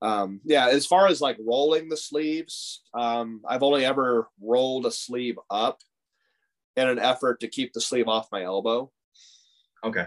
[0.02, 4.90] um yeah, as far as like rolling the sleeves, um, I've only ever rolled a
[4.90, 5.80] sleeve up
[6.76, 8.90] in an effort to keep the sleeve off my elbow.
[9.82, 10.06] Okay.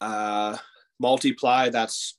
[0.00, 0.56] Uh
[1.00, 2.18] multiply, that's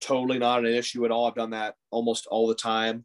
[0.00, 1.26] totally not an issue at all.
[1.26, 3.04] I've done that almost all the time.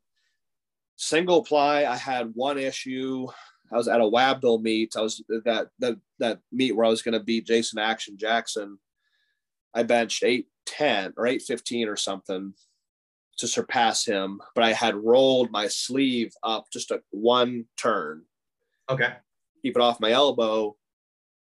[0.96, 3.28] Single ply, I had one issue.
[3.72, 4.94] I was at a WABDL meet.
[4.96, 8.78] I was that that that meet where I was going to beat Jason Action Jackson.
[9.74, 12.54] I benched eight ten or eight fifteen or something
[13.38, 18.26] to surpass him, but I had rolled my sleeve up just a one turn,
[18.92, 19.16] Okay.
[19.64, 20.76] keep it off my elbow.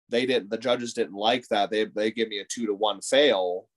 [0.09, 0.49] They didn't.
[0.49, 1.69] The judges didn't like that.
[1.72, 3.69] They they gave me a two to one fail,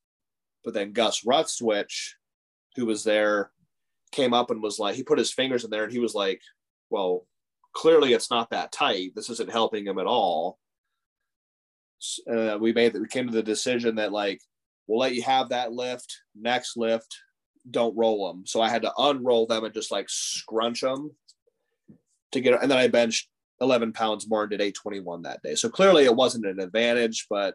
[0.64, 2.14] but then Gus Rethwisch,
[2.76, 3.50] who was there,
[4.12, 6.40] came up and was like, he put his fingers in there and he was like,
[6.90, 7.26] well,
[7.72, 9.12] clearly it's not that tight.
[9.14, 10.58] This isn't helping him at all.
[12.30, 14.40] Uh, we made we came to the decision that like
[14.86, 16.22] we'll let you have that lift.
[16.34, 17.14] Next lift,
[17.70, 18.46] don't roll them.
[18.46, 21.10] So I had to unroll them and just like scrunch them
[22.32, 22.60] to get.
[22.60, 23.28] And then I benched
[23.60, 25.54] 11 pounds more and did 821 that day.
[25.54, 27.54] So clearly it wasn't an advantage, but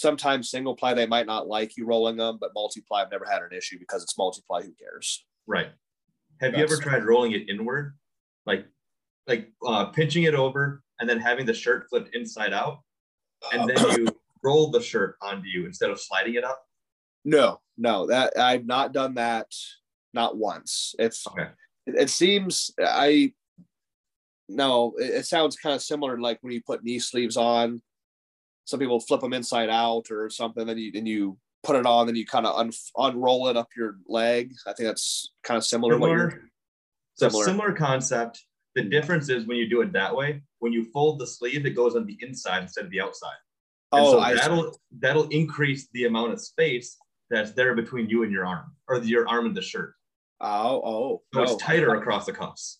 [0.00, 3.42] sometimes single ply they might not like you rolling them, but multiply I've never had
[3.42, 4.62] an issue because it's multiply.
[4.62, 5.24] Who cares?
[5.46, 5.68] Right.
[6.40, 7.96] Have you ever tried rolling it inward,
[8.46, 8.66] like
[9.26, 12.80] like uh, pinching it over and then having the shirt flipped inside out,
[13.52, 14.08] and then you
[14.42, 16.64] roll the shirt onto you instead of sliding it up?
[17.24, 19.48] No, no, that I've not done that,
[20.14, 20.94] not once.
[20.98, 21.48] It's Okay.
[21.86, 23.34] it, it seems I
[24.48, 27.82] no, it, it sounds kind of similar to like when you put knee sleeves on.
[28.70, 32.06] Some people flip them inside out or something, then you then you put it on,
[32.06, 34.54] then you kind of un, unroll it up your leg.
[34.66, 35.94] I think that's kind of similar.
[35.94, 36.42] to what you're- Similar.
[37.16, 37.44] So Similar.
[37.44, 38.44] similar concept.
[38.76, 41.70] The difference is when you do it that way, when you fold the sleeve, it
[41.70, 43.34] goes on the inside instead of the outside.
[43.92, 46.96] And oh, so I that'll that'll increase the amount of space
[47.28, 49.94] that's there between you and your arm, or your arm and the shirt.
[50.40, 51.58] oh oh So it's oh.
[51.58, 52.78] tighter across the cuffs.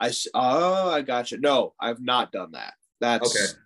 [0.00, 1.38] i oh I got you.
[1.40, 2.74] No, I've not done that.
[3.00, 3.58] That's Okay.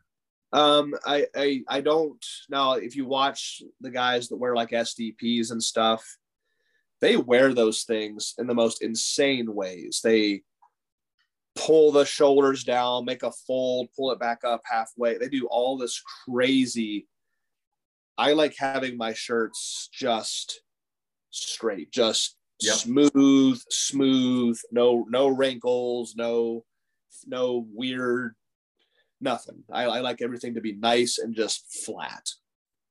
[0.56, 2.72] Um, I, I I don't now.
[2.72, 6.02] If you watch the guys that wear like SDPs and stuff,
[7.02, 10.00] they wear those things in the most insane ways.
[10.02, 10.44] They
[11.56, 15.18] pull the shoulders down, make a fold, pull it back up halfway.
[15.18, 17.06] They do all this crazy.
[18.16, 20.62] I like having my shirts just
[21.30, 22.74] straight, just Yep.
[22.76, 26.64] smooth, smooth, no no wrinkles, no
[27.26, 28.34] no weird
[29.20, 29.62] nothing.
[29.72, 32.28] I, I like everything to be nice and just flat.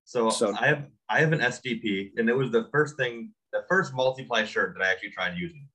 [0.05, 3.63] So, So- I have I have an SDP, and it was the first thing, the
[3.69, 5.67] first multiply shirt that I actually tried using.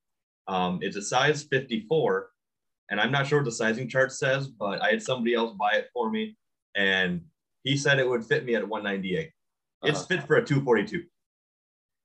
[0.47, 2.29] Um, it's a size 54,
[2.89, 5.73] and I'm not sure what the sizing chart says, but I had somebody else buy
[5.77, 6.35] it for me,
[6.75, 7.21] and
[7.63, 9.31] he said it would fit me at 198.
[9.83, 10.07] It's Uh-huh.
[10.07, 11.03] fit for a 242.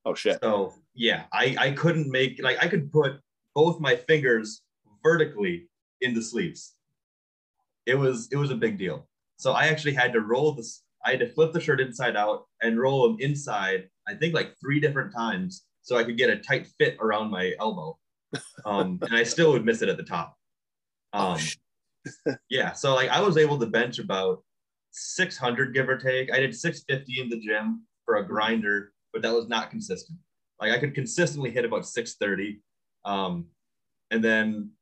[0.04, 0.38] Oh shit.
[0.40, 3.18] So yeah, I I couldn't make like I could put
[3.56, 4.62] both my fingers
[5.02, 5.68] vertically
[6.00, 6.75] in the sleeves.
[7.86, 9.08] It was it was a big deal.
[9.36, 10.82] So I actually had to roll this.
[11.04, 13.88] I had to flip the shirt inside out and roll them inside.
[14.08, 17.52] I think like three different times so I could get a tight fit around my
[17.60, 17.96] elbow.
[18.64, 20.36] Um, and I still would miss it at the top.
[21.12, 21.38] Oh,
[22.26, 24.42] Um, yeah, so like I was able to bench about
[24.90, 26.32] 600 give or take.
[26.34, 30.18] I did 650 in the gym for a grinder, but that was not consistent.
[30.60, 32.60] Like I could consistently hit about 630.
[33.04, 33.46] Um,
[34.10, 34.72] and then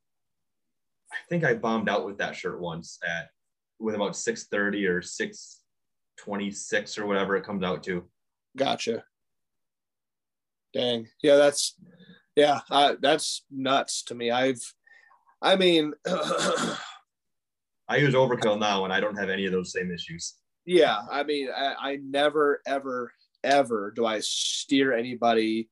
[1.15, 3.29] I think I bombed out with that shirt once at
[3.79, 8.03] with about 630 or 626 or whatever it comes out to.
[8.57, 9.03] Gotcha.
[10.73, 11.07] Dang.
[11.23, 11.75] Yeah, that's
[12.35, 14.31] yeah, uh, that's nuts to me.
[14.31, 14.61] I've
[15.41, 16.77] I mean I
[17.97, 20.35] use overkill now and I don't have any of those same issues.
[20.65, 23.13] yeah, I mean I, I never ever
[23.43, 25.69] ever do I steer anybody.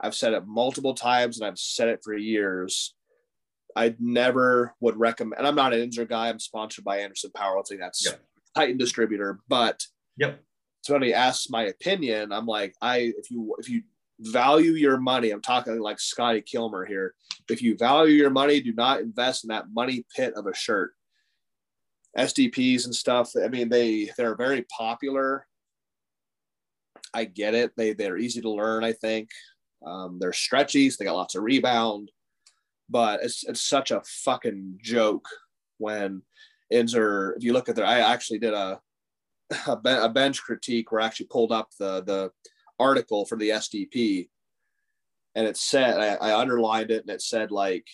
[0.00, 2.94] I've said it multiple times and I've said it for years.
[3.76, 6.28] I never would recommend and I'm not an Inzer guy.
[6.28, 7.78] I'm sponsored by Anderson Powerlifting.
[7.78, 8.20] That's Yep.
[8.54, 9.84] Titan distributor, but
[10.16, 10.42] Yep.
[10.82, 13.82] somebody asks my opinion, I'm like, I if you if you
[14.20, 17.14] value your money, I'm talking like Scotty Kilmer here.
[17.48, 20.92] If you value your money, do not invest in that money pit of a shirt.
[22.18, 23.30] SDPs and stuff.
[23.42, 25.46] I mean, they they're very popular.
[27.14, 27.72] I get it.
[27.76, 28.84] They they're easy to learn.
[28.84, 29.30] I think
[29.84, 30.90] um, they're stretchy.
[30.90, 32.10] So they got lots of rebound,
[32.90, 35.26] but it's it's such a fucking joke
[35.78, 36.22] when
[36.70, 37.34] ends are.
[37.36, 38.80] If you look at their, I actually did a
[39.66, 42.32] a, ben- a bench critique where I actually pulled up the the
[42.78, 44.28] article for the SDP,
[45.34, 47.86] and it said I, I underlined it and it said like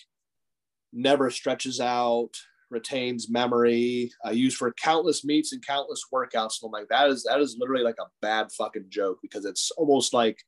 [0.93, 2.31] never stretches out,
[2.69, 6.61] retains memory, uh, used for countless meets and countless workouts.
[6.61, 9.71] And I'm like that is that is literally like a bad fucking joke because it's
[9.71, 10.39] almost like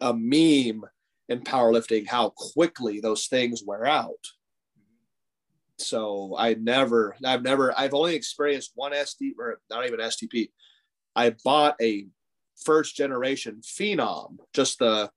[0.00, 0.84] a meme
[1.30, 4.26] in powerlifting how quickly those things wear out.
[5.78, 10.50] So I never, I've never, I've only experienced one SD or not even STP.
[11.16, 12.06] I bought a
[12.64, 15.10] first generation Phenom, just the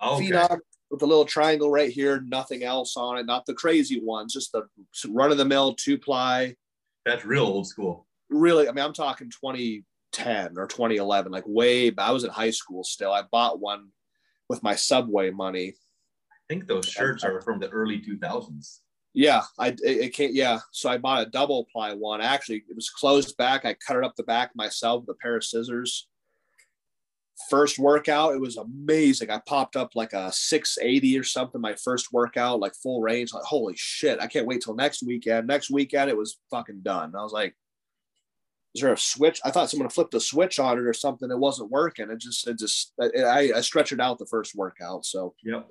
[0.00, 0.30] oh, Okay.
[0.30, 0.58] Phenom
[0.90, 4.52] with the little triangle right here, nothing else on it, not the crazy ones, just
[4.52, 4.64] the
[5.08, 6.54] run of the mill two ply.
[7.06, 8.06] That's real old school.
[8.28, 11.92] Really, I mean, I'm talking 2010 or 2011, like way.
[11.96, 13.12] I was in high school still.
[13.12, 13.88] I bought one
[14.50, 15.74] with my Subway money.
[16.32, 18.80] I think those shirts are from the early 2000s.
[19.14, 20.34] Yeah, I it, it can't.
[20.34, 22.20] Yeah, so I bought a double ply one.
[22.20, 23.64] Actually, it was closed back.
[23.64, 26.08] I cut it up the back myself with a pair of scissors.
[27.48, 29.30] First workout, it was amazing.
[29.30, 31.60] I popped up like a 680 or something.
[31.60, 33.32] My first workout, like full range.
[33.32, 34.20] Like, holy shit!
[34.20, 35.46] I can't wait till next weekend.
[35.46, 37.14] Next weekend, it was fucking done.
[37.16, 37.54] I was like,
[38.74, 41.30] "Is there a switch?" I thought someone flipped a switch on it or something.
[41.30, 42.10] It wasn't working.
[42.10, 45.04] It just, it just, I, I stretched it out the first workout.
[45.04, 45.68] So Yep.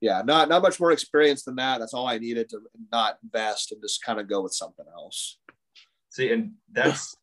[0.00, 1.78] yeah, not not much more experience than that.
[1.78, 2.60] That's all I needed to
[2.92, 5.38] not invest and just kind of go with something else.
[6.10, 7.16] See, and that's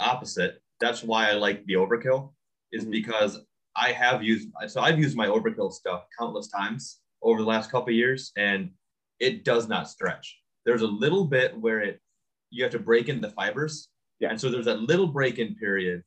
[0.00, 0.62] opposite.
[0.80, 2.34] That's why I like the overkill,
[2.72, 2.90] is Mhm.
[2.90, 3.40] because
[3.74, 7.88] I have used so I've used my overkill stuff countless times over the last couple
[7.88, 8.70] of years, and
[9.18, 10.38] it does not stretch.
[10.64, 12.00] There's a little bit where it
[12.50, 13.88] you have to break in the fibers.
[14.20, 14.30] Yeah.
[14.30, 16.02] And so there's that little break-in period.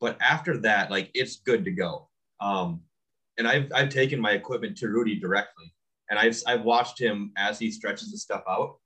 [0.00, 2.08] But after that, like it's good to go.
[2.40, 2.82] Um,
[3.38, 5.72] and I've I've taken my equipment to Rudy directly,
[6.08, 8.78] and I've I've watched him as he stretches the stuff out.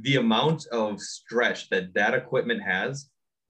[0.00, 3.08] The amount of stretch that that equipment has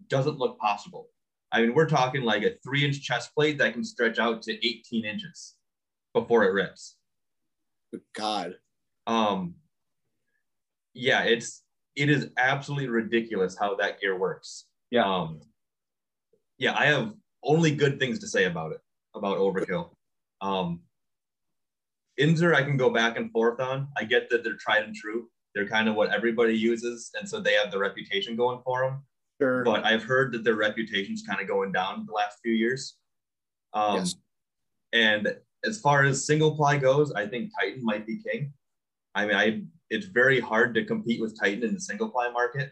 [0.09, 1.09] doesn't look possible.
[1.53, 5.05] I mean, we're talking like a three-inch chest plate that can stretch out to 18
[5.05, 5.55] inches
[6.13, 6.97] before it rips.
[7.93, 8.57] Good God.
[9.07, 9.55] Um,
[10.93, 11.63] yeah, it's
[11.97, 14.67] it is absolutely ridiculous how that gear works.
[14.91, 15.05] Yeah.
[15.05, 15.41] Um,
[16.59, 18.81] yeah, I have only good things to say about it,
[19.15, 19.91] about overkill.
[20.41, 20.81] Um,
[22.21, 23.89] Inzer, I can go back and forth on.
[23.97, 25.29] I get that they're tried and true.
[25.55, 29.03] They're kind of what everybody uses, and so they have the reputation going for them.
[29.41, 29.65] Sure.
[29.65, 32.97] But I've heard that their reputation's kind of going down the last few years.
[33.73, 34.17] Um, Yes.
[34.93, 38.53] And as far as single ply goes, I think Titan might be king.
[39.17, 42.71] I mean, I it's very hard to compete with Titan in the single ply market.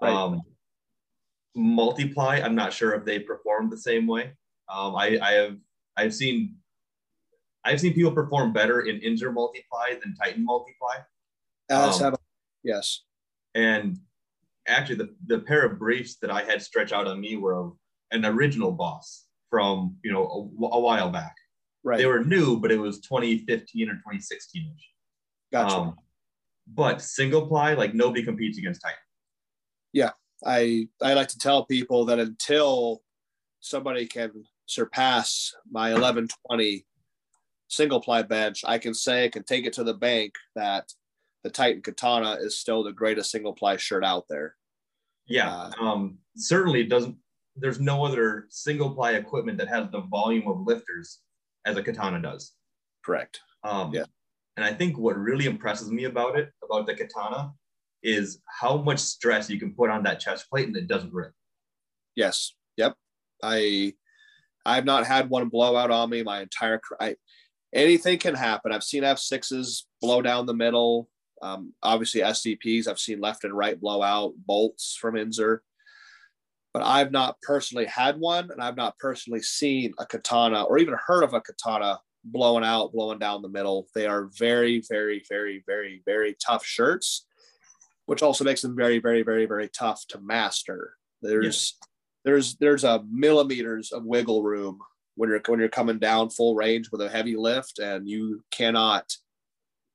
[0.00, 0.12] Right.
[0.12, 0.40] Um,
[1.56, 4.32] multiply, I'm not sure if they perform the same way.
[4.72, 5.56] Um, I, I have
[5.96, 6.54] I've seen
[7.64, 10.94] I've seen people perform better in Inzer multiply than Titan multiply.
[11.68, 12.16] Let's um,
[12.62, 13.02] yes.
[13.54, 13.98] And
[14.68, 17.70] actually, the, the pair of briefs that I had stretch out on me were
[18.12, 20.24] an original boss from you know
[20.62, 21.34] a, a while back.
[21.82, 21.98] Right.
[21.98, 24.90] They were new, but it was 2015 or 2016 ish.
[25.52, 25.76] Gotcha.
[25.76, 25.96] Um,
[26.72, 28.98] but single ply, like nobody competes against Titan.
[29.92, 30.10] Yeah,
[30.44, 33.02] I I like to tell people that until
[33.60, 36.86] somebody can surpass my 1120
[37.68, 40.88] single ply bench, I can say I can take it to the bank that
[41.42, 44.56] the Titan Katana is still the greatest single ply shirt out there.
[45.26, 47.16] Yeah, Uh, um, certainly doesn't.
[47.56, 51.20] There's no other single ply equipment that has the volume of lifters
[51.64, 52.52] as a katana does.
[53.04, 53.40] Correct.
[53.64, 54.04] Um, Yeah.
[54.60, 57.50] And I think what really impresses me about it, about the katana,
[58.02, 61.32] is how much stress you can put on that chest plate and it doesn't rip.
[62.14, 62.52] Yes.
[62.76, 62.94] Yep.
[63.42, 63.94] I
[64.66, 67.16] I've not had one blow out on me my entire I
[67.74, 68.70] anything can happen.
[68.70, 71.08] I've seen F6s blow down the middle.
[71.40, 75.60] Um, obviously SDPs I've seen left and right blow out bolts from Inzer.
[76.74, 80.96] But I've not personally had one and I've not personally seen a katana or even
[81.06, 83.88] heard of a katana blowing out, blowing down the middle.
[83.94, 87.26] They are very, very, very, very, very tough shirts,
[88.06, 90.94] which also makes them very, very, very, very tough to master.
[91.22, 91.78] There's
[92.24, 94.80] there's there's a millimeters of wiggle room
[95.14, 99.12] when you're when you're coming down full range with a heavy lift, and you cannot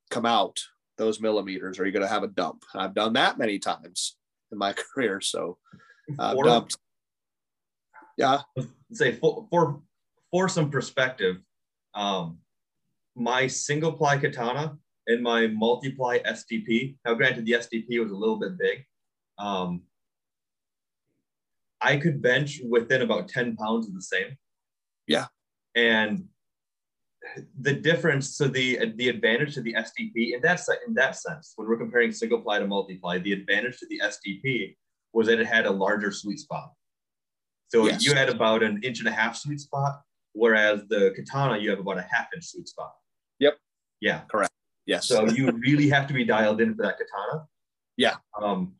[0.09, 0.59] come out
[0.97, 2.63] those millimeters, or you're going to have a dump.
[2.73, 4.17] I've done that many times
[4.51, 5.57] in my career, so
[6.17, 6.77] uh, dumped.
[8.17, 8.41] Yeah,
[8.91, 9.81] say for, for
[10.31, 11.37] for some perspective,
[11.95, 12.37] um,
[13.15, 14.77] my single ply katana
[15.07, 16.97] and my multiply SDP.
[17.05, 18.85] Now, granted, the SDP was a little bit big.
[19.37, 19.83] Um,
[21.81, 24.37] I could bench within about ten pounds of the same.
[25.07, 25.25] Yeah.
[25.75, 26.25] and
[27.59, 28.35] the difference.
[28.37, 32.11] So the the advantage to the SDP in that in that sense, when we're comparing
[32.11, 34.75] single ply to multiply, the advantage to the SDP
[35.13, 36.71] was that it had a larger sweet spot.
[37.69, 38.05] So Yes.
[38.05, 40.01] you had about an inch and a half sweet spot,
[40.35, 42.91] whereas the katana you have about a half inch sweet spot.
[43.39, 43.57] Yep.
[44.01, 44.21] Yeah.
[44.29, 44.51] Correct.
[44.85, 47.45] Yes, So you really have to be dialed in for that katana.
[47.97, 48.15] Yeah.
[48.39, 48.75] Um,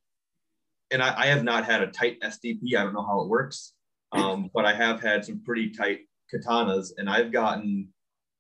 [0.92, 2.76] and I, I have not had a tight SDP.
[2.78, 3.74] I don't know how it works,
[4.12, 6.02] um, but I have had some pretty tight
[6.32, 7.90] katanas, and I've gotten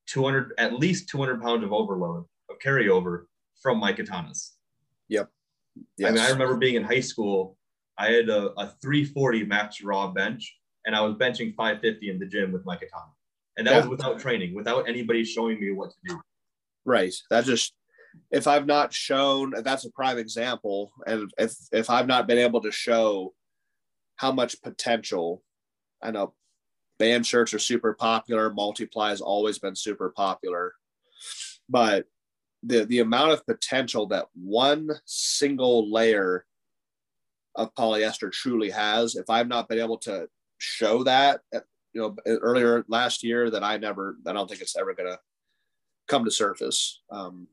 [0.07, 3.23] 200, at least 200 pounds of overload of carryover
[3.61, 4.51] from my katanas.
[5.09, 5.29] Yep.
[5.97, 6.09] yes.
[6.09, 7.57] I mean, I remember being in high school.
[7.97, 10.55] I had a, a 340 max raw bench,
[10.85, 13.11] and I was benching 550 in the gym with my katana,
[13.57, 13.79] and that Yeah.
[13.81, 16.21] was without training, without anybody showing me what to do.
[16.85, 17.13] Right.
[17.29, 17.73] That just
[18.31, 20.91] if I've not shown that's a prime example.
[21.05, 23.33] And if if I've not been able to show
[24.17, 25.43] how much potential,
[26.01, 26.33] I know
[26.97, 30.73] band shirts are super popular, multiply has always been super popular.
[31.67, 32.05] But
[32.63, 36.45] the the amount of potential that one single layer
[37.55, 40.29] of polyester truly has, if I've not been able to
[40.65, 44.93] show that you know earlier last year, then I never I don't think it's ever
[44.93, 45.19] gonna
[46.07, 47.01] come to surface.
[47.11, 47.47] Um,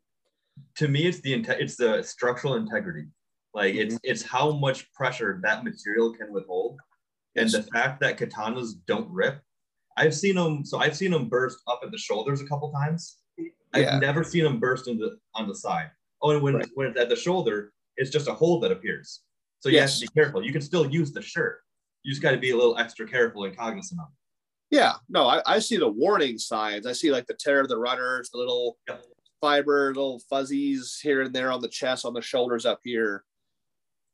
[0.77, 3.07] to me it's the it's the structural integrity
[3.55, 6.79] like it's it's how much pressure that material can withhold
[7.37, 9.41] and the fact that katanas don't rip
[9.97, 13.17] i've seen them so i've seen them burst up at the shoulders a couple times
[13.73, 13.99] I've Yeah.
[13.99, 15.91] never seen them burst into on the side.
[16.21, 16.69] Oh, and when Right.
[16.75, 19.23] when it's at the shoulder, it's just a hole that appears.
[19.61, 20.01] So you have Yes.
[20.01, 20.45] to be careful.
[20.45, 21.63] You can still use the shirt.
[22.03, 24.77] You just got to be a little extra careful and cognizant of it.
[24.77, 26.87] Yeah, no, I, I see the warning signs.
[26.87, 29.05] I see like the tear of the runners, the little Yep.
[29.41, 33.25] fiber, little fuzzies here and there on the chest, on the shoulders up here.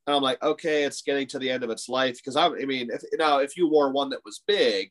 [0.07, 2.17] And I'm like, okay, it's getting to the end of its life.
[2.17, 4.91] Because I, I mean, if now if you wore one that was big,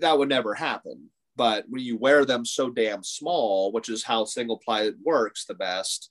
[0.00, 1.10] that would never happen.
[1.36, 5.54] But when you wear them so damn small, which is how single ply works the
[5.54, 6.10] best,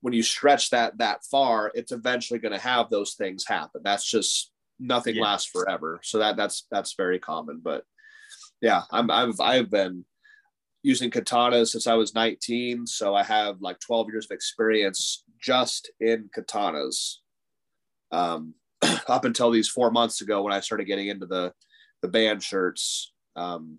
[0.00, 3.82] when you stretch that that far, it's eventually going to have those things happen.
[3.84, 4.50] That's just
[4.80, 5.22] nothing Yeah.
[5.22, 6.00] lasts forever.
[6.02, 7.60] So that that's that's very common.
[7.62, 7.84] But
[8.60, 10.04] yeah, I'm I've I've been
[10.82, 12.86] using katanas since I was 19.
[12.86, 17.16] So I have like 12 years of experience just in katanas.
[18.10, 18.54] Um,
[19.08, 21.52] up until these four months ago when I started getting into the
[22.02, 23.12] the band shirts.
[23.36, 23.78] Um,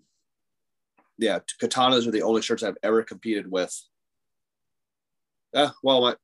[1.18, 3.76] yeah, katanas are the only shirts I've ever competed with.
[5.52, 6.16] Yeah, well, my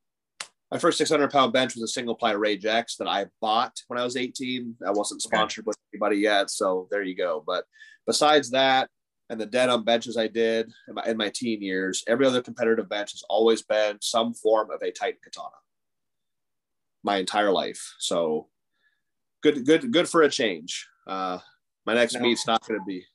[0.71, 3.99] my first 600 pound bench was a single ply Rage X that I bought when
[3.99, 4.77] I was 18.
[4.87, 5.37] I wasn't Okay.
[5.37, 7.43] sponsored with anybody yet, so there you go.
[7.47, 7.65] But
[8.07, 8.91] besides that,
[9.31, 12.89] and the denim benches I did in my, in my teen years, every other competitive
[12.89, 15.55] bench has always been some form of a Titan katana.
[17.03, 18.49] My entire life, so
[19.43, 20.87] good, good, good for a change.
[21.07, 21.39] Uh,
[21.87, 23.07] my next Now- meet's not going to be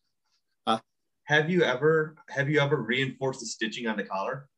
[1.27, 4.49] Have you ever have you ever reinforced the stitching on the collar?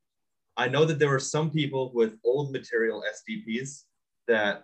[0.57, 3.83] I know that there were some people with old material SDPs
[4.27, 4.63] that,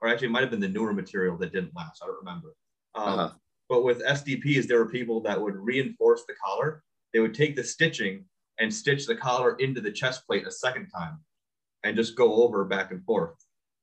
[0.00, 2.02] or actually it might have been the newer material that didn't last.
[2.02, 2.54] I don't remember.
[2.94, 3.30] Um, Uh-huh.
[3.68, 6.82] But with SDPs, there were people that would reinforce the collar.
[7.12, 8.24] They would take the stitching
[8.58, 11.18] and stitch the collar into the chest plate a second time,
[11.84, 13.36] and just go over back and forth.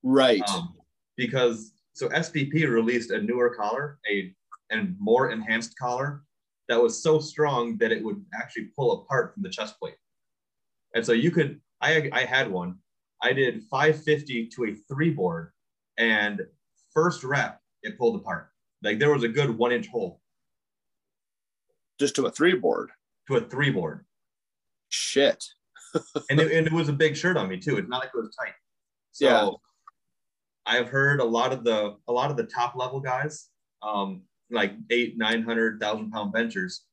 [0.03, 0.47] right.
[0.49, 0.75] Um,
[1.15, 4.33] because so SDP released a newer collar, a
[4.69, 6.23] and more enhanced collar
[6.67, 9.95] that was so strong that it would actually pull apart from the chest plate.
[10.95, 12.77] And so you could, I I had one.
[13.21, 15.51] I did 550 to a three board,
[15.97, 16.41] and
[16.93, 18.49] first rep it pulled apart.
[18.83, 20.21] Like there was a good one inch hole
[21.99, 22.89] Just to a three board.
[23.27, 24.05] to a three board,
[24.89, 25.43] Shit.
[26.29, 27.77] and it, and it was a big shirt on me too.
[27.77, 28.53] It's not like it was tight.
[29.11, 29.49] So Yeah.
[30.65, 33.49] I've heard a lot of the a lot of the top level guys,
[33.81, 36.83] um, like eight, nine hundred thousand pound benchers,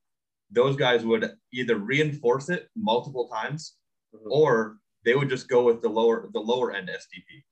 [0.49, 3.75] those guys would either reinforce it multiple times
[4.23, 4.31] Mhm.
[4.31, 7.43] or they would just go with the lower the lower end SDP.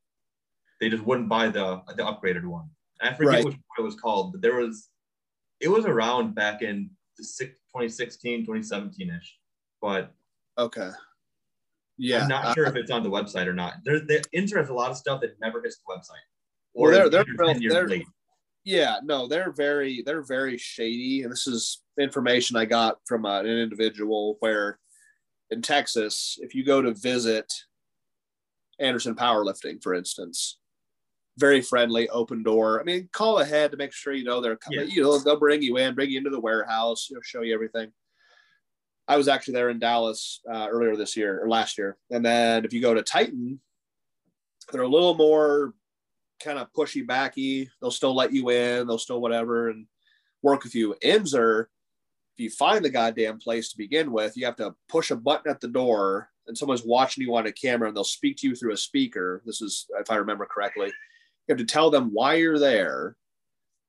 [0.80, 2.70] They just wouldn't buy the the upgraded one.
[3.02, 3.46] I forget Right.
[3.46, 4.90] which one it was called, but there was
[5.60, 9.40] it was around back in the six, 2016, 2017 ish.
[9.82, 10.14] But
[10.58, 10.92] Okay.
[11.98, 12.24] Yeah.
[12.24, 13.76] I'm not uh, sure if it's on the website or not.
[13.84, 16.24] There, the Inzer has a lot of stuff that never hits the website.
[16.74, 18.08] Well, they're- they're 10 years they're- late.
[18.64, 19.00] yeah.
[19.04, 21.22] No, they're very, they're very shady.
[21.24, 24.80] And this is information I got from uh, an individual where
[25.50, 27.52] in Texas, if you go to visit
[28.80, 30.60] Anderson Powerlifting, for instance,
[31.38, 32.80] very friendly, open door.
[32.80, 34.90] I mean, call ahead to make sure you know they're coming.
[34.90, 37.54] You know, they'll bring you in, bring you into the warehouse, you know, show you
[37.54, 37.92] everything.
[39.08, 41.98] I was actually there in Dallas uh, earlier this year or last year.
[42.12, 43.60] And then if you go to Titan,
[44.72, 45.74] they're a little more
[46.42, 47.70] kind of pushy backy.
[47.82, 49.88] They'll still let you in, they'll still whatever and
[50.42, 50.96] work with you.
[51.04, 51.66] Inzer,
[52.36, 55.52] if you find the goddamn place to begin with, you have to push a button
[55.52, 58.56] at the door and someone's watching you on a camera and they'll speak to you
[58.56, 59.44] through a speaker.
[59.46, 63.18] This is, if I remember correctly, you have to tell them why you're there.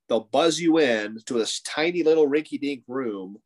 [0.09, 3.39] They'll buzz you in to this tiny little rinky dink room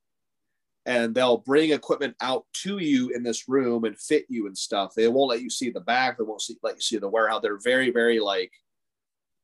[0.84, 4.94] and they'll bring equipment out to you in this room and fit you and stuff.
[4.96, 6.18] They won't let you see the back.
[6.18, 7.40] They won't see, let you see the warehouse.
[7.42, 8.50] They're very, very like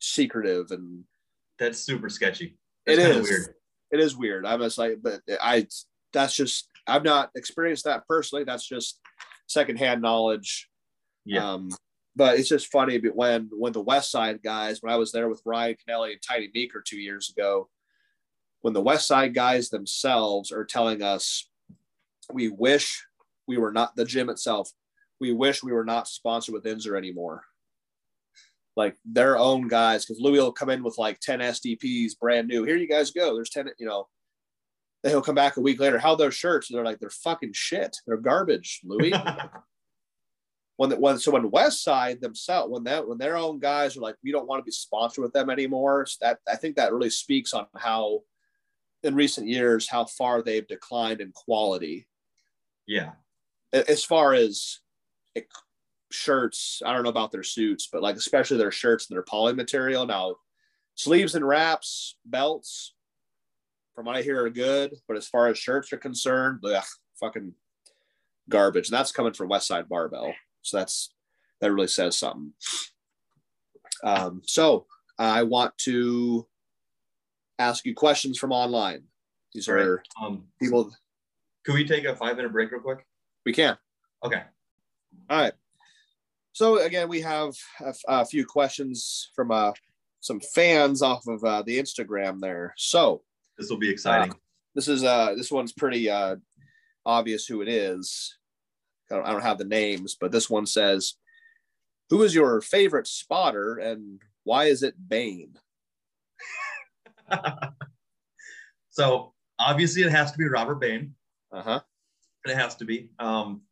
[0.01, 1.05] secretive and
[1.61, 2.59] That's super sketchy.
[2.87, 3.55] It That's kinda weird.
[3.91, 4.47] It is weird.
[4.47, 5.67] I'm just like, but I,
[6.13, 8.45] that's just, I've not experienced that personally.
[8.45, 9.01] That's just
[9.47, 10.69] secondhand knowledge.
[11.25, 11.53] Yeah.
[11.53, 11.71] Um,
[12.17, 15.43] but it's just funny but when, when the Westside guys, when I was there with
[15.45, 17.69] Ryan Kennelly and Tiny Meeker two years ago,
[18.63, 21.49] when the Westside guys themselves are telling us,
[22.33, 23.05] we wish
[23.47, 24.71] we were not the gym itself.
[25.21, 27.45] We wish we were not sponsored with Inzer anymore.
[28.77, 32.65] Like their own guys, because Louie will come in with like 10 SDPs brand new.
[32.65, 33.35] Here you guys go.
[33.35, 34.09] There's 10, you know.
[35.03, 35.99] Then he'll come back a week later.
[35.99, 36.69] How those shirts?
[36.71, 37.97] They're like, they're fucking shit.
[38.07, 39.13] They're garbage, Louie.
[40.77, 44.17] when the, when so when Westside themselves when that when their own guys are like
[44.25, 47.11] we don't want to be sponsored with them anymore so that I think that really
[47.11, 48.23] speaks on how
[49.05, 52.09] in recent years how far they've declined in quality
[52.87, 53.13] yeah.
[53.73, 54.81] As far as
[55.35, 55.49] it,
[56.15, 59.53] shirts I don't know about their suits but like especially their shirts and their poly
[59.55, 60.37] material now
[60.95, 62.95] sleeves and wraps belts
[63.95, 66.85] from what I hear are good but as far as shirts are concerned ugh,
[67.21, 67.55] fucking
[68.49, 68.89] garbage.
[68.91, 70.35] And that's coming from Westside Barbell.
[70.63, 71.15] So that's
[71.61, 72.53] that really says something.
[74.03, 74.87] Um, so
[75.19, 76.47] I want to
[77.59, 79.05] ask you questions from online.
[79.55, 79.87] These All right.
[79.87, 80.93] are Um, people
[81.65, 83.07] Can we take a five minute break real quick?
[83.47, 83.79] we can.
[84.25, 84.43] Okay.
[85.31, 85.53] All right.
[86.55, 89.73] So again, we have a, a few questions from uh,
[90.21, 92.73] some fans off of uh, the Instagram there.
[92.77, 93.23] So
[93.59, 94.33] This will be exciting.
[94.75, 96.37] this is uh this one's pretty uh
[97.05, 98.39] obvious who it is.
[99.11, 101.15] I don't, I don't have the names, but this one says,
[102.11, 105.57] "Who is your favorite spotter and why is it Bane?"
[108.91, 111.15] so obviously it has to be Robert Bain.
[111.53, 111.81] Uh huh.
[112.47, 113.11] It has to be.
[113.19, 113.63] Um,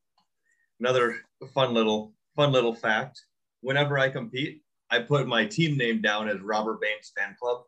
[0.81, 1.21] another
[1.55, 3.21] fun little fun little fact.
[3.61, 7.63] Whenever I compete, I put my team name down as Robert Bain's fan club.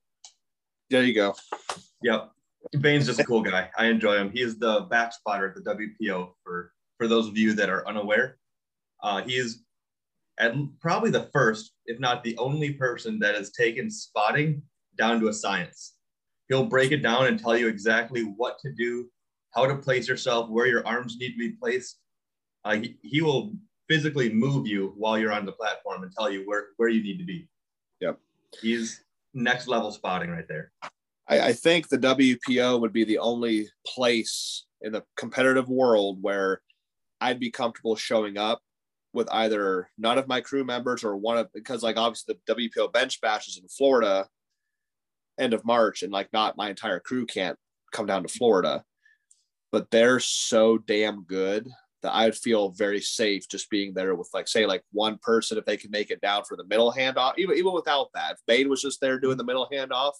[0.90, 1.34] There you go.
[2.02, 2.30] Yep.
[2.80, 3.70] Bain's just a cool guy.
[3.78, 4.30] I enjoy him.
[4.30, 7.86] He is the back spotter at the WPO for for those of you that are
[7.88, 8.38] unaware.
[9.02, 9.62] Uh, he is
[10.38, 14.62] at probably the first, if not the only person that has taken spotting
[14.96, 15.94] down to a science.
[16.48, 19.08] He'll break it down and tell you exactly what to do,
[19.54, 21.98] how to place yourself, where your arms need to be placed.
[22.64, 23.54] Uh, he, he will
[23.88, 27.18] physically move you while you're on the platform and tell you where, where you need
[27.18, 27.48] to be.
[28.00, 28.18] Yep.
[28.60, 29.04] He's
[29.34, 30.72] next level spotting right there.
[31.28, 36.60] I, I think the WPO would be the only place in the competitive world where
[37.20, 38.60] I'd be comfortable showing up
[39.12, 42.92] with either none of my crew members or one of because like obviously the WPO
[42.92, 44.26] bench bash is in Florida
[45.38, 47.58] end of March and like not my entire crew can't
[47.92, 48.84] come down to Florida.
[49.72, 51.68] But they're so damn good
[52.04, 55.64] that I'd feel very safe just being there with like say like one person if
[55.64, 58.32] they can make it down for the middle handoff, even even without that.
[58.32, 60.12] If Bane was just there doing the middle handoff,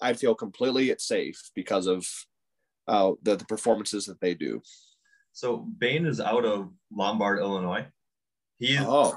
[0.00, 2.04] I'd feel completely at safe because of
[2.88, 4.60] uh, the, the performances that they do.
[5.32, 7.86] So Bain is out of Lombard, Illinois.
[8.58, 9.16] He's Oh,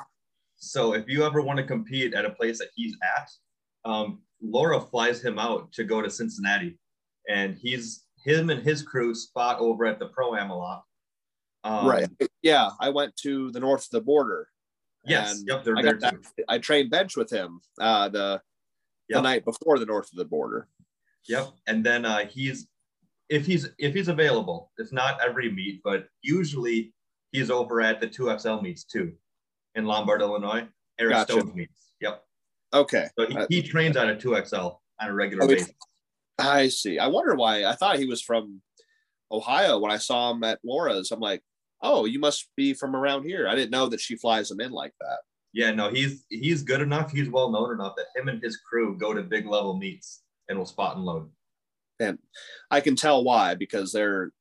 [0.57, 3.29] so if you ever want to compete at a place that he's at,
[3.89, 6.77] um, Laura flies him out to go to Cincinnati,
[7.27, 10.83] and he's him and his crew spot over at the Pro Am a lot.
[11.65, 12.07] Um, right.
[12.43, 14.47] Yeah, I went to the north of the border.
[15.05, 15.41] Yes.
[15.47, 15.63] Yep.
[15.63, 16.15] They're I there that.
[16.47, 18.41] I trained bench with him uh, the
[19.09, 20.67] the night before the north of the border.
[21.27, 21.49] Yep.
[21.67, 22.67] And then uh, he's
[23.29, 26.93] if he's if he's available, it's not every meet, but usually
[27.31, 29.13] he's over at the two XL meets too,
[29.73, 30.67] in Lombard, Illinois.
[30.99, 31.33] Eric Gotcha.
[31.33, 31.93] Stone's meets.
[32.01, 32.23] Yep.
[32.73, 35.71] Okay, So he, Uh, he trains out of two XL on a regular basis.
[36.37, 36.99] I see.
[36.99, 37.65] I wonder why.
[37.65, 38.61] I thought he was from
[39.31, 41.11] Ohio when I saw him at Laura's.
[41.11, 41.41] I'm like,
[41.81, 43.47] oh, you must be from around here.
[43.47, 45.19] I didn't know that she flies him in like that.
[45.53, 47.11] Yeah, no, he's he's good enough.
[47.11, 50.57] He's well known enough that him and his crew go to big level meets and
[50.57, 51.29] will spot and load.
[51.99, 52.17] and
[52.69, 54.31] I can tell why because their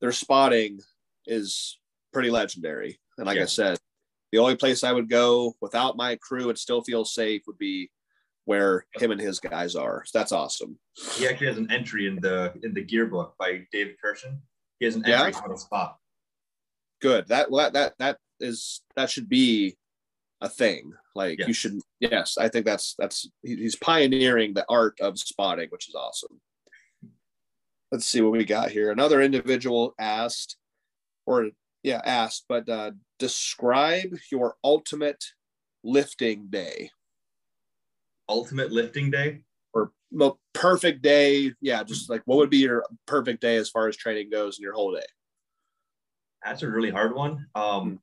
[0.00, 0.80] their spotting
[1.26, 1.78] is
[2.12, 2.98] pretty legendary.
[3.18, 3.78] And like I said,
[4.32, 7.90] the only place I would go without my crew and still feel safe would be
[8.46, 10.02] where him and his guys are.
[10.06, 10.78] So that's awesome.
[11.16, 14.38] He actually has an entry in the in the gear book by David Kirshen.
[14.78, 15.24] He has an Yeah?
[15.26, 15.98] entry how to spot.
[17.04, 17.28] Good.
[17.28, 19.76] That that that that is that should be
[20.40, 20.94] a thing.
[21.14, 21.48] Like Yeah.
[21.48, 21.78] you should.
[22.00, 26.40] Yes, I think that's that's he's pioneering the art of spotting, which is awesome.
[27.92, 28.90] Let's see what we got here.
[28.90, 30.56] Another individual asked,
[31.26, 31.50] or
[31.82, 35.22] yeah, asked, but uh, describe your ultimate
[35.84, 36.90] lifting day
[38.30, 39.42] Ultimate lifting day.
[39.74, 39.92] or
[40.54, 41.52] perfect day.
[41.60, 44.62] Yeah, just like what would be your perfect day as far as training goes in
[44.62, 45.04] your whole day?
[46.44, 47.46] That's a really hard one.
[47.54, 48.00] Um,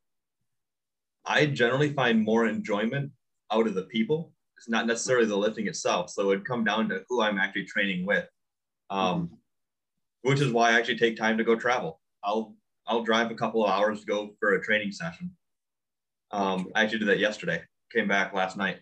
[1.25, 3.11] I generally find more enjoyment
[3.51, 4.33] out of the people.
[4.57, 6.09] It's not necessarily the lifting itself.
[6.09, 8.27] So it'd come down to who I'm actually training with,
[8.89, 9.35] um, Hmm.
[10.29, 12.01] which is why I actually take time to go travel.
[12.23, 12.55] I'll
[12.87, 15.37] I'll drive a couple of hours to go for a training session.
[16.31, 17.63] Um, I actually did that yesterday.
[17.91, 18.81] Came back last night.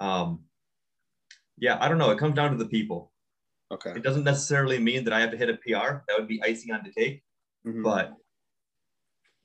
[0.00, 0.44] Um,
[1.58, 2.10] yeah, I don't know.
[2.10, 3.12] It comes down to the people.
[3.72, 3.90] Okay.
[3.90, 6.04] It doesn't necessarily mean that I have to hit a PR.
[6.06, 7.24] That would be icing on the cake.
[7.66, 7.82] Mhm.
[7.82, 8.14] But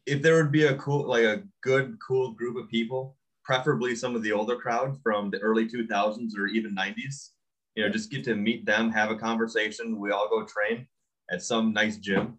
[0.07, 4.15] if there would be a cool, like a good, cool group of people, preferably some
[4.15, 7.31] of the older crowd from the early 2000s or even 90s,
[7.75, 9.99] you know, just get to meet them, have a conversation.
[9.99, 10.87] We all go train
[11.29, 12.37] at some nice gym.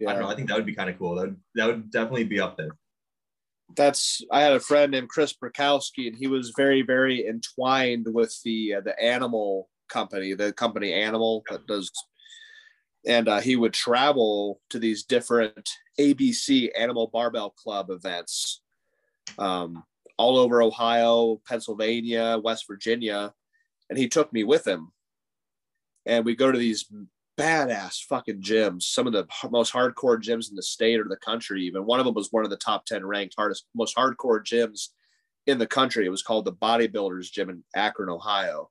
[0.00, 0.28] I don't know.
[0.28, 1.16] I think that would be kind of cool.
[1.16, 2.70] That would, that would definitely be up there.
[3.76, 8.34] that's I had a friend named Chris Brakowski, and he was very, very entwined with
[8.44, 11.90] the uh, the animal company, the company Animal that does,
[13.08, 15.68] and uh, he would travel to these different
[15.98, 18.60] ABC Animal Barbell Club events,
[19.38, 19.82] um,
[20.18, 23.32] all over Ohio, Pennsylvania, West Virginia,
[23.88, 24.92] and he took me with him,
[26.04, 26.86] and we go to these
[27.38, 28.82] badass fucking gyms.
[28.82, 31.62] Some of the most hardcore gyms in the state or the country.
[31.62, 34.88] Even one of them was one of the top ten ranked hardest, most hardcore gyms
[35.46, 36.04] in the country.
[36.04, 38.70] It was called the Bodybuilders Gym in Akron, Ohio.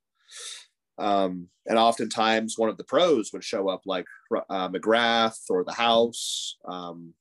[0.98, 4.06] Um, and oftentimes one of the pros would show up like
[4.50, 7.14] uh, McGrath or the house, um,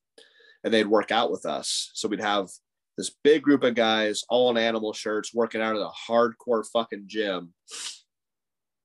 [0.64, 1.90] and they'd work out with us.
[1.94, 2.48] So we'd have
[2.96, 7.04] this big group of guys all in animal shirts working out at a hardcore fucking
[7.06, 7.52] gym.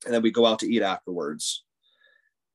[0.06, 1.64] And then we go out to eat afterwards.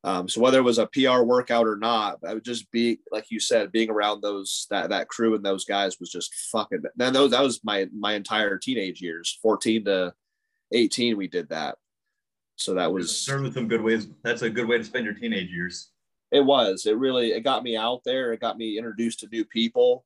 [0.04, 3.26] Um, so whether it was a PR workout or not, I would just be like
[3.30, 6.82] you said, being around those that that crew and those guys was just fucking.
[6.94, 10.14] Then those that was my my entire teenage years, fourteen to
[10.70, 11.16] eighteen.
[11.16, 11.78] We did that,
[12.56, 14.08] so that was served with some good ways.
[14.22, 15.90] That's a good way to spend your teenage years.
[16.32, 16.86] It was.
[16.86, 18.32] It really it got me out there.
[18.32, 20.04] It got me introduced to new people,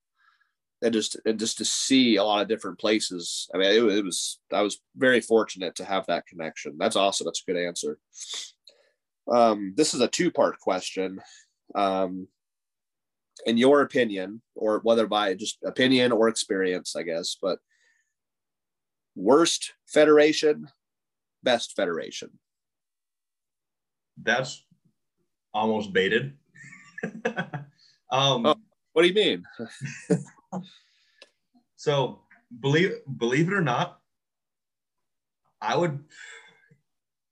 [0.83, 3.49] and just and just to see a lot of different places.
[3.55, 4.41] I mean, it, it was.
[4.53, 6.77] I was very fortunate to have that connection.
[6.77, 7.25] That's awesome.
[7.25, 7.99] That's a good answer.
[9.31, 11.21] Um, this is a two part question.
[11.75, 12.27] Um,
[13.47, 17.59] in your opinion, or whether by just opinion or experience, I guess, but
[19.15, 20.69] worst federation,
[21.43, 22.31] best federation?
[24.23, 24.65] That's
[25.55, 26.35] almost baited.
[28.13, 28.55] um, oh,
[28.93, 29.45] what do you mean?
[31.77, 32.21] so
[32.61, 34.01] believe believe it or not,
[35.61, 36.05] I would.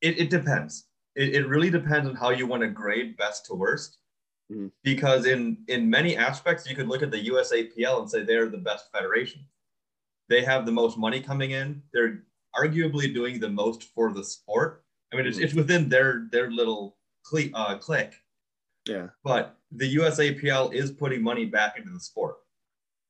[0.01, 3.55] It, it depends it, it really depends on how you want to grade best to
[3.55, 3.98] worst.
[4.51, 4.68] Mm-hmm.
[4.82, 8.56] Because in in many aspects, you could look at the USAPL and say they're the
[8.56, 9.44] best federation.
[10.30, 11.82] They have the most money coming in.
[11.93, 12.22] They're
[12.57, 14.85] arguably doing the most for the sport.
[15.12, 15.45] I mean, it's, mm-hmm.
[15.45, 18.15] it's within their their little cle- uh, click.
[18.87, 19.09] Yeah.
[19.25, 22.37] But the USAPL is putting money back into the sport.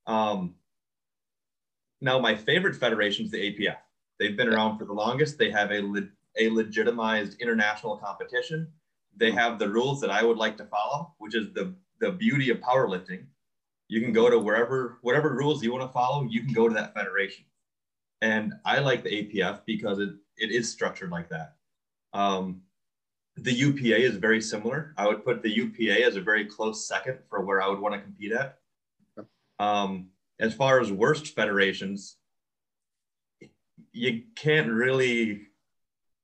[0.06, 0.54] Um,
[2.00, 3.76] now, my favorite federation is the APF.
[4.18, 5.38] They've been around for the longest.
[5.38, 6.08] They have a le-
[6.38, 8.68] a legitimized international competition.
[9.16, 12.50] They have the rules that I would like to follow, which is the, the beauty
[12.50, 13.24] of powerlifting.
[13.88, 16.74] You can go to wherever, whatever rules you want to follow, you can go to
[16.74, 17.44] that federation.
[18.20, 21.54] And I like the APF because it, it is structured like that.
[22.12, 22.62] Um,
[23.36, 24.94] the UPA is very similar.
[24.96, 27.94] I would put the UPA as a very close second for where I would want
[27.94, 28.58] to compete at.
[29.60, 30.08] Um,
[30.40, 32.16] as far as worst federations,
[33.92, 35.48] you can't really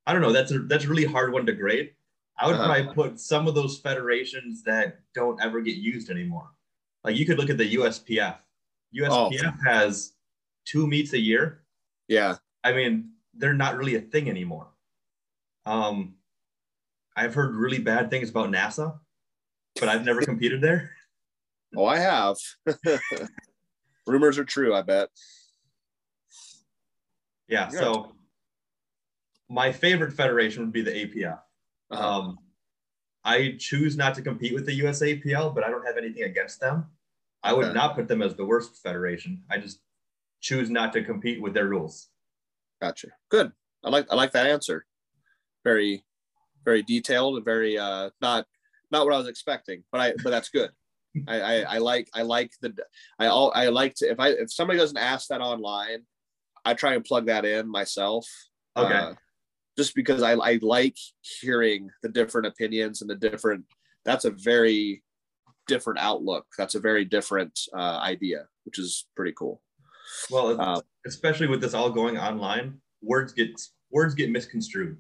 [0.07, 0.33] I don't know.
[0.33, 1.93] That's a that's a really hard one to grade.
[2.39, 2.67] I would uh-huh.
[2.67, 6.51] probably put some of those federations that don't ever get used anymore.
[7.05, 8.37] Like you could look at the USPF.
[8.97, 9.71] USPF oh.
[9.71, 10.13] has
[10.65, 11.63] two meets a year.
[12.09, 12.37] Yeah.
[12.63, 14.69] I mean, they're not really a thing anymore.
[15.67, 16.15] Um,
[17.17, 18.99] I've heard really bad things about NASA,
[19.79, 20.91] but I've never competed there.
[21.77, 22.37] Oh, I have.
[24.07, 25.09] Rumors are true, I bet.
[27.49, 27.81] Yeah, yeah.
[27.81, 28.13] So
[29.49, 31.41] my favorite federation would be the APF.
[31.91, 32.09] Uh-huh.
[32.09, 32.39] Um,
[33.25, 36.87] I choose not to compete with the USAPL, but I don't have anything against them.
[37.43, 37.75] I would okay.
[37.75, 39.43] not put them as the worst federation.
[39.51, 39.81] I just
[40.45, 42.09] choose not to compete with their rules.
[42.81, 43.09] Gotcha.
[43.31, 43.51] Good.
[43.83, 44.85] I like I like that answer.
[45.65, 46.05] Very,
[46.65, 48.47] very detailed and very uh not
[48.93, 50.71] not what I was expecting, but I but that's good.
[51.29, 52.75] I, I, I like I like the
[53.19, 56.03] I all I like to if I if somebody doesn't ask that online,
[56.65, 58.29] I try and plug that in myself.
[58.77, 58.95] Okay.
[58.95, 59.15] Uh,
[59.79, 60.97] just because I, I like
[61.41, 63.65] hearing the different opinions and the different
[64.05, 65.03] that's a very
[65.67, 69.63] different outlook that's a very different uh, idea which is pretty cool
[70.31, 73.61] well uh, especially with this all going online words get
[73.91, 74.99] words get misconstrued.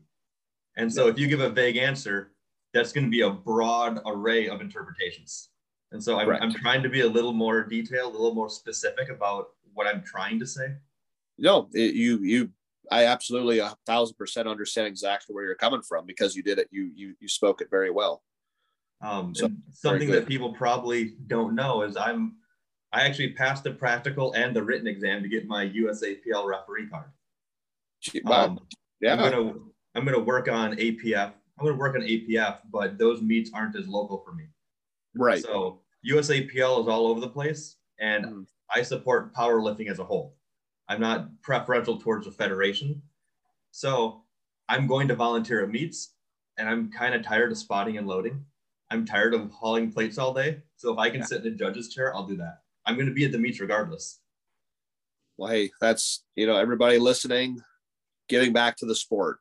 [0.76, 2.32] And so if you give a vague answer
[2.72, 5.50] that's going to be a broad array of interpretations.
[5.92, 9.10] And so I'm, I'm trying to be a little more detailed a little more specific
[9.10, 10.74] about what i'm trying to say.
[11.38, 12.50] No it, you you
[12.90, 16.68] I absolutely a thousand percent understand exactly where you're coming from because you did it.
[16.70, 18.22] You you you spoke it very well.
[19.00, 22.36] Um, so, something that people probably don't know is I'm
[22.94, 27.10] I actually passed the practical and the written exam to get my USAPL referee card.
[28.26, 28.60] Um,
[29.00, 29.54] yeah, I'm gonna
[29.94, 31.32] I'm gonna work on APF.
[31.58, 34.44] I'm gonna work on APF, but those meets aren't as local for me.
[35.16, 35.42] Right.
[35.42, 38.46] So USAPL is all over the place, and mm.
[38.74, 40.36] I support powerlifting as a whole.
[40.88, 43.02] I'm not preferential towards a federation.
[43.70, 44.22] So
[44.68, 46.14] I'm going to volunteer at meets
[46.58, 48.44] and I'm kind of tired of spotting and loading.
[48.90, 50.60] I'm tired of hauling plates all day.
[50.76, 51.26] So if I can yeah.
[51.26, 52.58] sit in a judge's chair, I'll do that.
[52.86, 54.20] I'm going to be at the meets regardless.
[55.36, 57.60] Well, hey, that's, you know, everybody listening,
[58.28, 59.38] giving back to the sport.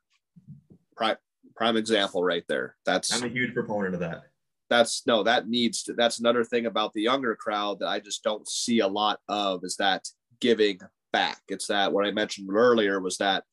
[0.95, 1.17] Prime,
[1.55, 2.75] prime example right there.
[2.85, 4.23] That's, I'm a huge proponent of that.
[4.69, 8.23] That's no, that needs to, that's another thing about the younger crowd that I just
[8.23, 10.07] don't see a lot of is that
[10.39, 10.79] giving
[11.11, 11.41] back.
[11.47, 13.43] It's that what I mentioned earlier was that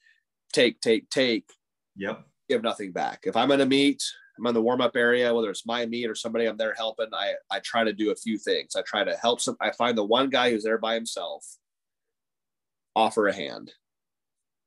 [0.53, 1.51] take, take, take.
[1.97, 2.25] Yep.
[2.49, 3.21] Give nothing back.
[3.25, 4.03] If I'm going to meet
[4.41, 7.09] I'm in the warm up area, whether it's my meet or somebody I'm there helping,
[7.12, 8.75] I, I try to do a few things.
[8.75, 11.45] I try to help some, I find the one guy who's there by himself,
[12.97, 13.73] offer a hand.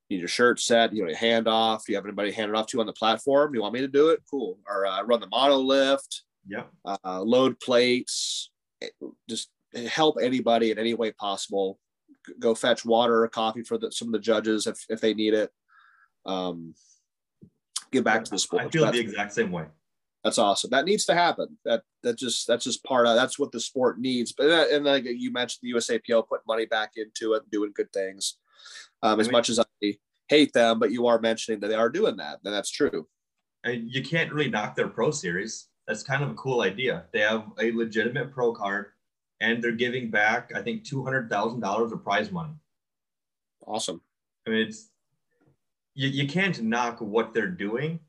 [0.10, 1.86] You Need your shirt set, you know, hand off.
[1.86, 3.52] Do you have anybody hand it off to on the platform?
[3.52, 4.22] Do you want me to do it?
[4.30, 4.60] Cool.
[4.70, 6.66] Or uh, run the monolift, Yeah.
[6.86, 8.52] uh, load plates,
[8.84, 8.90] eh,
[9.28, 9.50] just
[9.90, 11.80] help anybody in any way possible.
[12.40, 15.34] Go fetch water or coffee for the, some of the judges if, if they need
[15.34, 15.52] it.
[16.28, 16.76] Um,
[17.94, 18.64] give back to the sport.
[18.64, 19.66] I feel That's- the exact same way.
[20.24, 20.70] that's awesome.
[20.72, 21.58] That needs to happen.
[21.66, 24.32] That that just that's just part of that's what the sport needs.
[24.32, 27.92] But that, and like you mentioned, the USAPL put money back into it, doing good
[27.94, 28.38] things.
[29.02, 29.98] Um, as I mean- much as I
[30.30, 33.08] hate them, but you are mentioning that they are doing that, and that's true.
[33.66, 35.68] And you can't really knock their pro series.
[35.88, 37.06] That's kind of a cool idea.
[37.14, 38.88] They have a legitimate pro card
[39.42, 42.54] and they're giving back, I think, $200,000 of prize money.
[43.68, 44.02] Awesome.
[44.48, 44.90] I mean, it's,
[45.96, 48.00] you, you can't knock what they're doing,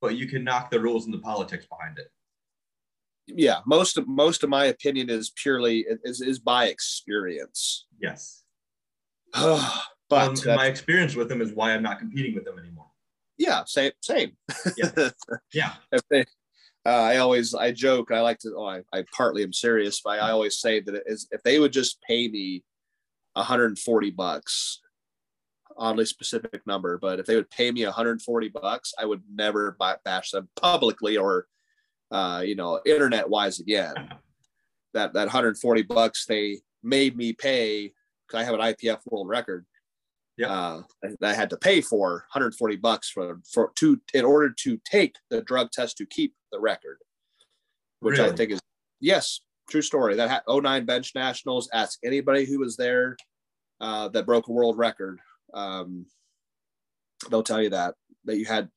[0.00, 2.10] but you can knock the rules and the politics behind it.
[3.26, 7.86] Yeah, most of most of my opinion is purely is is by experience.
[7.98, 8.44] Yes.
[9.32, 9.72] but
[10.12, 12.90] um, my experience with them is why I'm not competing with them anymore.
[13.38, 14.32] yeah, same same.
[14.76, 14.90] Yeah.
[15.54, 15.74] Yeah.
[16.12, 16.24] uh,
[16.84, 20.30] I always I joke I like to oh I, I partly am serious but I
[20.30, 22.62] always say that it is if they would just pay me
[23.32, 24.80] 140 bucks
[25.76, 30.30] oddly specific number but if they would pay me 140 bucks I would never bash
[30.30, 31.46] them publicly or
[32.10, 33.94] uh, you know internet wise again
[34.92, 37.92] that that 140 bucks they made me pay
[38.26, 39.66] because I have an IPF world record
[40.36, 40.52] Yeah.
[40.52, 44.78] uh, that I had to pay for 140 bucks for for to in order to
[44.84, 46.98] take the drug test to keep the record,
[48.00, 48.60] which I think is
[49.00, 50.14] yes, true story.
[50.16, 51.68] That had 09 bench nationals.
[51.72, 53.16] Ask anybody who was there
[53.80, 55.18] uh, that broke a world record.
[55.54, 56.06] Um,
[57.30, 57.94] they'll tell you that
[58.24, 58.68] that you had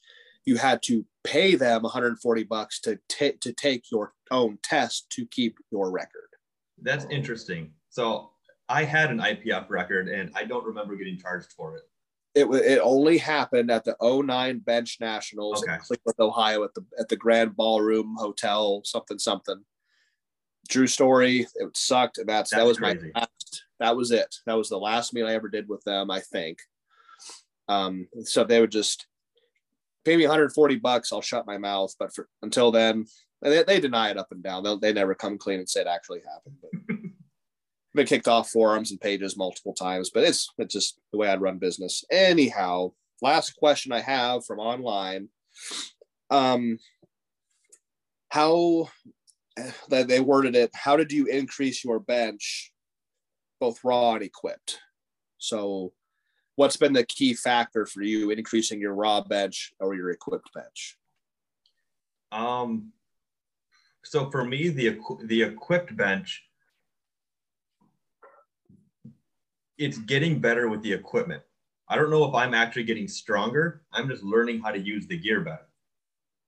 [0.46, 5.26] you had to pay them 140 bucks to take to take your own test to
[5.26, 6.30] keep your record.
[6.82, 7.72] That's interesting.
[7.90, 8.32] So
[8.70, 11.84] I had an IPF record and I don't remember getting charged for it.
[12.34, 17.10] it it only happened at the 09 bench nationals in Cleveland, Ohio at the at
[17.10, 19.64] the Grand Ballroom Hotel, something something.
[20.70, 21.48] True story.
[21.56, 23.12] It sucked, and that's, that was crazy.
[23.16, 23.64] my last.
[23.80, 24.36] That was it.
[24.46, 26.12] That was the last meet I ever did with them.
[26.12, 26.60] I think.
[27.68, 29.08] Um, so they would just
[30.06, 31.12] pay me 140 bucks.
[31.12, 31.94] I'll shut my mouth.
[32.00, 33.06] But for until then,
[33.42, 34.64] and they, they deny it up and down.
[34.64, 36.56] They'll, they never come clean and say it actually happened.
[36.62, 36.96] But
[37.98, 41.42] been kicked off forums and pages multiple times, but it's it's just the way I'd
[41.42, 42.06] run business.
[42.10, 45.28] Anyhow, last question I have from online.
[46.30, 46.78] Um
[48.30, 48.90] how
[49.90, 52.72] that they worded it, how did you increase your bench
[53.60, 54.80] both raw and equipped?
[55.38, 55.94] So
[56.56, 60.98] what's been the key factor for you increasing your raw bench or your equipped bench?
[62.32, 62.92] Um,
[64.04, 66.44] so for me, the the equipped bench,
[69.78, 71.44] it's getting better with the equipment.
[71.90, 73.84] I don't know if I'm actually getting stronger.
[73.94, 75.68] I'm just learning how to use the gear better,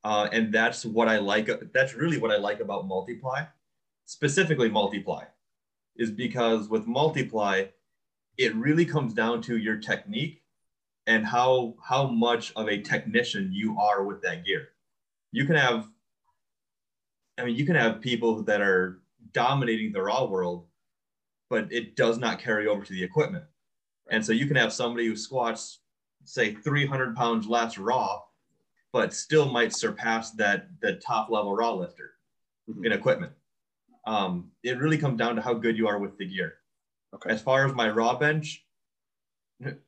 [0.04, 1.50] uh, and that's what I like.
[1.74, 3.44] That's really what I like about multiply,
[4.06, 5.24] specifically multiply,
[6.00, 7.66] is because with multiply,
[8.38, 10.42] it really comes down to your technique
[11.06, 14.70] and how how much of a technician you are with that gear.
[15.32, 15.88] You can have
[17.38, 19.02] i mean you can have people that are
[19.34, 20.66] dominating the raw world
[21.50, 23.44] but it does not carry over to the equipment.
[24.12, 25.80] And so you can have somebody who squats
[26.24, 28.22] say 300 pounds less raw
[28.92, 32.12] but still might surpass that the top level raw lifter
[32.70, 32.86] mm-hmm.
[32.86, 33.34] in equipment
[34.10, 36.56] um, it really comes down to how good you are with the gear
[37.14, 37.30] Okay.
[37.30, 38.66] as far as my raw bench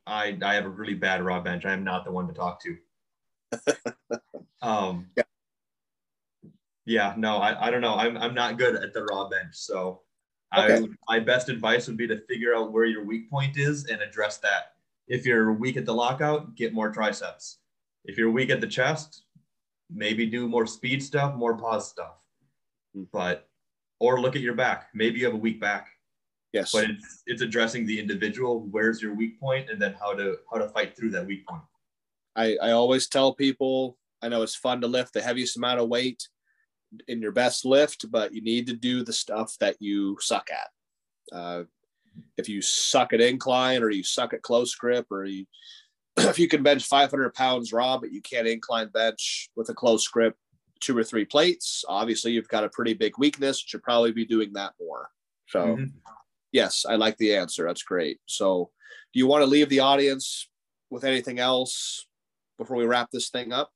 [0.06, 2.60] i i have a really bad raw bench i am not the one to talk
[2.62, 2.76] to
[4.62, 5.22] um Yeah.
[6.84, 10.02] yeah no i, I don't know I'm, I'm not good at the raw bench so
[10.56, 10.84] Okay.
[11.08, 14.02] I, my best advice would be to figure out where your weak point is and
[14.02, 14.74] address that
[15.08, 17.58] if you're weak at the lockout get more triceps
[18.04, 19.22] if you're weak at the chest
[19.90, 22.16] maybe do more speed stuff more pause stuff
[22.94, 23.04] Hmm.
[23.10, 23.48] but
[24.02, 24.88] or look at your back.
[24.94, 25.88] Maybe you have a weak back.
[26.52, 26.72] Yes.
[26.72, 28.66] but it's it's addressing the individual.
[28.70, 29.70] Where's your weak point?
[29.70, 31.62] And then how to how to fight through that weak point.
[32.34, 35.88] I, I always tell people I know it's fun to lift the heaviest amount of
[35.88, 36.28] weight
[37.06, 41.34] in your best lift, but you need to do the stuff that you suck at.
[41.34, 41.62] Uh,
[42.36, 45.46] if you suck at incline or you suck at close grip or you
[46.18, 50.06] if you can bench 500 pounds raw but you can't incline bench with a close
[50.08, 50.36] grip
[50.82, 54.26] two or three plates obviously you've got a pretty big weakness you should probably be
[54.26, 55.08] doing that more
[55.48, 55.92] so Mhm.
[56.50, 58.70] yes i like the answer that's great so
[59.12, 60.48] do you want to leave the audience
[60.90, 62.06] with anything else
[62.58, 63.70] before we wrap this thing up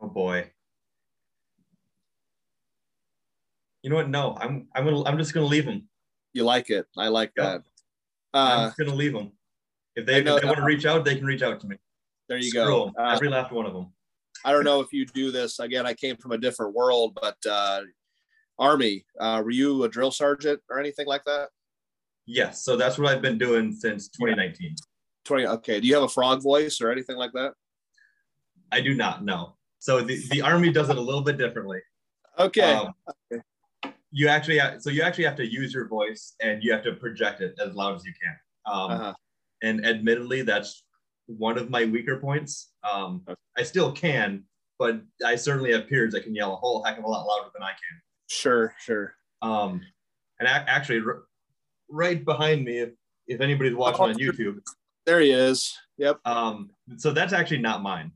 [0.00, 0.48] Oh boy.
[3.82, 4.08] You know what?
[4.08, 5.88] No, I'm I'm gonna I'm just gonna leave them.
[6.32, 6.86] You like it?
[6.96, 7.44] I like Yep.
[7.46, 7.62] that.
[8.32, 9.32] I'm Uh, just gonna leave them.
[9.96, 11.76] If they, if they want to reach out, they can reach out to me.
[12.28, 12.92] there you Screw go.
[12.96, 13.92] Uh, Every last one of them.
[14.44, 15.58] I don't know if you do this.
[15.58, 17.82] Again, I came from a different world, but uh,
[18.58, 21.48] Army, uh, were you a drill sergeant or anything like that?
[22.26, 22.62] Yes.
[22.62, 24.76] So that's what I've been doing since 2019.
[25.24, 25.46] 20.
[25.46, 25.80] Okay.
[25.80, 27.52] Do you have a frog voice or anything like that?
[28.70, 29.56] I do not know.
[29.78, 31.80] So the, the army does it a little bit differently.
[32.38, 32.74] Okay.
[32.74, 32.92] Um,
[34.10, 36.94] you actually have, so you actually have to use your voice and you have to
[36.94, 38.36] project it as loud as you can.
[38.66, 39.14] Um, uh-huh.
[39.62, 40.84] and admittedly that's
[41.28, 42.72] one of my weaker points.
[42.90, 43.24] Um,
[43.56, 44.44] i still can
[44.78, 47.50] but i certainly have peers that can yell a whole heck of a lot louder
[47.52, 48.00] than i can.
[48.28, 48.74] Sure.
[48.80, 49.14] Sure.
[49.42, 49.80] um,
[50.40, 51.24] and a- actually r-
[51.90, 52.90] right behind me if,
[53.26, 54.60] if anybody's watching on youtube.
[55.06, 55.74] There he is.
[55.96, 56.20] Yep.
[56.26, 58.12] um, so that's actually not mine.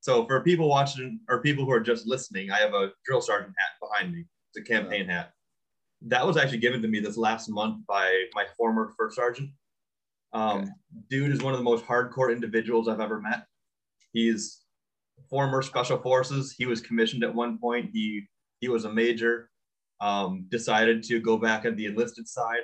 [0.00, 3.54] So for people watching or people who are just listening i have a drill sergeant
[3.58, 4.24] hat behind me.
[4.54, 5.32] It's a campaign hat.
[6.02, 9.50] That was actually given to me this last month by my former first sergeant
[10.34, 10.68] um, Okay.
[11.08, 13.46] dude is one of the most hardcore individuals i've ever met.
[14.12, 14.62] He's
[15.30, 16.52] former special forces.
[16.56, 17.90] He was commissioned at one point.
[17.92, 18.26] He
[18.60, 19.50] he was a major
[20.00, 22.62] um, decided to go back on the enlisted side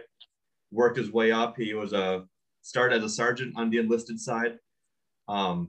[0.73, 1.57] worked his way up.
[1.57, 2.25] He was a
[2.63, 4.59] started as a sergeant on the enlisted side
[5.29, 5.69] um,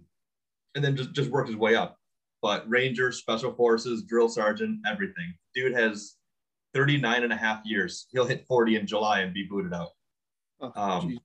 [0.75, 1.97] and then just, just worked his way up.
[2.41, 5.33] But ranger special forces drill sergeant everything.
[5.55, 6.15] Dude has
[6.73, 8.07] 39 and a half years.
[8.11, 9.89] He'll hit 40 in july and be booted out.
[10.59, 11.19] Oh, Um.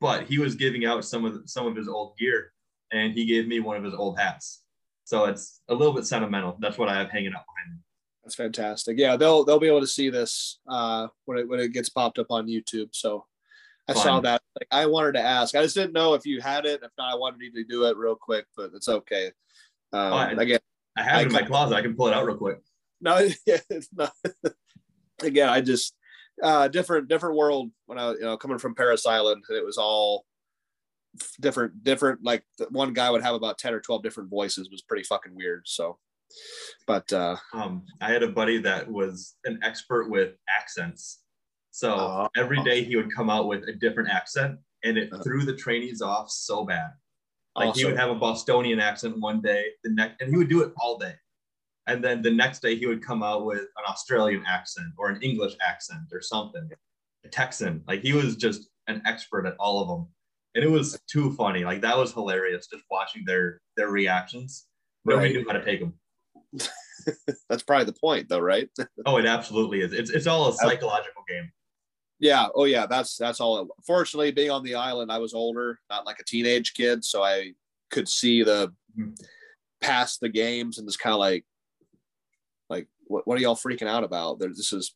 [0.00, 2.52] But he was giving out some of the, some of his old gear
[2.92, 4.62] and he gave me one of his old hats
[5.04, 7.82] so it's a little bit sentimental that's what i have hanging up behind me
[8.24, 8.98] That's fantastic.
[8.98, 12.18] Yeah, they'll they'll be able to see this uh, when it when it gets popped
[12.18, 12.90] up on YouTube.
[12.92, 13.24] So
[13.88, 14.42] I saw that.
[14.54, 15.54] Like, I wanted to ask.
[15.54, 16.82] I just didn't know if you had it.
[16.82, 19.32] If not, I wanted you to do it real quick, but it's okay.
[19.94, 20.38] Um, Fine.
[20.38, 20.60] again,
[20.98, 22.60] i have it in my closet i can pull it out real quick
[23.00, 24.12] no, yeah, it's not.
[25.22, 25.94] again, I just
[26.42, 29.78] uh, different different world when I you know coming from Parris Island, and it was
[29.78, 30.24] all
[31.40, 32.20] different different.
[32.22, 34.68] Like the one guy would have about ten or twelve different voices.
[34.70, 35.62] Was pretty fucking weird.
[35.66, 35.98] So,
[36.86, 41.20] but uh, um, i had a buddy that was an expert with accents
[41.70, 42.28] so Oh.
[42.36, 45.22] every day he would come out with a different accent and it Uh.
[45.22, 46.90] threw the trainees off so bad
[47.56, 50.62] Like he would have a Bostonian accent one day, the next, and he would do
[50.62, 51.14] it all day.
[51.88, 55.20] And then the next day he would come out with an Australian accent or an
[55.22, 56.68] English accent or something,
[57.24, 57.82] a Texan.
[57.88, 60.06] Like he was just an expert at all of them,
[60.54, 61.64] and it was too funny.
[61.64, 64.66] Like that was hilarious just watching their their reactions.
[65.06, 65.36] Nobody Right.
[65.36, 65.94] knew how to take them.
[67.48, 68.68] that's probably the point, though, right?
[69.06, 69.92] Oh, it absolutely is.
[69.94, 71.50] It's it's all a psychological game.
[72.20, 72.48] Yeah.
[72.54, 72.84] Oh, yeah.
[72.84, 73.62] That's that's all.
[73.62, 77.22] it- Fortunately, being on the island, I was older, not like a teenage kid, so
[77.22, 77.52] I
[77.90, 79.16] could see the Mhm.
[79.80, 81.44] past the games and just kind of like
[83.08, 84.38] what what are y'all freaking out about?
[84.38, 84.94] There, this is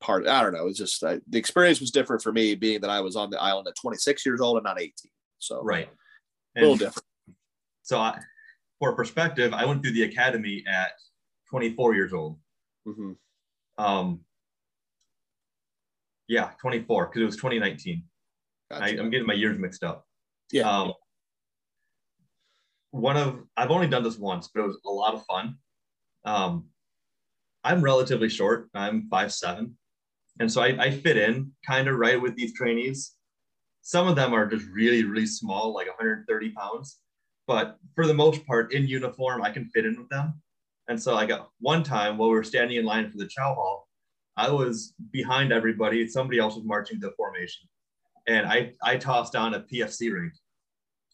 [0.00, 0.26] part.
[0.26, 0.66] I don't know.
[0.66, 3.40] It's just uh, the experience was different for me, being that I was on the
[3.40, 4.92] island at 26 years old and not 18.
[5.38, 5.88] So Right.
[6.56, 7.06] a little And different.
[7.82, 8.20] so, I,
[8.78, 10.92] for perspective, I went through the academy at
[11.50, 12.38] 24 years old.
[12.86, 13.16] Mhm.
[13.78, 14.24] Um,
[16.28, 18.04] yeah, 24 because it was 2019.
[18.70, 19.00] I, Gotcha.
[19.02, 20.06] I'm getting my years mixed up.
[20.50, 20.68] Yeah.
[20.68, 20.94] Um,
[22.90, 25.56] one of I've only done this once, but it was a lot of fun.
[26.24, 26.68] Um,
[27.64, 28.68] I'm relatively short.
[28.74, 29.76] I'm five seven,
[30.40, 33.12] and so I, I fit in kind of right with these trainees.
[33.82, 36.98] Some of them are just really really small, like 130 pounds,
[37.46, 40.40] but for the most part, in uniform, I can fit in with them.
[40.88, 43.54] And so I got one time while we were standing in line for the chow
[43.54, 43.88] hall,
[44.36, 46.06] I was behind everybody.
[46.08, 47.68] Somebody else was marching the formation,
[48.26, 50.32] and I I tossed on a PFC ring.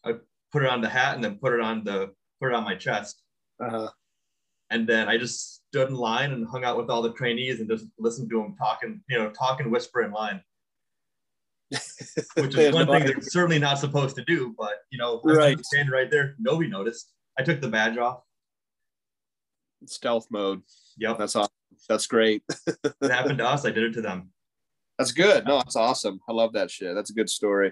[0.05, 0.13] I
[0.51, 2.11] put it on the hat and then put it on the
[2.41, 3.21] put it on my chest,
[3.59, 3.89] Uh-huh.
[4.71, 7.69] and then I just stood in line and hung out with all the trainees and
[7.69, 10.41] just listened to them talking, you know, talk and whisper in line,
[11.69, 14.55] which is one thing they're certainly not supposed to do.
[14.57, 15.63] But you know, Right.
[15.63, 17.11] standing right there, nobody noticed.
[17.37, 18.21] I took the badge off.
[19.85, 20.61] stealth mode.
[20.97, 21.53] Yep, That's awesome.
[21.87, 22.43] That's great.
[22.67, 23.65] it happened to us.
[23.65, 24.31] I did it to them.
[24.97, 25.45] That's good.
[25.45, 26.19] No, that's awesome.
[26.27, 26.93] I love that shit.
[26.93, 27.71] That's a good story.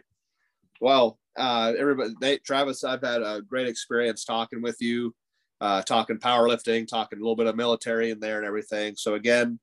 [0.80, 5.14] Well, uh, everybody, they, Travis, I've had a great experience talking with you,
[5.62, 8.96] uh, talking powerlifting, talking a little bit of military in there and everything.
[8.96, 9.60] So again,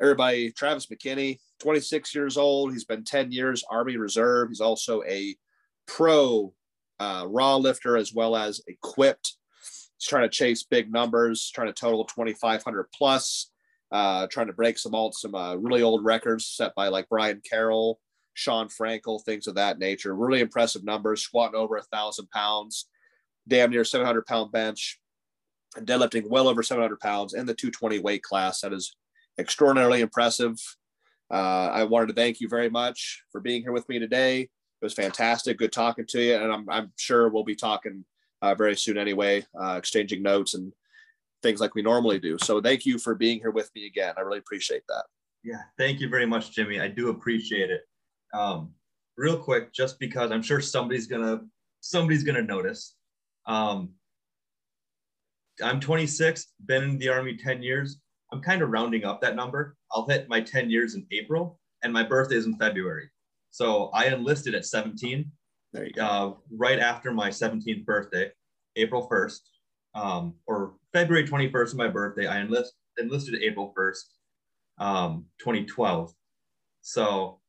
[0.00, 2.72] everybody, Travis McKinney, 26 years old.
[2.72, 4.48] He's been 10 years Army Reserve.
[4.48, 5.36] He's also a
[5.86, 6.52] pro
[6.98, 9.36] uh, raw lifter as well as equipped.
[9.98, 13.50] He's trying to chase big numbers, trying to total 2,500 plus
[13.90, 17.40] uh, trying to break some old, some uh, really old records set by like Brian
[17.48, 18.00] Carroll,
[18.34, 20.14] Shawn Frankl, things of that nature.
[20.14, 22.86] Really impressive numbers, squatting over a thousand pounds,
[23.46, 25.00] damn near 700 pound bench.
[25.76, 28.60] Deadlifting well over 700 pounds in the 220 weight class.
[28.60, 28.94] That is
[29.38, 30.56] extraordinarily impressive.
[31.30, 34.42] Uh, I wanted to thank you very much for being here with me today.
[34.42, 35.58] It was fantastic.
[35.58, 36.36] Good talking to you.
[36.36, 38.04] And I'm, I'm sure we'll be talking
[38.40, 40.72] uh, very soon anyway, uh, exchanging notes and
[41.42, 42.38] things like we normally do.
[42.38, 44.14] So thank you for being here with me again.
[44.16, 45.04] I really appreciate that.
[45.44, 46.80] Yeah, thank you very much, Jimmy.
[46.80, 47.82] I do appreciate it.
[48.34, 48.72] Um,
[49.16, 51.42] real quick, just because I'm sure somebody's gonna
[51.80, 52.96] somebody's gonna notice.
[53.46, 53.90] Um,
[55.62, 57.98] I'm 26, been in the army 10 years.
[58.32, 59.76] I'm kind of rounding up that number.
[59.92, 63.08] I'll hit my 10 years in April, and my birthday is in February.
[63.50, 65.30] So I enlisted at 17.
[65.72, 66.04] There you go.
[66.04, 68.30] Uh, right after my 17th birthday,
[68.76, 69.40] April 1st,
[69.94, 72.26] um, or February 21st is my birthday.
[72.26, 74.04] I enlist, enlisted April 1st,
[74.78, 76.12] um, 2012.
[76.82, 77.40] So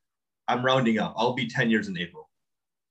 [0.48, 1.14] I'm rounding up.
[1.16, 2.28] I'll be 10 years in April.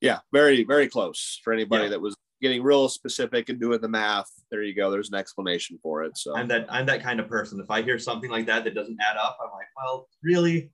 [0.01, 1.89] Yeah, very, very close for anybody Yeah.
[1.89, 4.29] that was getting real specific and doing the math.
[4.51, 4.89] There you go.
[4.91, 6.17] There's an explanation for it.
[6.17, 7.59] So I'm that I'm that kind of person.
[7.59, 10.71] If I hear something like that that doesn't add up, I'm like, well, really?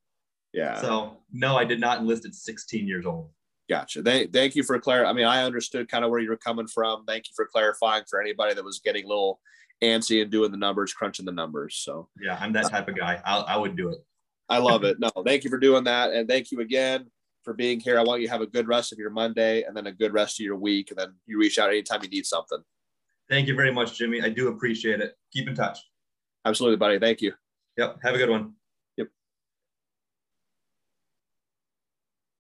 [0.54, 3.30] yeah, So no, I did not enlist at 16 years old.
[3.70, 4.02] gotcha.
[4.02, 5.06] Thank, thank you for clar.
[5.06, 7.04] I mean, I understood kind of where you were coming from.
[7.06, 9.40] Thank you for clarifying for anybody that was getting a little
[9.84, 11.76] antsy and doing the numbers, crunching the numbers.
[11.84, 13.22] So Yeah, I'm that type of guy.
[13.26, 14.00] I, I would do it.
[14.48, 15.00] I love it.
[15.00, 16.14] No, thank you for doing that.
[16.14, 17.08] And thank you again
[17.46, 17.98] for being here.
[17.98, 20.12] I want you to have a good rest of your Monday and then a good
[20.12, 20.90] rest of your week.
[20.90, 22.62] And then you reach out anytime you need something.
[23.30, 24.22] Thank you very much, Jimmy.
[24.22, 25.16] I do appreciate it.
[25.32, 25.80] Keep in touch.
[26.44, 27.00] Absolutely, buddy.
[27.00, 27.34] Thank you.
[27.78, 28.00] Yep.
[28.04, 28.54] Have a good one.